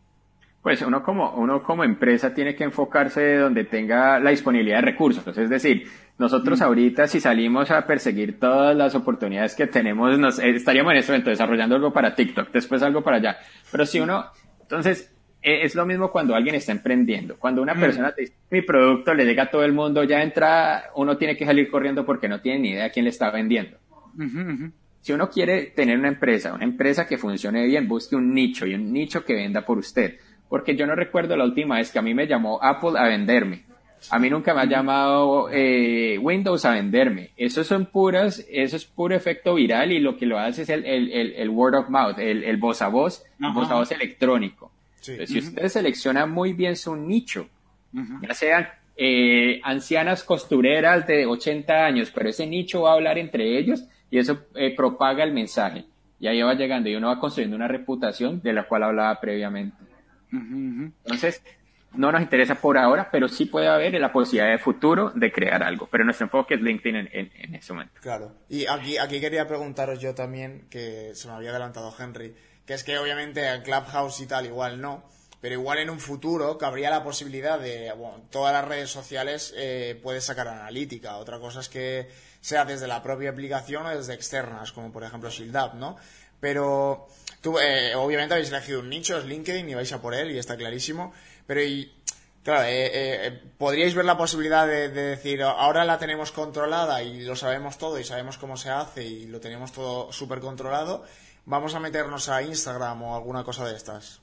Pues 0.62 0.80
uno 0.80 1.02
como, 1.02 1.34
uno 1.34 1.62
como 1.62 1.84
empresa 1.84 2.32
tiene 2.32 2.54
que 2.54 2.64
enfocarse 2.64 3.36
donde 3.36 3.64
tenga 3.64 4.18
la 4.18 4.30
disponibilidad 4.30 4.76
de 4.76 4.82
recursos. 4.92 5.36
Es 5.36 5.50
decir, 5.50 5.86
nosotros 6.16 6.60
mm. 6.60 6.62
ahorita 6.62 7.06
si 7.06 7.20
salimos 7.20 7.70
a 7.70 7.86
perseguir 7.86 8.38
todas 8.38 8.76
las 8.76 8.94
oportunidades 8.94 9.54
que 9.54 9.66
tenemos, 9.66 10.18
nos, 10.18 10.38
eh, 10.38 10.50
estaríamos 10.50 10.92
en 10.92 10.98
este 10.98 11.12
momento 11.12 11.30
desarrollando 11.30 11.74
algo 11.74 11.92
para 11.92 12.14
TikTok, 12.14 12.50
después 12.52 12.82
algo 12.82 13.02
para 13.02 13.16
allá. 13.16 13.38
Pero 13.70 13.84
si 13.84 14.00
uno, 14.00 14.24
entonces, 14.62 15.13
es 15.44 15.74
lo 15.74 15.84
mismo 15.84 16.10
cuando 16.10 16.34
alguien 16.34 16.54
está 16.54 16.72
emprendiendo. 16.72 17.36
Cuando 17.38 17.60
una 17.60 17.74
mm. 17.74 17.80
persona 17.80 18.12
te 18.12 18.22
dice, 18.22 18.34
mi 18.50 18.62
producto 18.62 19.12
le 19.12 19.26
llega 19.26 19.44
a 19.44 19.50
todo 19.50 19.62
el 19.62 19.74
mundo, 19.74 20.02
ya 20.02 20.22
entra, 20.22 20.84
uno 20.96 21.18
tiene 21.18 21.36
que 21.36 21.44
salir 21.44 21.70
corriendo 21.70 22.06
porque 22.06 22.28
no 22.28 22.40
tiene 22.40 22.58
ni 22.60 22.70
idea 22.70 22.90
quién 22.90 23.04
le 23.04 23.10
está 23.10 23.30
vendiendo. 23.30 23.76
Si 25.00 25.12
uno 25.12 25.28
quiere 25.28 25.66
tener 25.66 25.98
una 25.98 26.08
empresa, 26.08 26.54
una 26.54 26.64
empresa 26.64 27.06
que 27.06 27.18
funcione 27.18 27.66
bien, 27.66 27.86
busque 27.86 28.16
un 28.16 28.32
nicho 28.32 28.66
y 28.66 28.74
un 28.74 28.90
nicho 28.90 29.22
que 29.24 29.34
venda 29.34 29.66
por 29.66 29.76
usted. 29.76 30.18
Porque 30.48 30.76
yo 30.76 30.86
no 30.86 30.94
recuerdo 30.94 31.36
la 31.36 31.44
última 31.44 31.76
vez 31.76 31.92
que 31.92 31.98
a 31.98 32.02
mí 32.02 32.14
me 32.14 32.26
llamó 32.26 32.58
Apple 32.62 32.98
a 32.98 33.04
venderme. 33.04 33.64
A 34.10 34.18
mí 34.18 34.30
nunca 34.30 34.54
me 34.54 34.62
ha 34.62 34.66
llamado 34.66 35.48
eh, 35.50 36.18
Windows 36.18 36.64
a 36.64 36.72
venderme. 36.72 37.30
Eso 37.36 37.64
son 37.64 37.86
puras, 37.86 38.46
eso 38.50 38.76
es 38.76 38.84
puro 38.86 39.14
efecto 39.14 39.54
viral 39.54 39.92
y 39.92 39.98
lo 39.98 40.16
que 40.16 40.26
lo 40.26 40.38
hace 40.38 40.62
es 40.62 40.70
el, 40.70 40.84
el, 40.84 41.48
word 41.50 41.74
of 41.74 41.88
mouth, 41.88 42.18
el, 42.18 42.56
voz 42.56 42.80
a 42.82 42.88
voz, 42.88 43.24
voz 43.38 43.70
a 43.70 43.74
voz 43.74 43.90
electrónico 43.92 44.73
si 45.04 45.38
usted 45.38 45.68
selecciona 45.68 46.26
muy 46.26 46.52
bien 46.52 46.76
su 46.76 46.96
nicho, 46.96 47.48
ya 47.92 48.34
sean 48.34 48.68
eh, 48.96 49.60
ancianas 49.62 50.22
costureras 50.22 51.06
de 51.06 51.26
80 51.26 51.84
años, 51.84 52.10
pero 52.14 52.28
ese 52.28 52.46
nicho 52.46 52.82
va 52.82 52.90
a 52.90 52.94
hablar 52.94 53.18
entre 53.18 53.58
ellos 53.58 53.84
y 54.10 54.18
eso 54.18 54.46
eh, 54.54 54.74
propaga 54.74 55.24
el 55.24 55.32
mensaje. 55.32 55.84
Y 56.20 56.26
ahí 56.26 56.40
va 56.42 56.54
llegando 56.54 56.88
y 56.88 56.94
uno 56.94 57.08
va 57.08 57.18
construyendo 57.18 57.56
una 57.56 57.68
reputación 57.68 58.40
de 58.40 58.52
la 58.52 58.66
cual 58.66 58.84
hablaba 58.84 59.20
previamente. 59.20 59.76
Entonces, 60.32 61.42
no 61.96 62.10
nos 62.10 62.22
interesa 62.22 62.56
por 62.56 62.78
ahora, 62.78 63.08
pero 63.10 63.28
sí 63.28 63.46
puede 63.46 63.68
haber 63.68 63.98
la 64.00 64.12
posibilidad 64.12 64.50
de 64.50 64.58
futuro 64.58 65.10
de 65.10 65.30
crear 65.30 65.62
algo. 65.62 65.88
Pero 65.90 66.04
nuestro 66.04 66.26
enfoque 66.26 66.54
es 66.54 66.60
LinkedIn 66.60 66.96
en, 66.96 67.08
en, 67.12 67.54
ese 67.54 67.72
momento. 67.72 67.94
Claro. 68.00 68.32
Y 68.48 68.66
aquí, 68.66 68.98
aquí 68.98 69.20
quería 69.20 69.46
preguntaros 69.46 70.00
yo 70.00 70.14
también, 70.14 70.66
que 70.70 71.14
se 71.14 71.28
me 71.28 71.34
había 71.34 71.50
adelantado 71.50 71.94
Henry, 71.96 72.34
que 72.66 72.74
es 72.74 72.84
que 72.84 72.98
obviamente 72.98 73.46
en 73.46 73.62
Clubhouse 73.62 74.20
y 74.20 74.26
tal 74.26 74.46
igual 74.46 74.80
no, 74.80 75.04
pero 75.44 75.56
igual 75.56 75.78
en 75.78 75.90
un 75.90 76.00
futuro 76.00 76.56
cabría 76.56 76.88
la 76.88 77.04
posibilidad 77.04 77.58
de, 77.58 77.92
bueno, 77.92 78.22
todas 78.30 78.52
las 78.54 78.66
redes 78.66 78.90
sociales 78.90 79.52
eh, 79.54 80.00
puedes 80.02 80.24
sacar 80.24 80.48
analítica. 80.48 81.18
Otra 81.18 81.38
cosa 81.38 81.60
es 81.60 81.68
que 81.68 82.08
sea 82.40 82.64
desde 82.64 82.86
la 82.86 83.02
propia 83.02 83.28
aplicación 83.28 83.84
o 83.84 83.90
desde 83.90 84.14
externas, 84.14 84.72
como 84.72 84.90
por 84.90 85.04
ejemplo 85.04 85.28
ShieldUp, 85.28 85.74
¿no? 85.74 85.96
Pero 86.40 87.08
tú, 87.42 87.58
eh, 87.58 87.94
obviamente 87.94 88.32
habéis 88.32 88.48
elegido 88.48 88.80
un 88.80 88.88
nicho, 88.88 89.18
es 89.18 89.26
LinkedIn 89.26 89.68
y 89.68 89.74
vais 89.74 89.92
a 89.92 90.00
por 90.00 90.14
él 90.14 90.30
y 90.30 90.38
está 90.38 90.56
clarísimo, 90.56 91.12
pero 91.46 91.62
y, 91.62 91.92
claro, 92.42 92.64
eh, 92.64 93.26
eh 93.26 93.42
podríais 93.58 93.94
ver 93.94 94.06
la 94.06 94.16
posibilidad 94.16 94.66
de, 94.66 94.88
de, 94.88 95.02
decir, 95.02 95.42
ahora 95.42 95.84
la 95.84 95.98
tenemos 95.98 96.32
controlada 96.32 97.02
y 97.02 97.20
lo 97.20 97.36
sabemos 97.36 97.76
todo 97.76 97.98
y 97.98 98.04
sabemos 98.04 98.38
cómo 98.38 98.56
se 98.56 98.70
hace 98.70 99.04
y 99.04 99.26
lo 99.26 99.40
tenemos 99.40 99.72
todo 99.72 100.10
súper 100.10 100.40
controlado 100.40 101.04
vamos 101.46 101.74
a 101.74 101.80
meternos 101.80 102.28
a 102.28 102.42
Instagram 102.42 103.02
o 103.02 103.16
alguna 103.16 103.44
cosa 103.44 103.66
de 103.66 103.76
estas? 103.76 104.20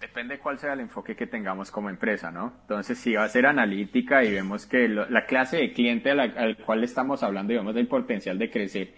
Depende 0.00 0.38
cuál 0.38 0.58
sea 0.58 0.74
el 0.74 0.80
enfoque 0.80 1.16
que 1.16 1.26
tengamos 1.26 1.72
como 1.72 1.90
empresa, 1.90 2.30
¿no? 2.30 2.52
Entonces, 2.60 2.98
si 2.98 3.14
va 3.14 3.24
a 3.24 3.28
ser 3.28 3.46
analítica 3.46 4.22
y 4.22 4.32
vemos 4.32 4.64
que 4.64 4.88
la 4.88 5.26
clase 5.26 5.56
de 5.56 5.72
cliente 5.72 6.10
al 6.12 6.56
cual 6.58 6.84
estamos 6.84 7.24
hablando 7.24 7.52
y 7.52 7.56
vemos 7.56 7.74
el 7.74 7.88
potencial 7.88 8.38
de 8.38 8.50
crecer, 8.50 8.94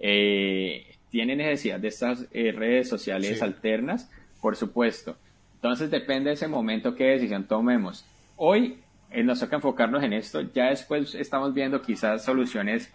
eh, 0.00 0.96
tiene 1.10 1.36
necesidad 1.36 1.78
de 1.78 1.88
estas 1.88 2.26
eh, 2.32 2.52
redes 2.52 2.88
sociales 2.88 3.42
alternas, 3.42 4.10
por 4.40 4.56
supuesto. 4.56 5.18
Entonces, 5.56 5.90
depende 5.90 6.30
de 6.30 6.34
ese 6.34 6.48
momento 6.48 6.94
qué 6.94 7.04
decisión 7.04 7.46
tomemos. 7.46 8.06
Hoy 8.36 8.78
eh, 9.10 9.22
nos 9.22 9.40
toca 9.40 9.56
enfocarnos 9.56 10.02
en 10.02 10.14
esto, 10.14 10.40
ya 10.40 10.70
después 10.70 11.14
estamos 11.14 11.52
viendo 11.52 11.82
quizás 11.82 12.24
soluciones 12.24 12.90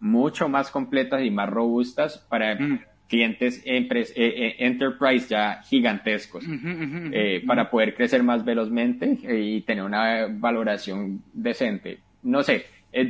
mucho 0.00 0.48
más 0.48 0.72
completas 0.72 1.22
y 1.22 1.30
más 1.30 1.48
robustas 1.48 2.18
para 2.18 2.56
mm 2.56 2.80
clientes 3.08 3.62
eh, 3.64 3.86
eh, 3.86 4.56
enterprise 4.58 5.28
ya 5.28 5.62
gigantescos 5.62 6.44
eh, 7.12 7.42
para 7.46 7.70
poder 7.70 7.94
crecer 7.94 8.22
más 8.22 8.44
velozmente 8.44 9.18
y 9.22 9.60
tener 9.62 9.84
una 9.84 10.26
valoración 10.28 11.22
decente. 11.32 12.00
No 12.22 12.42
sé, 12.42 12.66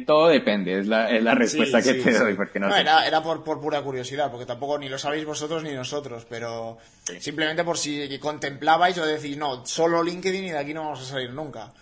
todo 0.07 0.29
depende, 0.29 0.79
es 0.81 0.87
la, 0.87 1.11
es 1.11 1.23
la 1.23 1.35
respuesta 1.35 1.81
que 1.81 1.95
te 1.95 2.19
doy. 2.19 2.35
Porque 2.35 2.61
no, 2.61 2.75
Era, 2.75 3.07
era 3.07 3.23
por, 3.23 3.43
por, 3.43 3.61
pura 3.61 3.81
curiosidad, 3.83 4.31
porque 4.31 4.45
tampoco 4.45 4.79
ni 4.79 4.89
lo 4.89 4.99
sabéis 4.99 5.25
vosotros 5.25 5.63
ni 5.63 5.73
nosotros, 5.73 6.27
pero 6.29 6.79
simplemente 7.19 7.65
por 7.65 7.79
si 7.79 8.19
contemplabais 8.19 8.99
o 8.99 9.07
decís, 9.07 9.37
no, 9.37 9.65
solo 9.65 10.03
LinkedIn 10.03 10.45
y 10.45 10.51
de 10.51 10.59
aquí 10.59 10.75
no 10.75 10.83
vamos 10.83 11.01
a 11.01 11.05
salir 11.05 11.33
nunca. 11.33 11.73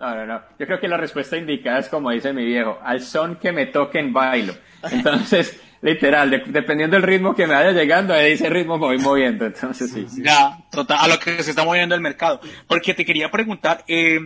No, 0.00 0.14
no, 0.14 0.26
no. 0.26 0.42
Yo 0.58 0.66
creo 0.66 0.80
que 0.80 0.88
la 0.88 0.96
respuesta 0.96 1.36
indicada 1.36 1.78
es 1.78 1.88
como 1.88 2.10
dice 2.10 2.32
mi 2.32 2.44
viejo, 2.44 2.78
al 2.82 3.00
son 3.00 3.36
que 3.36 3.52
me 3.52 3.66
toquen 3.66 4.12
bailo. 4.12 4.54
Entonces, 4.90 5.60
Literal, 5.84 6.30
dependiendo 6.46 6.96
del 6.96 7.02
ritmo 7.02 7.34
que 7.34 7.46
me 7.46 7.52
vaya 7.52 7.72
llegando, 7.72 8.14
ese 8.14 8.48
ritmo 8.48 8.78
me 8.78 8.86
voy 8.86 8.98
moviendo. 8.98 9.44
Entonces, 9.44 9.90
sí. 9.92 10.06
Ya, 10.22 10.56
total, 10.70 10.96
a 10.98 11.08
lo 11.08 11.18
que 11.18 11.42
se 11.42 11.50
está 11.50 11.62
moviendo 11.62 11.94
el 11.94 12.00
mercado. 12.00 12.40
Porque 12.66 12.94
te 12.94 13.04
quería 13.04 13.30
preguntar, 13.30 13.84
eh, 13.86 14.18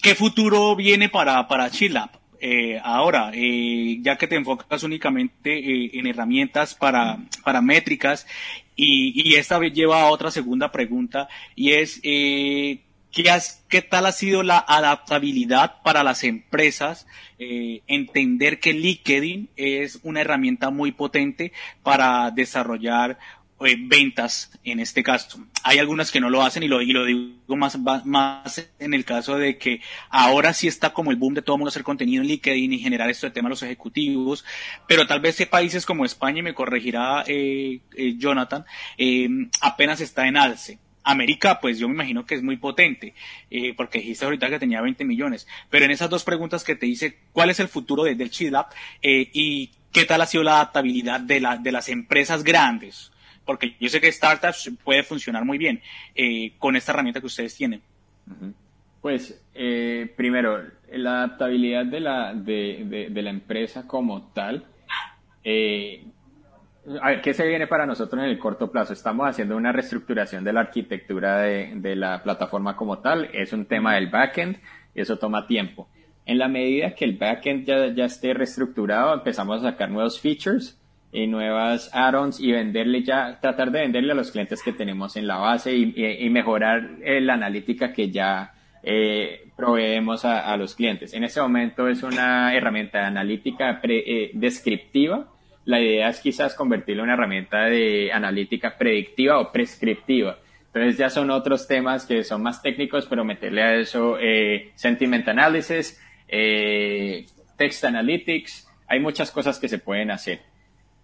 ¿qué 0.00 0.14
futuro 0.14 0.76
viene 0.76 1.08
para, 1.08 1.48
para 1.48 1.68
Chilab? 1.70 2.10
Eh, 2.38 2.80
ahora, 2.84 3.32
eh, 3.34 3.98
ya 4.00 4.14
que 4.16 4.28
te 4.28 4.36
enfocas 4.36 4.84
únicamente 4.84 5.58
eh, 5.58 5.90
en 5.94 6.06
herramientas 6.06 6.76
para, 6.76 7.18
para 7.42 7.60
métricas, 7.60 8.28
y, 8.76 9.28
y 9.28 9.34
esta 9.34 9.58
vez 9.58 9.72
lleva 9.72 10.02
a 10.02 10.10
otra 10.10 10.30
segunda 10.30 10.70
pregunta, 10.70 11.28
y 11.56 11.72
es, 11.72 11.98
eh, 12.04 12.78
¿Qué, 13.12 13.82
tal 13.82 14.06
ha 14.06 14.12
sido 14.12 14.42
la 14.42 14.58
adaptabilidad 14.58 15.82
para 15.82 16.04
las 16.04 16.22
empresas? 16.22 17.06
Eh, 17.38 17.82
entender 17.88 18.60
que 18.60 18.72
LinkedIn 18.72 19.50
es 19.56 19.98
una 20.02 20.20
herramienta 20.20 20.70
muy 20.70 20.92
potente 20.92 21.52
para 21.82 22.30
desarrollar 22.30 23.18
eh, 23.62 23.76
ventas 23.78 24.58
en 24.64 24.80
este 24.80 25.02
caso. 25.02 25.38
Hay 25.64 25.78
algunas 25.78 26.10
que 26.10 26.20
no 26.20 26.30
lo 26.30 26.40
hacen 26.40 26.62
y 26.62 26.68
lo, 26.68 26.80
y 26.80 26.92
lo 26.92 27.04
digo 27.04 27.56
más, 27.56 27.78
más 28.06 28.70
en 28.78 28.94
el 28.94 29.04
caso 29.04 29.36
de 29.36 29.58
que 29.58 29.82
ahora 30.08 30.54
sí 30.54 30.66
está 30.66 30.94
como 30.94 31.10
el 31.10 31.18
boom 31.18 31.34
de 31.34 31.42
todo 31.42 31.56
el 31.56 31.58
mundo 31.58 31.68
hacer 31.68 31.82
contenido 31.82 32.22
en 32.22 32.28
LinkedIn 32.28 32.72
y 32.72 32.78
generar 32.78 33.10
esto 33.10 33.26
de 33.26 33.32
tema 33.32 33.48
a 33.48 33.50
los 33.50 33.62
ejecutivos, 33.62 34.46
pero 34.88 35.06
tal 35.06 35.20
vez 35.20 35.44
países 35.46 35.84
como 35.84 36.06
España, 36.06 36.38
y 36.38 36.42
me 36.42 36.54
corregirá 36.54 37.22
eh, 37.26 37.80
eh, 37.96 38.14
Jonathan, 38.16 38.64
apenas 39.60 40.00
está 40.00 40.26
en 40.26 40.38
alce. 40.38 40.78
América, 41.10 41.60
pues 41.60 41.78
yo 41.78 41.88
me 41.88 41.94
imagino 41.94 42.24
que 42.24 42.34
es 42.34 42.42
muy 42.42 42.56
potente, 42.56 43.14
porque 43.76 43.98
dijiste 43.98 44.24
ahorita 44.24 44.48
que 44.48 44.58
tenía 44.58 44.80
20 44.80 45.04
millones. 45.04 45.46
Pero 45.68 45.84
en 45.84 45.90
esas 45.90 46.10
dos 46.10 46.24
preguntas 46.24 46.64
que 46.64 46.76
te 46.76 46.86
hice, 46.86 47.18
¿cuál 47.32 47.50
es 47.50 47.60
el 47.60 47.68
futuro 47.68 48.04
de, 48.04 48.14
del 48.14 48.30
Chilab 48.30 48.66
y 49.02 49.70
qué 49.92 50.04
tal 50.04 50.22
ha 50.22 50.26
sido 50.26 50.44
la 50.44 50.56
adaptabilidad 50.56 51.20
de, 51.20 51.40
la, 51.40 51.56
de 51.56 51.72
las 51.72 51.88
empresas 51.88 52.44
grandes? 52.44 53.12
porque 53.50 53.74
yo 53.80 53.88
sé 53.88 54.00
que 54.00 54.12
startups 54.12 54.70
puede 54.84 55.02
funcionar 55.02 55.44
muy 55.44 55.58
bien 55.58 55.82
eh, 56.14 56.52
con 56.58 56.76
esta 56.76 56.92
herramienta 56.92 57.18
que 57.18 57.26
ustedes 57.26 57.56
tienen. 57.56 57.82
Pues 59.00 59.42
eh, 59.54 60.12
primero, 60.16 60.62
la 60.92 61.24
adaptabilidad 61.24 61.84
de 61.84 61.98
la, 61.98 62.32
de, 62.32 63.10
la 63.12 63.30
empresa 63.30 63.88
como 63.88 64.28
tal. 64.32 64.66
A 67.02 67.10
ver, 67.10 67.20
¿qué 67.20 67.34
se 67.34 67.46
viene 67.46 67.66
para 67.66 67.86
nosotros 67.86 68.22
en 68.22 68.30
el 68.30 68.38
corto 68.38 68.70
plazo? 68.70 68.92
Estamos 68.92 69.28
haciendo 69.28 69.56
una 69.56 69.70
reestructuración 69.70 70.42
de 70.42 70.52
la 70.52 70.60
arquitectura 70.60 71.38
de, 71.38 71.72
de 71.76 71.94
la 71.94 72.22
plataforma 72.22 72.74
como 72.74 72.98
tal. 72.98 73.28
Es 73.32 73.52
un 73.52 73.66
tema 73.66 73.94
del 73.94 74.08
backend 74.08 74.56
y 74.94 75.00
eso 75.00 75.18
toma 75.18 75.46
tiempo. 75.46 75.88
En 76.26 76.38
la 76.38 76.48
medida 76.48 76.94
que 76.94 77.04
el 77.04 77.16
backend 77.16 77.64
ya, 77.66 77.86
ya 77.94 78.04
esté 78.06 78.34
reestructurado, 78.34 79.14
empezamos 79.14 79.62
a 79.62 79.70
sacar 79.70 79.90
nuevos 79.90 80.20
features 80.20 80.80
y 81.12 81.26
nuevas 81.26 81.90
add-ons 81.92 82.40
y 82.40 82.52
venderle 82.52 83.02
ya, 83.02 83.38
tratar 83.40 83.70
de 83.70 83.80
venderle 83.80 84.12
a 84.12 84.14
los 84.14 84.30
clientes 84.30 84.62
que 84.62 84.72
tenemos 84.72 85.16
en 85.16 85.26
la 85.26 85.38
base 85.38 85.74
y, 85.74 86.30
mejorar 86.30 86.98
eh, 87.02 87.20
la 87.20 87.34
analítica 87.34 87.92
que 87.92 88.10
ya 88.10 88.52
eh, 88.82 89.48
proveemos 89.56 90.24
a, 90.24 90.56
los 90.56 90.74
clientes. 90.74 91.12
En 91.14 91.24
este 91.24 91.40
momento 91.40 91.88
es 91.88 92.02
una 92.02 92.54
herramienta 92.54 93.06
analítica 93.06 93.80
eh, 93.82 94.30
descriptiva. 94.34 95.28
La 95.64 95.80
idea 95.80 96.08
es 96.08 96.20
quizás 96.20 96.54
convertirlo 96.54 97.02
en 97.02 97.10
una 97.10 97.14
herramienta 97.14 97.66
de 97.66 98.12
analítica 98.12 98.76
predictiva 98.76 99.38
o 99.38 99.52
prescriptiva. 99.52 100.38
Entonces 100.66 100.96
ya 100.96 101.10
son 101.10 101.30
otros 101.30 101.66
temas 101.66 102.06
que 102.06 102.22
son 102.24 102.42
más 102.42 102.62
técnicos, 102.62 103.06
pero 103.06 103.24
meterle 103.24 103.62
a 103.62 103.74
eso 103.74 104.16
sentiment 104.74 105.28
analysis, 105.28 106.00
text 107.56 107.84
analytics, 107.84 108.68
hay 108.90 108.98
muchas 108.98 109.30
cosas 109.30 109.58
que 109.58 109.68
se 109.68 109.78
pueden 109.78 110.10
hacer. 110.10 110.40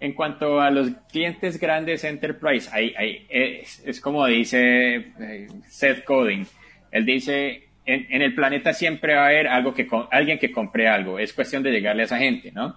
En 0.01 0.13
cuanto 0.13 0.61
a 0.61 0.71
los 0.71 0.91
clientes 1.11 1.59
grandes 1.59 2.05
enterprise, 2.05 2.69
hay, 2.73 3.27
es, 3.31 4.01
como 4.01 4.27
dice 4.27 4.97
eh, 4.97 5.49
Seth 5.69 6.05
Coding. 6.05 6.45
Él 6.91 7.07
dice, 7.07 7.69
en, 7.87 8.21
el 8.21 8.35
planeta 8.35 8.73
siempre 8.73 9.15
va 9.15 9.23
a 9.23 9.27
haber 9.29 9.47
algo 9.49 9.73
que, 9.73 9.89
alguien 10.11 10.39
que 10.39 10.51
compre 10.51 10.89
algo. 10.89 11.19
Es 11.19 11.33
cuestión 11.33 11.63
de 11.63 11.71
llegarle 11.71 12.03
a 12.03 12.07
esa 12.07 12.19
gente, 12.19 12.53
¿no? 12.53 12.77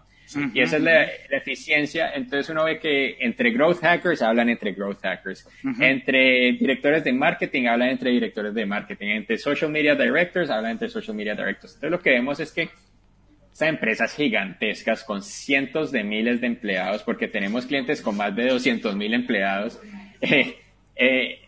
Y 0.53 0.61
esa 0.61 0.77
es 0.77 0.83
la, 0.83 1.03
eficiencia. 1.31 2.11
Entonces 2.13 2.49
uno 2.49 2.65
ve 2.65 2.79
que 2.79 3.17
entre 3.19 3.51
growth 3.51 3.81
hackers 3.81 4.21
hablan 4.21 4.49
entre 4.49 4.73
growth 4.73 5.01
hackers. 5.01 5.47
Entre 5.79 6.53
directores 6.53 7.03
de 7.03 7.13
marketing 7.13 7.65
hablan 7.67 7.89
entre 7.89 8.11
directores 8.11 8.53
de 8.53 8.65
marketing. 8.65 9.07
Entre 9.07 9.37
social 9.37 9.71
media 9.71 9.95
directors 9.95 10.49
hablan 10.49 10.73
entre 10.73 10.89
social 10.89 11.15
media 11.15 11.35
directors. 11.35 11.75
Entonces 11.75 11.91
lo 11.91 11.99
que 12.01 12.11
vemos 12.11 12.39
es 12.39 12.51
que 12.51 12.69
empresas 13.67 14.15
gigantescas 14.15 15.03
con 15.03 15.21
cientos 15.21 15.91
de 15.91 16.03
miles 16.03 16.41
de 16.41 16.47
empleados, 16.47 17.03
porque 17.03 17.27
tenemos 17.27 17.65
clientes 17.65 18.01
con 18.01 18.15
más 18.15 18.35
de 18.35 18.47
200 18.47 18.95
mil 18.95 19.13
empleados, 19.13 19.79
eh, 20.21 20.55
eh, 20.95 21.39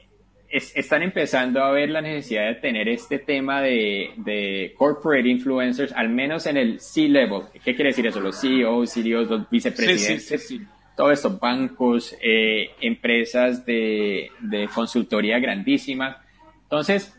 están 0.52 1.02
empezando 1.02 1.64
a 1.64 1.72
ver 1.72 1.90
la 1.90 2.02
necesidad 2.02 2.48
de 2.48 2.56
tener 2.56 2.90
este 2.90 3.20
tema 3.20 3.62
de, 3.62 4.74
corporate 4.78 5.28
influencers, 5.28 5.94
al 5.94 6.10
menos 6.10 6.46
en 6.46 6.58
el 6.58 6.80
C-level. 6.80 7.44
¿Qué 7.64 7.76
quiere 7.76 7.90
decir 7.90 8.08
eso? 8.08 8.20
Los 8.20 8.40
CEOs, 8.40 8.94
CEOs, 8.94 9.30
los 9.30 9.50
vicepresidentes, 9.50 10.54
todos 10.96 11.14
estos 11.14 11.40
bancos, 11.40 12.16
eh, 12.22 12.72
empresas 12.82 13.66
de, 13.66 14.30
de, 14.40 14.68
consultoría 14.68 15.40
grandísima. 15.40 16.22
Entonces, 16.64 17.18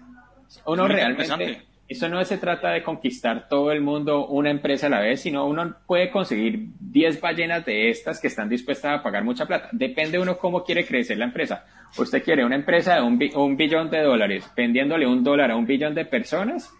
uno 0.66 0.86
realmente 0.86 1.62
eso 1.92 2.08
no 2.08 2.22
se 2.24 2.38
trata 2.38 2.70
de 2.70 2.82
conquistar 2.82 3.48
todo 3.48 3.72
el 3.72 3.80
mundo 3.80 4.26
una 4.26 4.50
empresa 4.50 4.88
a 4.88 4.90
la 4.90 5.00
vez, 5.00 5.20
sino 5.20 5.46
uno 5.46 5.76
puede 5.86 6.10
conseguir 6.10 6.66
10 6.80 7.20
ballenas 7.20 7.64
de 7.64 7.88
estas 7.88 8.20
que 8.20 8.26
están 8.26 8.48
dispuestas 8.48 8.98
a 8.98 9.02
pagar 9.02 9.24
mucha 9.24 9.46
plata. 9.46 9.68
Depende 9.72 10.18
uno 10.18 10.36
cómo 10.36 10.64
quiere 10.64 10.84
crecer 10.84 11.18
la 11.18 11.26
empresa. 11.26 11.64
¿Usted 11.96 12.22
quiere 12.22 12.44
una 12.44 12.56
empresa 12.56 12.96
de 12.96 13.02
un, 13.02 13.56
billón 13.56 13.90
de 13.90 14.02
dólares 14.02 14.50
vendiéndole 14.56 15.06
un 15.06 15.22
dólar 15.22 15.50
a 15.50 15.56
un 15.56 15.66
billón 15.66 15.94
de 15.94 16.04
personas? 16.04 16.70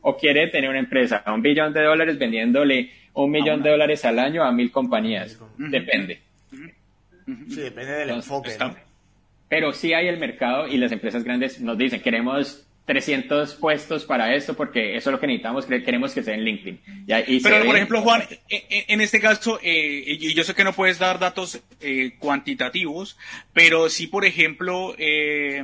¿O 0.00 0.16
quiere 0.16 0.48
tener 0.48 0.68
una 0.68 0.80
empresa 0.80 1.22
a 1.24 1.32
un 1.32 1.42
billón 1.42 1.72
de 1.72 1.82
dólares 1.82 2.18
vendiéndole 2.18 2.90
un 3.14 3.30
millón 3.30 3.62
de 3.62 3.70
dólares 3.70 4.04
al 4.04 4.18
año 4.18 4.42
a 4.42 4.50
mil 4.52 4.72
compañías? 4.72 5.38
Depende. 5.58 6.20
Sí, 7.48 7.60
depende 7.60 7.92
del 7.92 8.10
enfoque. 8.10 8.50
Pero 9.48 9.72
sí 9.72 9.92
hay 9.92 10.08
el 10.08 10.18
mercado 10.18 10.66
y 10.66 10.78
las 10.78 10.90
empresas 10.92 11.22
grandes 11.22 11.60
nos 11.60 11.76
dicen, 11.76 12.00
queremos 12.00 12.66
300 12.84 13.54
puestos 13.54 14.04
para 14.04 14.34
esto 14.34 14.54
porque 14.54 14.96
eso 14.96 15.10
es 15.10 15.12
lo 15.12 15.20
que 15.20 15.26
necesitamos, 15.26 15.66
queremos 15.66 16.12
que 16.12 16.22
sea 16.22 16.34
en 16.34 16.44
LinkedIn. 16.44 16.80
Pero, 17.42 17.64
por 17.64 17.76
ejemplo, 17.76 18.02
Juan, 18.02 18.22
e, 18.48 18.66
e, 18.68 18.84
en 18.88 19.00
este 19.00 19.20
caso, 19.20 19.60
eh, 19.62 20.04
y 20.06 20.34
yo 20.34 20.42
sé 20.42 20.54
que 20.54 20.64
no 20.64 20.72
puedes 20.72 20.98
dar 20.98 21.18
datos 21.18 21.60
eh, 21.80 22.16
cuantitativos, 22.18 23.16
pero 23.52 23.88
sí, 23.88 24.08
por 24.08 24.24
ejemplo, 24.24 24.94
eh, 24.98 25.62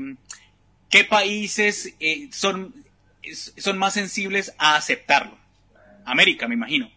¿qué 0.91 1.05
países 1.05 1.95
son, 2.31 2.75
son 3.57 3.79
más 3.79 3.95
sensibles 3.95 4.55
a 4.59 4.77
aceptarlo? 4.77 5.37
América, 6.05 6.47
me 6.47 6.55
imagino. 6.55 6.91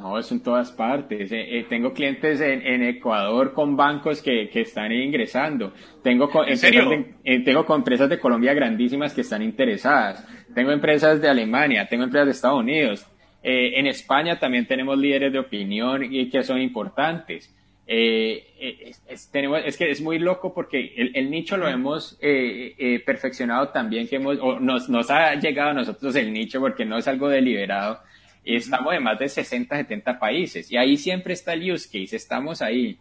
No, 0.00 0.18
es 0.18 0.32
en 0.32 0.40
todas 0.40 0.72
partes. 0.72 1.30
Eh, 1.30 1.58
eh, 1.58 1.66
tengo 1.68 1.92
clientes 1.92 2.40
en, 2.40 2.82
Ecuador 2.82 3.52
con 3.52 3.76
bancos 3.76 4.22
que, 4.22 4.48
están 4.54 4.90
ingresando. 4.92 5.74
Tengo 6.02 6.30
con, 6.30 6.46
eh, 6.48 7.44
tengo 7.44 7.66
con 7.66 7.80
empresas 7.80 8.08
de 8.08 8.18
Colombia 8.18 8.54
grandísimas 8.54 9.12
que 9.12 9.20
están 9.20 9.42
interesadas. 9.42 10.26
Tengo 10.54 10.72
empresas 10.72 11.20
de 11.20 11.28
Alemania, 11.28 11.86
tengo 11.86 12.04
empresas 12.04 12.26
de 12.26 12.32
Estados 12.32 12.60
Unidos. 12.60 13.06
en 13.42 13.86
España 13.86 14.38
también 14.38 14.66
tenemos 14.66 14.98
líderes 14.98 15.32
de 15.32 15.38
opinión 15.38 16.02
y 16.10 16.30
que 16.30 16.42
son 16.42 16.60
importantes. 16.60 17.54
es, 17.86 19.30
tenemos, 19.30 19.60
es 19.66 19.76
que 19.76 19.90
es 19.90 20.00
muy 20.00 20.18
loco 20.18 20.54
porque 20.54 20.94
el, 20.96 21.30
nicho 21.30 21.58
lo 21.58 21.68
hemos 21.68 22.18
perfeccionado 23.04 23.68
también, 23.68 24.08
que 24.08 24.16
hemos, 24.16 24.38
nos, 24.62 24.88
nos 24.88 25.10
ha 25.10 25.34
llegado 25.34 25.70
a 25.70 25.74
nosotros 25.74 26.16
el 26.16 26.32
nicho 26.32 26.58
porque 26.58 26.86
no 26.86 26.96
es 26.96 27.06
algo 27.06 27.28
deliberado 27.28 28.00
Estamos 28.44 28.94
en 28.94 29.02
más 29.02 29.18
de 29.18 29.28
60, 29.28 29.76
70 29.76 30.18
países 30.18 30.70
y 30.70 30.76
ahí 30.76 30.96
siempre 30.96 31.34
está 31.34 31.52
el 31.52 31.72
use 31.72 31.86
case, 31.86 32.16
estamos 32.16 32.62
ahí. 32.62 32.98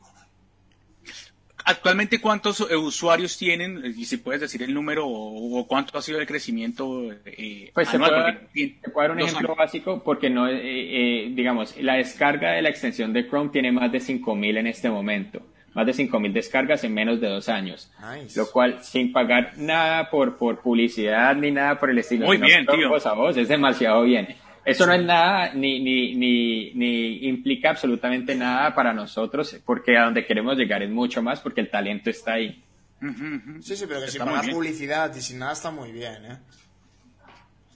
Actualmente, 1.66 2.20
¿cuántos 2.20 2.62
eh, 2.62 2.76
usuarios 2.76 3.38
tienen? 3.38 3.94
Y 3.96 4.06
si 4.06 4.18
puedes 4.18 4.42
decir 4.42 4.64
el 4.64 4.74
número 4.74 5.06
o, 5.08 5.68
cuánto 5.68 5.98
ha 5.98 6.02
sido 6.02 6.20
el 6.20 6.26
crecimiento 6.26 7.12
eh, 7.26 7.72
pues 7.74 7.94
anual. 7.94 8.48
Te 8.54 8.90
puedo, 8.90 9.08
dar 9.08 9.12
un 9.12 9.20
ejemplo 9.20 9.56
básico 9.56 10.02
porque 10.04 10.30
no, 10.30 10.48
eh, 10.48 10.56
eh, 10.56 11.32
digamos, 11.32 11.76
la 11.78 11.96
descarga 11.96 12.54
de 12.54 12.62
la 12.62 12.70
extensión 12.70 13.14
de 13.14 13.28
Chrome 13.28 13.52
tiene 13.52 13.72
más 13.72 13.92
de 13.92 14.00
5.000 14.00 14.58
en 14.58 14.68
este 14.68 14.90
momento. 14.90 15.42
Más 15.76 15.86
de 15.86 15.94
5.000 15.94 16.34
descargas 16.34 16.84
en 16.84 16.94
menos 16.94 17.22
de 17.22 17.28
dos 17.28 17.48
años. 17.48 17.92
Lo 18.36 18.50
cual, 18.50 18.80
sin 18.82 19.12
pagar 19.12 19.54
nada 19.58 20.10
por, 20.10 20.38
por 20.38 20.62
publicidad 20.62 21.36
ni 21.36 21.52
nada 21.52 21.80
por 21.80 21.92
el 21.92 22.00
estilo. 22.00 22.26
Muy 22.26 22.38
bien, 22.38 22.66
tío. 22.66 22.96
a 22.96 23.14
voz, 23.14 23.38
es 23.38 23.48
demasiado 23.48 24.02
bien. 24.02 24.28
Eso 24.70 24.86
no 24.86 24.94
es 24.94 25.04
nada, 25.04 25.54
ni, 25.54 25.80
ni, 25.80 26.16
ni, 26.16 26.74
ni, 26.74 27.28
implica 27.28 27.70
absolutamente 27.72 28.36
nada 28.36 28.74
para 28.74 28.94
nosotros, 28.94 29.60
porque 29.66 29.98
a 29.98 30.06
donde 30.06 30.26
queremos 30.26 30.58
llegar 30.58 30.84
es 30.84 30.90
mucho 30.90 31.22
más, 31.22 31.40
porque 31.42 31.62
el 31.62 31.70
talento 31.70 32.10
está 32.10 32.34
ahí. 32.34 32.64
Sí, 33.62 33.76
sí, 33.76 33.86
pero 33.88 34.02
que 34.02 34.08
sin 34.08 34.20
pagar 34.20 34.50
publicidad 34.52 35.16
y 35.16 35.22
sin 35.22 35.40
nada 35.40 35.54
está 35.54 35.72
muy 35.72 35.92
bien, 35.92 36.26
¿eh? 36.26 36.38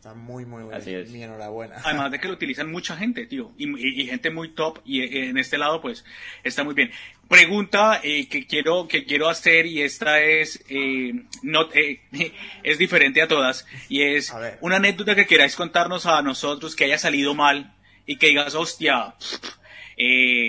Está 0.03 0.15
muy, 0.15 0.43
muy 0.43 0.63
bien. 0.63 0.73
Así 0.73 0.93
es. 0.93 1.09
Mi 1.11 1.23
enhorabuena. 1.23 1.77
Además 1.85 2.11
de 2.11 2.19
que 2.19 2.27
lo 2.27 2.33
utilizan 2.33 2.69
mucha 2.69 2.97
gente, 2.97 3.25
tío. 3.25 3.53
Y, 3.57 4.05
gente 4.05 4.31
muy 4.31 4.49
top. 4.49 4.79
Y 4.83 4.99
eh, 4.99 5.29
en 5.29 5.37
este 5.37 5.57
lado, 5.57 5.79
pues, 5.79 6.03
está 6.43 6.65
muy 6.65 6.73
bien. 6.73 6.91
Pregunta 7.29 8.01
eh, 8.03 8.27
que, 8.27 8.45
quiero, 8.45 8.85
que 8.89 9.05
quiero 9.05 9.29
hacer, 9.29 9.65
y 9.65 9.81
esta 9.81 10.19
es, 10.19 10.61
eh, 10.67 11.23
no, 11.41 11.69
es 12.63 12.77
diferente 12.77 13.21
a 13.21 13.29
todas. 13.29 13.65
Y 13.87 14.01
es 14.01 14.33
una 14.59 14.75
anécdota 14.75 15.15
que 15.15 15.25
queráis 15.25 15.55
contarnos 15.55 16.05
a 16.05 16.21
nosotros 16.21 16.75
que 16.75 16.83
haya 16.83 16.97
salido 16.97 17.33
mal 17.33 17.73
y 18.05 18.17
que 18.17 18.27
digas, 18.27 18.55
hostia, 18.55 19.15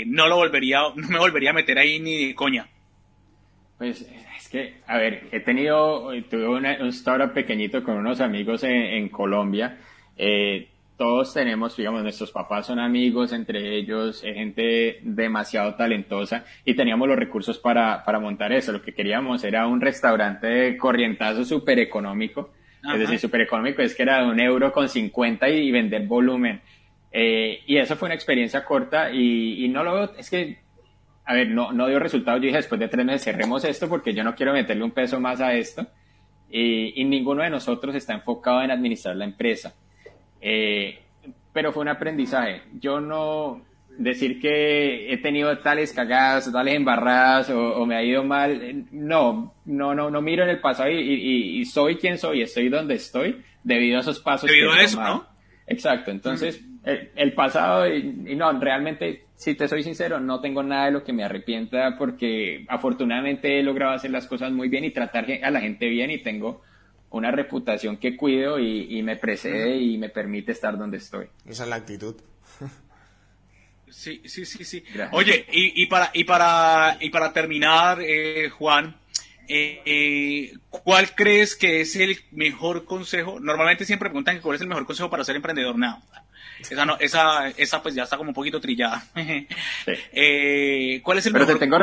no 0.07 0.27
lo 0.27 0.35
volvería, 0.35 0.81
no 0.97 1.09
me 1.09 1.19
volvería 1.21 1.51
a 1.51 1.53
meter 1.53 1.79
ahí 1.79 2.01
ni 2.01 2.27
de 2.27 2.35
coña. 2.35 2.69
Pues 3.79 4.05
a 4.87 4.99
ver, 4.99 5.29
he 5.33 5.41
tenido, 5.41 6.11
tuve 6.31 6.49
un 6.49 6.67
startup 6.89 7.33
pequeñito 7.33 7.83
con 7.83 7.97
unos 7.97 8.21
amigos 8.21 8.65
en, 8.65 9.09
Colombia. 9.09 9.79
Eh, 10.17 10.69
todos 10.97 11.35
tenemos, 11.35 11.77
digamos, 11.77 12.03
nuestros 12.03 12.31
papás 12.31 12.67
son 12.67 12.79
amigos 12.79 13.33
entre 13.33 13.77
ellos, 13.77 14.23
gente 14.23 15.01
demasiado 15.03 15.75
talentosa 15.75 16.45
y 16.65 16.75
teníamos 16.75 17.09
los 17.09 17.19
recursos 17.19 17.59
para, 17.59 18.05
para 18.05 18.21
montar 18.21 18.53
eso. 18.53 18.71
Lo 18.71 18.83
que 18.83 18.95
queríamos 18.95 19.43
era 19.43 19.67
un 19.67 19.81
restaurante 19.81 20.47
de 20.47 20.77
corrientazo 20.77 21.45
súper 21.45 21.81
económico. 21.81 22.53
Es 22.93 22.99
decir, 22.99 23.19
súper 23.19 23.41
económico 23.41 23.81
es 23.81 23.95
que 23.95 24.03
era 24.03 24.23
de 24.23 24.31
un 24.31 24.39
euro 24.39 24.71
con 24.71 24.89
50 24.89 25.49
y, 25.49 25.71
vender 25.73 26.07
volumen. 26.07 26.61
Eh, 27.11 27.61
y 27.67 27.79
eso 27.79 27.97
fue 27.97 28.07
una 28.07 28.15
experiencia 28.15 28.65
corta 28.65 29.11
y, 29.11 29.65
y 29.65 29.69
no 29.69 29.83
lo 29.83 29.95
veo, 29.95 30.13
es 30.19 30.29
que, 30.29 30.64
a 31.25 31.35
ver, 31.35 31.51
no, 31.51 31.73
no 31.73 31.87
dio 31.89 31.99
resultado. 31.99 32.37
Yo 32.39 32.45
dije, 32.45 32.57
después 32.57 32.79
de 32.79 32.89
tres 32.89 33.05
meses 33.05 33.25
cerremos 33.25 33.65
esto 33.65 33.89
porque 33.89 34.13
yo 34.13 34.23
no 34.23 34.35
quiero 34.35 34.53
meterle 34.53 34.85
un 34.85 34.91
peso 34.91 35.21
más 35.21 35.41
a 35.41 35.55
esto. 35.55 35.87
Y, 36.51 37.01
y 37.01 37.05
ninguno 37.05 37.43
de 37.43 37.51
nosotros 37.51 37.95
está 37.95 38.15
enfocado 38.15 38.63
en 38.63 38.71
administrar 38.71 39.17
la 39.17 39.25
empresa. 39.25 39.75
Eh, 40.41 40.99
pero 41.53 41.73
fue 41.73 41.83
un 41.83 41.89
aprendizaje. 41.89 42.63
Yo 42.79 43.01
no 43.01 43.63
decir 43.97 44.41
que 44.41 45.13
he 45.13 45.17
tenido 45.19 45.57
tales 45.59 45.93
cagadas, 45.93 46.51
tales 46.53 46.75
embarradas 46.75 47.51
o, 47.51 47.87
me 47.87 47.97
ha 47.97 48.03
ido 48.03 48.25
mal, 48.25 48.87
no, 48.91 49.55
no, 49.65 49.95
no, 49.95 50.11
no 50.11 50.21
miro 50.21 50.43
en 50.43 50.51
el 50.51 50.61
pasado 50.61 50.91
y, 50.91 51.65
soy 51.65 51.97
quien 51.97 52.19
soy, 52.19 52.43
estoy 52.43 52.69
donde 52.69 52.95
estoy 52.95 53.41
debido 53.63 53.99
a 53.99 54.01
esos 54.01 54.21
pasos. 54.21 54.51
Debido 54.51 54.73
a 54.73 54.83
eso, 54.83 55.01
¿no? 55.01 55.27
Exacto, 55.67 56.11
entonces 56.11 56.63
el, 56.85 57.33
pasado, 57.33 57.89
y, 57.89 58.03
no, 58.37 58.53
realmente, 58.61 59.25
si 59.37 59.55
te 59.55 59.69
soy 59.69 59.83
sincero, 59.83 60.21
no 60.21 60.41
tengo 60.41 60.63
nada 60.63 60.87
de 60.87 60.91
lo 60.93 61.05
que 61.05 61.13
me 61.13 61.25
arrepienta 61.25 61.97
porque 61.97 62.65
afortunadamente 62.69 63.59
he 63.59 63.63
logrado 63.63 63.93
hacer 63.93 64.11
las 64.11 64.27
cosas 64.27 64.53
muy 64.53 64.69
bien 64.69 64.85
y 64.85 64.91
tratar 64.91 65.27
a 65.43 65.51
la 65.51 65.61
gente 65.61 65.89
bien 65.89 66.11
y 66.11 66.19
tengo 66.19 66.63
una 67.11 67.31
reputación 67.31 67.97
que 67.97 68.17
cuido 68.17 68.59
y, 68.59 69.03
me 69.03 69.17
precede 69.17 69.77
y 69.79 69.97
me 69.97 70.09
permite 70.09 70.53
estar 70.53 70.77
donde 70.77 70.99
estoy. 70.99 71.27
Esa 71.47 71.63
es 71.65 71.69
la 71.71 71.77
actitud. 71.77 72.17
Sí, 73.89 74.21
sí, 74.25 74.45
sí, 74.45 74.65
sí. 74.65 74.85
Oye, 75.13 75.47
y, 75.53 75.87
para, 75.87 76.11
y, 76.13 76.25
para, 76.25 76.99
y 77.01 77.11
para 77.11 77.33
terminar, 77.33 78.01
eh, 78.03 78.51
Juan, 78.51 78.97
eh, 79.47 79.81
eh, 79.85 80.59
¿cuál 80.69 81.15
crees 81.15 81.55
que 81.55 81.83
es 81.83 81.95
el 81.97 82.19
mejor 82.33 82.87
consejo? 82.87 83.39
Normalmente 83.39 83.85
siempre 83.85 84.09
preguntan 84.09 84.41
cuál 84.41 84.57
es 84.57 84.63
el 84.63 84.69
mejor 84.69 84.85
consejo 84.85 85.11
para 85.11 85.23
ser 85.23 85.37
emprendedor. 85.37 85.79
No, 85.79 86.03
esa, 86.71 86.85
no, 86.85 86.97
esa, 86.99 87.49
esa 87.49 87.83
pues 87.83 87.95
ya 87.95 88.05
está 88.05 88.17
como 88.17 88.31
un 88.31 88.35
poquito 88.35 88.61
trillada. 88.61 89.03
¿Cuál 89.15 91.19
es 91.19 91.27
el 91.27 91.33
Pero 91.33 91.47
mejor 91.47 91.59
te 91.59 91.59
tengo, 91.59 91.79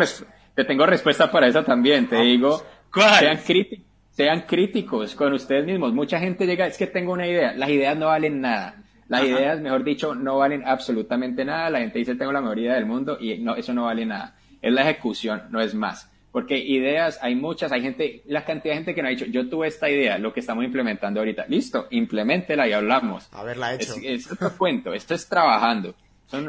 te 0.56 0.66
tengo 0.66 0.86
respuesta 0.86 1.32
para 1.32 1.48
esa 1.48 1.64
también. 1.64 2.08
Te 2.08 2.18
digo, 2.18 2.66
¿cuál? 2.92 3.20
sean 3.20 3.38
críticos 3.38 3.92
sean 4.12 4.42
críticos 4.42 5.16
con 5.16 5.34
ustedes 5.34 5.66
mismos. 5.66 5.94
Mucha 5.94 6.20
gente 6.20 6.46
llega, 6.46 6.68
es 6.68 6.78
que 6.78 6.88
tengo 6.88 7.14
una 7.14 7.28
idea. 7.28 7.54
Las 7.54 7.70
ideas 7.70 7.98
no 7.98 8.08
valen 8.08 8.42
nada. 8.42 8.76
Las 9.08 9.24
ideas, 9.24 9.60
mejor 9.60 9.84
dicho, 9.84 10.16
no 10.16 10.38
valen 10.38 10.64
absolutamente 10.66 11.44
nada. 11.44 11.70
La 11.70 11.80
gente 11.80 12.00
dice, 12.00 12.16
tengo 12.16 12.32
la 12.32 12.42
mejor 12.42 12.60
idea 12.60 12.76
del 12.76 12.86
mundo 12.86 13.18
y 13.20 13.38
no, 13.40 13.56
eso 13.56 13.74
no 13.74 13.86
vale 13.86 14.06
nada. 14.06 14.36
Es 14.62 14.72
la 14.72 14.84
ejecución, 14.84 15.44
no 15.50 15.60
es 15.60 15.74
más. 15.74 16.10
Porque 16.32 16.58
ideas 16.58 17.20
hay 17.22 17.36
muchas, 17.36 17.72
hay 17.72 17.82
gente, 17.82 18.24
la 18.26 18.46
cantidad 18.46 18.74
de 18.74 18.78
gente 18.78 18.96
que 18.96 19.02
no 19.02 19.10
ha 19.10 19.12
dicho, 19.12 19.26
yo 19.26 19.50
tuve 19.50 19.68
esta 19.68 19.90
idea, 19.90 20.18
lo 20.18 20.34
que 20.34 20.40
estamos 20.40 20.64
implementando 20.64 21.20
ahorita. 21.20 21.46
Listo, 21.50 21.88
implementela 21.92 22.68
y 22.68 22.74
hablamos. 22.74 23.28
Haberla 23.34 23.74
hecho. 23.74 23.96
Es, 24.02 24.32
otro 24.32 24.52
cuento, 24.58 24.94
esto 24.94 25.14
es 25.14 25.28
trabajando. 25.28 25.94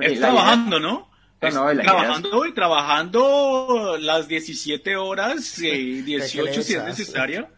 es 0.00 0.20
trabajando, 0.20 0.78
¿no? 0.78 1.12
trabajando 1.50 2.46
y 2.46 2.52
trabajando 2.52 3.96
las 3.98 4.28
17 4.28 4.96
horas, 4.96 5.56
18 5.60 6.62
si 6.62 6.74
es 6.74 6.84
necesario. 6.84 7.48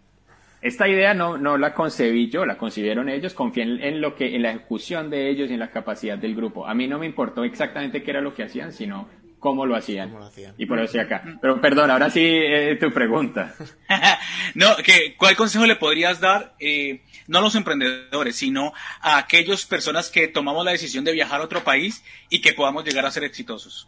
Esta 0.62 0.88
idea 0.88 1.12
no, 1.12 1.36
no 1.36 1.58
la 1.58 1.74
concebí 1.74 2.30
yo, 2.30 2.46
la 2.46 2.56
concibieron 2.56 3.10
ellos, 3.10 3.34
confié 3.34 3.64
en, 3.64 4.00
lo 4.00 4.14
que, 4.14 4.34
en 4.34 4.40
la 4.40 4.52
ejecución 4.52 5.10
de 5.10 5.28
ellos 5.28 5.50
y 5.50 5.52
en 5.52 5.60
la 5.60 5.70
capacidad 5.70 6.16
del 6.16 6.34
grupo. 6.34 6.66
A 6.66 6.72
mí 6.72 6.88
no 6.88 6.98
me 6.98 7.04
importó 7.04 7.44
exactamente 7.44 8.02
qué 8.02 8.12
era 8.12 8.22
lo 8.22 8.32
que 8.32 8.44
hacían, 8.44 8.72
sino 8.72 9.06
cómo 9.44 9.66
lo 9.66 9.76
hacían. 9.76 10.10
Y 10.56 10.64
por 10.64 10.78
eso 10.78 10.86
estoy 10.86 11.00
acá. 11.00 11.22
Pero 11.42 11.60
perdón, 11.60 11.90
ahora 11.90 12.08
sí 12.08 12.22
eh, 12.24 12.78
tu 12.80 12.90
pregunta. 12.90 13.54
no, 14.54 14.74
que, 14.76 15.16
¿cuál 15.18 15.36
consejo 15.36 15.66
le 15.66 15.76
podrías 15.76 16.18
dar, 16.18 16.54
eh, 16.58 17.02
no 17.26 17.40
a 17.40 17.42
los 17.42 17.54
emprendedores, 17.54 18.36
sino 18.36 18.72
a 19.02 19.18
aquellas 19.18 19.66
personas 19.66 20.08
que 20.08 20.28
tomamos 20.28 20.64
la 20.64 20.70
decisión 20.70 21.04
de 21.04 21.12
viajar 21.12 21.42
a 21.42 21.44
otro 21.44 21.62
país 21.62 22.02
y 22.30 22.40
que 22.40 22.54
podamos 22.54 22.86
llegar 22.86 23.04
a 23.04 23.10
ser 23.10 23.22
exitosos? 23.22 23.86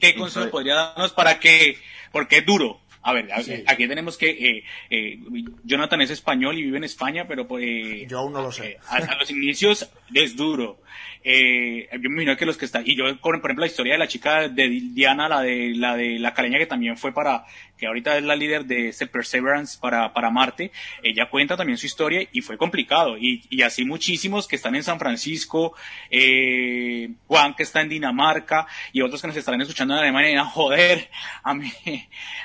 ¿Qué 0.00 0.16
consejo 0.16 0.50
podría 0.50 0.74
darnos 0.74 1.12
para 1.12 1.38
que, 1.38 1.78
porque 2.10 2.38
es 2.38 2.44
duro, 2.44 2.80
a 3.06 3.12
ver, 3.12 3.28
aquí 3.68 3.86
tenemos 3.86 4.18
que. 4.18 4.30
Eh, 4.30 4.64
eh, 4.90 5.20
Jonathan 5.62 6.00
es 6.00 6.10
español 6.10 6.58
y 6.58 6.64
vive 6.64 6.78
en 6.78 6.82
España, 6.82 7.24
pero. 7.28 7.46
Pues, 7.46 8.08
yo 8.08 8.18
aún 8.18 8.32
no 8.32 8.42
lo 8.42 8.50
sé. 8.50 8.78
a, 8.88 9.14
los 9.14 9.30
inicios 9.30 9.88
es 10.12 10.34
duro. 10.34 10.80
Eh, 11.22 11.88
yo 11.92 12.10
me 12.10 12.22
imagino 12.22 12.36
que 12.36 12.46
los 12.46 12.56
que 12.56 12.64
están, 12.64 12.82
y 12.84 12.96
yo, 12.96 13.04
por 13.20 13.36
ejemplo, 13.36 13.60
la 13.60 13.66
historia 13.66 13.92
de 13.92 14.00
la 14.00 14.08
chica 14.08 14.48
de 14.48 14.68
Diana, 14.92 15.28
la 15.28 15.40
de 15.42 15.72
la 15.76 15.96
de 15.96 16.18
la 16.18 16.34
caleña 16.34 16.58
que 16.58 16.66
también 16.66 16.96
fue 16.96 17.14
para, 17.14 17.44
que 17.76 17.86
ahorita 17.86 18.16
es 18.16 18.24
la 18.24 18.36
líder 18.36 18.64
de 18.64 18.88
ese 18.88 19.06
Perseverance 19.06 19.78
para, 19.78 20.12
para 20.12 20.30
Marte, 20.30 20.72
ella 21.02 21.28
cuenta 21.30 21.56
también 21.56 21.78
su 21.78 21.86
historia 21.86 22.26
y 22.32 22.40
fue 22.40 22.56
complicado. 22.56 23.16
Y, 23.18 23.42
y 23.50 23.62
así 23.62 23.84
muchísimos 23.84 24.48
que 24.48 24.56
están 24.56 24.74
en 24.74 24.82
San 24.82 24.98
Francisco, 24.98 25.74
eh, 26.10 27.10
Juan 27.26 27.54
que 27.54 27.62
está 27.62 27.80
en 27.80 27.88
Dinamarca 27.88 28.66
y 28.92 29.02
otros 29.02 29.20
que 29.20 29.28
nos 29.28 29.36
estarán 29.36 29.60
escuchando 29.60 29.94
en 29.94 30.00
Alemania, 30.00 30.44
joder, 30.44 31.08
a 31.42 31.54
mí, 31.54 31.70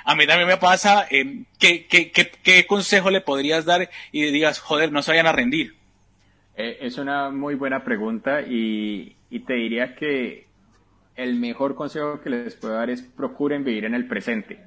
a 0.05 0.15
mí 0.15 0.27
también 0.27 0.47
me 0.47 0.57
pasa, 0.57 1.07
eh, 1.09 1.43
¿qué, 1.59 1.85
qué, 1.87 2.11
qué, 2.11 2.31
¿qué 2.43 2.65
consejo 2.65 3.09
le 3.09 3.21
podrías 3.21 3.65
dar 3.65 3.89
y 4.11 4.23
digas, 4.31 4.59
joder, 4.59 4.91
no 4.91 5.01
se 5.01 5.11
vayan 5.11 5.27
a 5.27 5.31
rendir? 5.31 5.81
Eh, 6.55 6.77
es 6.81 6.97
una 6.97 7.29
muy 7.29 7.55
buena 7.55 7.83
pregunta 7.83 8.41
y, 8.41 9.15
te 9.47 9.53
diría 9.53 9.95
que 9.95 10.47
el 11.15 11.35
mejor 11.35 11.75
consejo 11.75 12.21
que 12.21 12.29
les 12.29 12.55
puedo 12.55 12.73
dar 12.73 12.89
es 12.89 13.01
procuren 13.01 13.63
vivir 13.63 13.85
en 13.85 13.95
el 13.95 14.07
presente, 14.07 14.59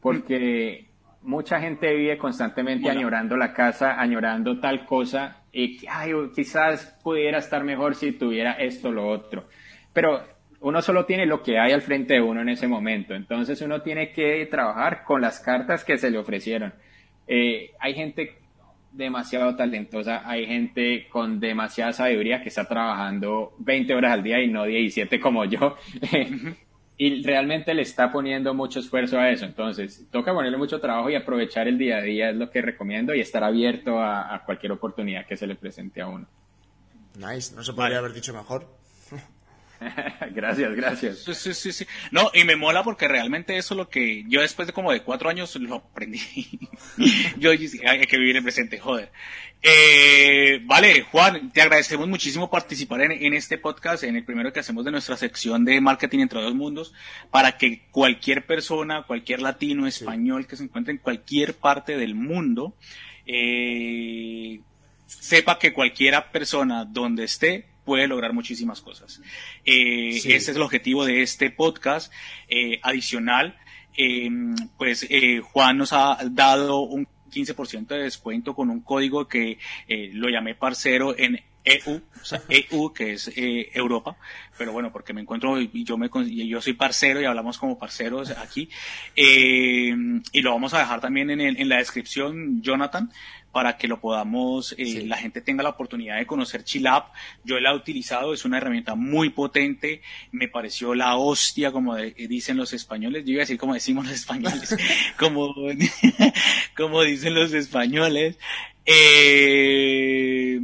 porque 0.00 0.90
mucha 1.22 1.60
gente 1.60 1.94
vive 1.94 2.16
constantemente 2.18 2.90
añorando 2.90 3.36
la 3.36 3.52
casa, 3.52 4.00
añorando 4.00 4.58
tal 4.58 4.86
cosa 4.86 5.42
y 5.52 5.78
ay, 5.88 6.12
quizás 6.34 6.98
pudiera 7.02 7.38
estar 7.38 7.64
mejor 7.64 7.94
si 7.94 8.12
tuviera 8.12 8.52
esto 8.52 8.88
o 8.88 8.92
lo 8.92 9.08
otro. 9.08 9.46
Pero 9.92 10.22
uno 10.60 10.82
solo 10.82 11.04
tiene 11.04 11.26
lo 11.26 11.42
que 11.42 11.58
hay 11.58 11.72
al 11.72 11.82
frente 11.82 12.14
de 12.14 12.20
uno 12.20 12.40
en 12.40 12.48
ese 12.48 12.68
momento, 12.68 13.14
entonces 13.14 13.60
uno 13.62 13.82
tiene 13.82 14.12
que 14.12 14.46
trabajar 14.46 15.04
con 15.04 15.20
las 15.20 15.40
cartas 15.40 15.84
que 15.84 15.98
se 15.98 16.10
le 16.10 16.18
ofrecieron. 16.18 16.72
Eh, 17.26 17.70
hay 17.78 17.94
gente 17.94 18.38
demasiado 18.92 19.54
talentosa, 19.54 20.28
hay 20.28 20.46
gente 20.46 21.06
con 21.08 21.38
demasiada 21.38 21.92
sabiduría 21.92 22.42
que 22.42 22.48
está 22.48 22.64
trabajando 22.66 23.54
20 23.58 23.94
horas 23.94 24.12
al 24.12 24.22
día 24.22 24.42
y 24.42 24.48
no 24.48 24.64
17 24.64 25.20
como 25.20 25.44
yo. 25.44 25.76
y 27.02 27.22
realmente 27.22 27.72
le 27.72 27.80
está 27.80 28.12
poniendo 28.12 28.52
mucho 28.52 28.78
esfuerzo 28.78 29.18
a 29.18 29.30
eso. 29.30 29.46
Entonces, 29.46 30.04
toca 30.10 30.34
ponerle 30.34 30.58
mucho 30.58 30.80
trabajo 30.80 31.08
y 31.08 31.14
aprovechar 31.14 31.66
el 31.66 31.78
día 31.78 31.96
a 31.96 32.02
día 32.02 32.28
es 32.28 32.36
lo 32.36 32.50
que 32.50 32.60
recomiendo 32.60 33.14
y 33.14 33.20
estar 33.20 33.42
abierto 33.42 33.98
a, 33.98 34.42
cualquier 34.44 34.72
oportunidad 34.72 35.24
que 35.24 35.34
se 35.34 35.46
le 35.46 35.54
presente 35.54 36.02
a 36.02 36.08
uno. 36.08 36.26
Nice, 37.16 37.56
no 37.56 37.64
se 37.64 37.72
podría 37.72 38.00
haber 38.00 38.12
dicho 38.12 38.34
mejor. 38.34 38.66
gracias, 40.34 40.74
gracias. 40.74 41.18
Sí, 41.18 41.54
sí, 41.54 41.72
sí, 41.72 41.86
No, 42.10 42.30
y 42.34 42.44
me 42.44 42.56
mola 42.56 42.82
porque 42.82 43.08
realmente 43.08 43.56
eso 43.56 43.74
es 43.74 43.78
lo 43.78 43.88
que 43.88 44.24
yo 44.28 44.40
después 44.40 44.66
de 44.66 44.74
como 44.74 44.92
de 44.92 45.02
cuatro 45.02 45.28
años 45.30 45.56
lo 45.56 45.76
aprendí. 45.76 46.20
yo 47.38 47.50
dije, 47.52 47.88
hay 47.88 48.06
que 48.06 48.18
vivir 48.18 48.36
el 48.36 48.42
presente, 48.42 48.78
joder. 48.78 49.10
Eh, 49.62 50.60
vale, 50.64 51.02
Juan, 51.02 51.50
te 51.50 51.60
agradecemos 51.60 52.08
muchísimo 52.08 52.50
participar 52.50 53.02
en, 53.02 53.34
este 53.34 53.58
podcast, 53.58 54.04
en 54.04 54.16
el 54.16 54.24
primero 54.24 54.52
que 54.52 54.60
hacemos 54.60 54.84
de 54.84 54.90
nuestra 54.90 55.16
sección 55.16 55.64
de 55.64 55.80
marketing 55.80 56.20
entre 56.20 56.40
dos 56.40 56.54
mundos, 56.54 56.94
para 57.30 57.56
que 57.58 57.86
cualquier 57.90 58.46
persona, 58.46 59.04
cualquier 59.06 59.42
latino, 59.42 59.86
español 59.86 60.46
que 60.46 60.56
se 60.56 60.64
encuentre 60.64 60.92
en 60.92 60.98
cualquier 60.98 61.54
parte 61.54 61.96
del 61.96 62.14
mundo, 62.14 62.74
eh, 63.26 64.60
sepa 65.06 65.58
que 65.58 65.72
cualquiera 65.72 66.32
persona 66.32 66.86
donde 66.86 67.24
esté 67.24 67.69
puede 67.90 68.06
lograr 68.06 68.32
muchísimas 68.32 68.80
cosas. 68.80 69.20
Eh, 69.64 70.10
Ese 70.10 70.36
es 70.36 70.48
el 70.50 70.62
objetivo 70.62 71.04
de 71.04 71.22
este 71.22 71.50
podcast. 71.50 72.12
Eh, 72.48 72.78
adicional, 72.84 73.58
em, 73.96 74.54
pues 74.78 75.04
eh, 75.10 75.40
Juan 75.40 75.78
nos 75.78 75.92
ha 75.92 76.18
dado 76.30 76.82
un 76.82 77.08
15% 77.32 77.88
de 77.88 78.04
descuento 78.04 78.54
con 78.54 78.70
un 78.70 78.80
código 78.80 79.26
que 79.26 79.58
eh, 79.88 80.10
lo 80.12 80.28
llamé 80.28 80.54
parcero 80.54 81.18
en 81.18 81.40
EU, 81.64 81.96
o 81.96 82.24
sea, 82.24 82.40
EU, 82.48 82.92
que 82.92 83.14
es 83.14 83.26
eh, 83.34 83.70
Europa, 83.74 84.16
pero 84.56 84.70
bueno, 84.72 84.92
porque 84.92 85.12
me 85.12 85.20
encuentro 85.20 85.60
y 85.60 85.82
yo 85.82 85.98
me 85.98 86.08
yo 86.46 86.60
soy 86.62 86.74
parcero 86.74 87.20
y 87.20 87.24
hablamos 87.24 87.58
como 87.58 87.76
parceros 87.76 88.30
aquí, 88.30 88.70
eh, 89.16 89.92
y 90.30 90.42
lo 90.42 90.52
vamos 90.52 90.74
a 90.74 90.78
dejar 90.78 91.00
también 91.00 91.28
en, 91.30 91.40
en 91.40 91.68
la 91.68 91.78
descripción, 91.78 92.62
Jonathan, 92.62 93.10
para 93.52 93.76
que 93.76 93.88
lo 93.88 94.00
podamos, 94.00 94.74
eh, 94.78 95.04
la 95.06 95.16
gente 95.16 95.40
tenga 95.40 95.62
la 95.62 95.70
oportunidad 95.70 96.18
de 96.18 96.26
conocer 96.26 96.64
Chilap. 96.64 97.12
Yo 97.44 97.58
la 97.60 97.72
he 97.72 97.76
utilizado, 97.76 98.32
es 98.32 98.44
una 98.44 98.58
herramienta 98.58 98.94
muy 98.94 99.30
potente, 99.30 100.02
me 100.32 100.48
pareció 100.48 100.94
la 100.94 101.16
hostia, 101.16 101.72
como 101.72 101.96
dicen 101.96 102.56
los 102.56 102.72
españoles, 102.72 103.24
yo 103.24 103.32
iba 103.32 103.40
a 103.40 103.44
decir 103.44 103.58
como 103.58 103.74
decimos 103.74 104.06
los 104.06 104.14
españoles, 104.14 104.76
como, 105.18 105.54
como 106.76 107.02
dicen 107.02 107.34
los 107.34 107.52
españoles. 107.52 108.38
Eh, 108.86 110.60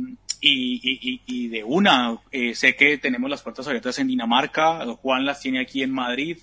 y, 0.48 1.48
de 1.48 1.64
una, 1.64 2.18
eh, 2.30 2.54
sé 2.54 2.76
que 2.76 2.98
tenemos 2.98 3.30
las 3.30 3.42
puertas 3.42 3.66
abiertas 3.66 3.98
en 3.98 4.08
Dinamarca, 4.08 4.84
Juan 5.02 5.24
las 5.24 5.40
tiene 5.40 5.60
aquí 5.60 5.82
en 5.82 5.92
Madrid, 5.92 6.38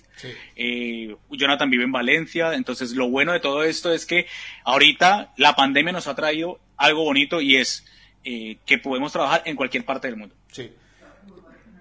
eh, 0.56 1.14
Jonathan 1.30 1.70
vive 1.70 1.84
en 1.84 1.92
Valencia, 1.92 2.54
entonces 2.54 2.92
lo 2.92 3.08
bueno 3.08 3.32
de 3.32 3.40
todo 3.40 3.64
esto 3.64 3.92
es 3.92 4.06
que 4.06 4.26
ahorita 4.64 5.32
la 5.36 5.54
pandemia 5.56 5.92
nos 5.92 6.06
ha 6.08 6.14
traído 6.14 6.60
algo 6.76 7.04
bonito 7.04 7.40
y 7.40 7.56
es 7.56 7.84
eh, 8.24 8.58
que 8.66 8.78
podemos 8.78 9.12
trabajar 9.12 9.42
en 9.44 9.56
cualquier 9.56 9.84
parte 9.84 10.08
del 10.08 10.16
mundo. 10.16 10.34
Sí. 10.50 10.72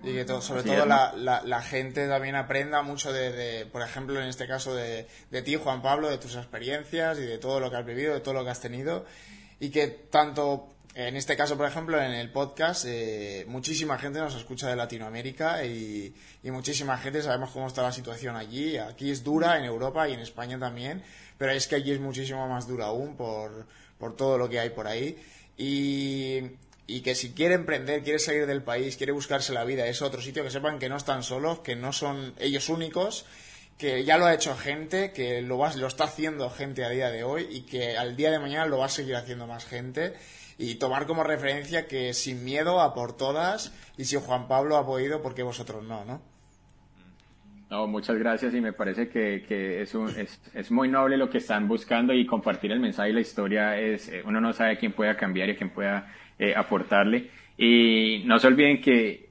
Y 0.04 0.14
que 0.14 0.26
sobre 0.42 0.64
todo 0.64 0.86
la, 0.86 1.14
la, 1.16 1.62
gente 1.62 2.10
también 2.10 2.36
aprenda 2.36 2.82
mucho 2.82 3.14
de, 3.14 3.66
por 3.72 3.82
ejemplo, 3.82 4.20
en 4.22 4.28
este 4.28 4.46
caso 4.48 4.76
de, 4.76 5.08
de 5.32 5.42
ti, 5.42 5.56
Juan 5.56 5.82
Pablo, 5.82 6.10
de 6.10 6.18
tus 6.18 6.36
experiencias 6.36 7.18
y 7.20 7.22
de 7.22 7.38
todo 7.38 7.62
lo 7.62 7.72
que 7.72 7.78
has 7.78 7.86
vivido, 7.86 8.14
de 8.14 8.20
todo 8.20 8.34
lo 8.34 8.44
que 8.44 8.50
has 8.50 8.60
tenido. 8.60 9.06
Y 9.62 9.70
que 9.70 9.88
tanto 9.88 10.73
en 10.96 11.16
este 11.16 11.36
caso, 11.36 11.58
por 11.58 11.68
ejemplo, 11.68 12.00
en 12.00 12.12
el 12.12 12.32
podcast, 12.32 12.86
eh, 12.88 13.46
muchísima 13.48 13.98
gente 13.98 14.20
nos 14.20 14.36
escucha 14.36 14.70
de 14.70 14.76
Latinoamérica 14.76 15.66
y, 15.66 16.14
muchísima 16.44 16.98
gente 17.00 17.24
sabemos 17.24 17.50
cómo 17.50 17.68
está 17.68 17.82
la 17.82 17.92
situación 17.92 18.36
allí. 18.36 18.78
Aquí 18.78 19.10
es 19.10 19.24
dura, 19.24 19.58
en 19.58 19.64
Europa 19.64 20.08
y 20.08 20.14
en 20.14 20.20
España 20.20 20.60
también, 20.60 21.02
pero 21.40 21.52
es 21.52 21.68
que 21.68 21.76
allí 21.76 21.92
es 21.92 22.00
muchísimo 22.00 22.48
más 22.48 22.68
dura 22.68 22.86
aún 22.88 23.16
por, 23.16 23.66
todo 24.16 24.38
lo 24.38 24.48
que 24.50 24.60
hay 24.60 24.70
por 24.70 24.86
ahí. 24.86 25.18
Y, 25.58 26.42
y 26.86 27.02
que 27.02 27.16
si 27.16 27.32
quiere 27.32 27.56
emprender, 27.56 28.04
quiere 28.04 28.20
salir 28.20 28.46
del 28.46 28.62
país, 28.62 28.96
quiere 28.96 29.14
buscarse 29.14 29.52
la 29.52 29.64
vida, 29.64 29.88
es 29.88 30.04
otro 30.04 30.22
sitio, 30.22 30.44
que 30.44 30.52
sepan 30.52 30.78
que 30.78 30.90
no 30.90 30.98
están 30.98 31.24
solos, 31.24 31.60
que 31.60 31.76
no 31.76 31.92
son 31.92 32.36
ellos 32.38 32.70
únicos, 32.70 33.26
que 33.80 34.04
ya 34.04 34.20
lo 34.20 34.26
ha 34.26 34.34
hecho 34.36 34.56
gente, 34.56 35.12
que 35.12 35.42
lo, 35.42 35.58
va, 35.58 35.74
lo 35.74 35.88
está 35.88 36.04
haciendo 36.04 36.52
gente 36.52 36.86
a 36.86 36.90
día 36.90 37.10
de 37.10 37.24
hoy 37.24 37.48
y 37.50 37.62
que 37.62 37.98
al 37.98 38.16
día 38.16 38.30
de 38.30 38.38
mañana 38.38 38.68
lo 38.68 38.78
va 38.78 38.86
a 38.86 38.90
seguir 38.90 39.16
haciendo 39.16 39.48
más 39.48 39.66
gente 39.66 40.14
y 40.58 40.76
tomar 40.76 41.06
como 41.06 41.24
referencia 41.24 41.88
que 41.88 42.14
sin 42.14 42.44
miedo 42.44 42.82
a 42.82 42.94
por 42.94 43.16
todas 43.18 43.74
y 43.98 44.06
si 44.06 44.18
Juan 44.18 44.48
Pablo 44.48 44.78
ha 44.78 44.86
podido, 44.86 45.22
¿por 45.22 45.34
qué 45.36 45.44
vosotros 45.44 45.84
no? 45.84 46.06
¿no? 46.06 46.22
Muchas 47.88 48.18
gracias 48.18 48.54
y 48.54 48.62
me 48.62 48.72
parece 48.72 49.10
que, 49.10 49.44
que 49.48 49.82
es, 49.82 49.96
es, 49.96 50.40
es, 50.54 50.72
muy 50.72 50.88
noble 50.90 51.18
lo 51.18 51.30
que 51.30 51.40
están 51.40 51.68
buscando 51.68 52.14
y 52.14 52.24
compartir 52.24 52.72
el 52.72 52.80
mensaje 52.80 53.10
y 53.10 53.14
la 53.14 53.22
historia 53.22 53.80
es, 53.80 54.10
eh, 54.10 54.22
uno 54.26 54.40
no 54.40 54.54
sabe 54.54 54.78
quién 54.78 54.92
pueda 54.92 55.18
cambiar 55.18 55.50
y 55.50 55.56
quién 55.56 55.72
pueda 55.72 56.08
eh, 56.38 56.54
aportarle. 56.56 57.32
Y 57.58 58.22
no 58.26 58.38
se 58.38 58.48
olviden 58.48 58.80
que 58.80 59.30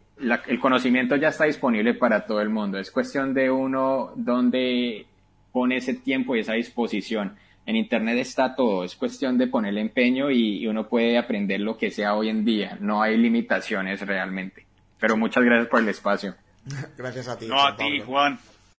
el 0.48 0.58
conocimiento 0.60 1.14
ya 1.14 1.28
está 1.28 1.44
disponible 1.44 1.94
para 1.94 2.26
todo 2.26 2.40
el 2.40 2.50
mundo, 2.50 2.78
es 2.78 2.90
cuestión 2.90 3.32
de 3.32 3.50
uno 3.50 4.12
donde 4.16 5.06
pone 5.52 5.76
ese 5.76 5.94
tiempo 5.94 6.34
y 6.34 6.40
esa 6.40 6.54
disposición 6.54 7.36
en 7.64 7.76
Internet 7.76 8.18
está 8.18 8.54
todo, 8.54 8.84
es 8.84 8.96
cuestión 8.96 9.38
de 9.38 9.46
ponerle 9.46 9.80
empeño 9.80 10.30
y, 10.30 10.66
uno 10.66 10.88
puede 10.88 11.18
aprender 11.18 11.60
lo 11.60 11.76
que 11.76 11.90
sea 11.90 12.14
hoy 12.14 12.28
en 12.28 12.44
día, 12.44 12.76
no 12.80 13.02
hay 13.02 13.16
limitaciones 13.16 14.00
realmente. 14.00 14.66
Pero 14.98 15.16
muchas 15.16 15.44
gracias 15.44 15.68
por 15.68 15.80
el 15.80 15.88
espacio. 15.88 16.34
gracias 16.96 17.28
a 17.28 17.38
ti. 17.38 17.46
No, 17.46 17.60
a 17.60 17.76
ti, 17.76 18.00
Juan. 18.00 18.38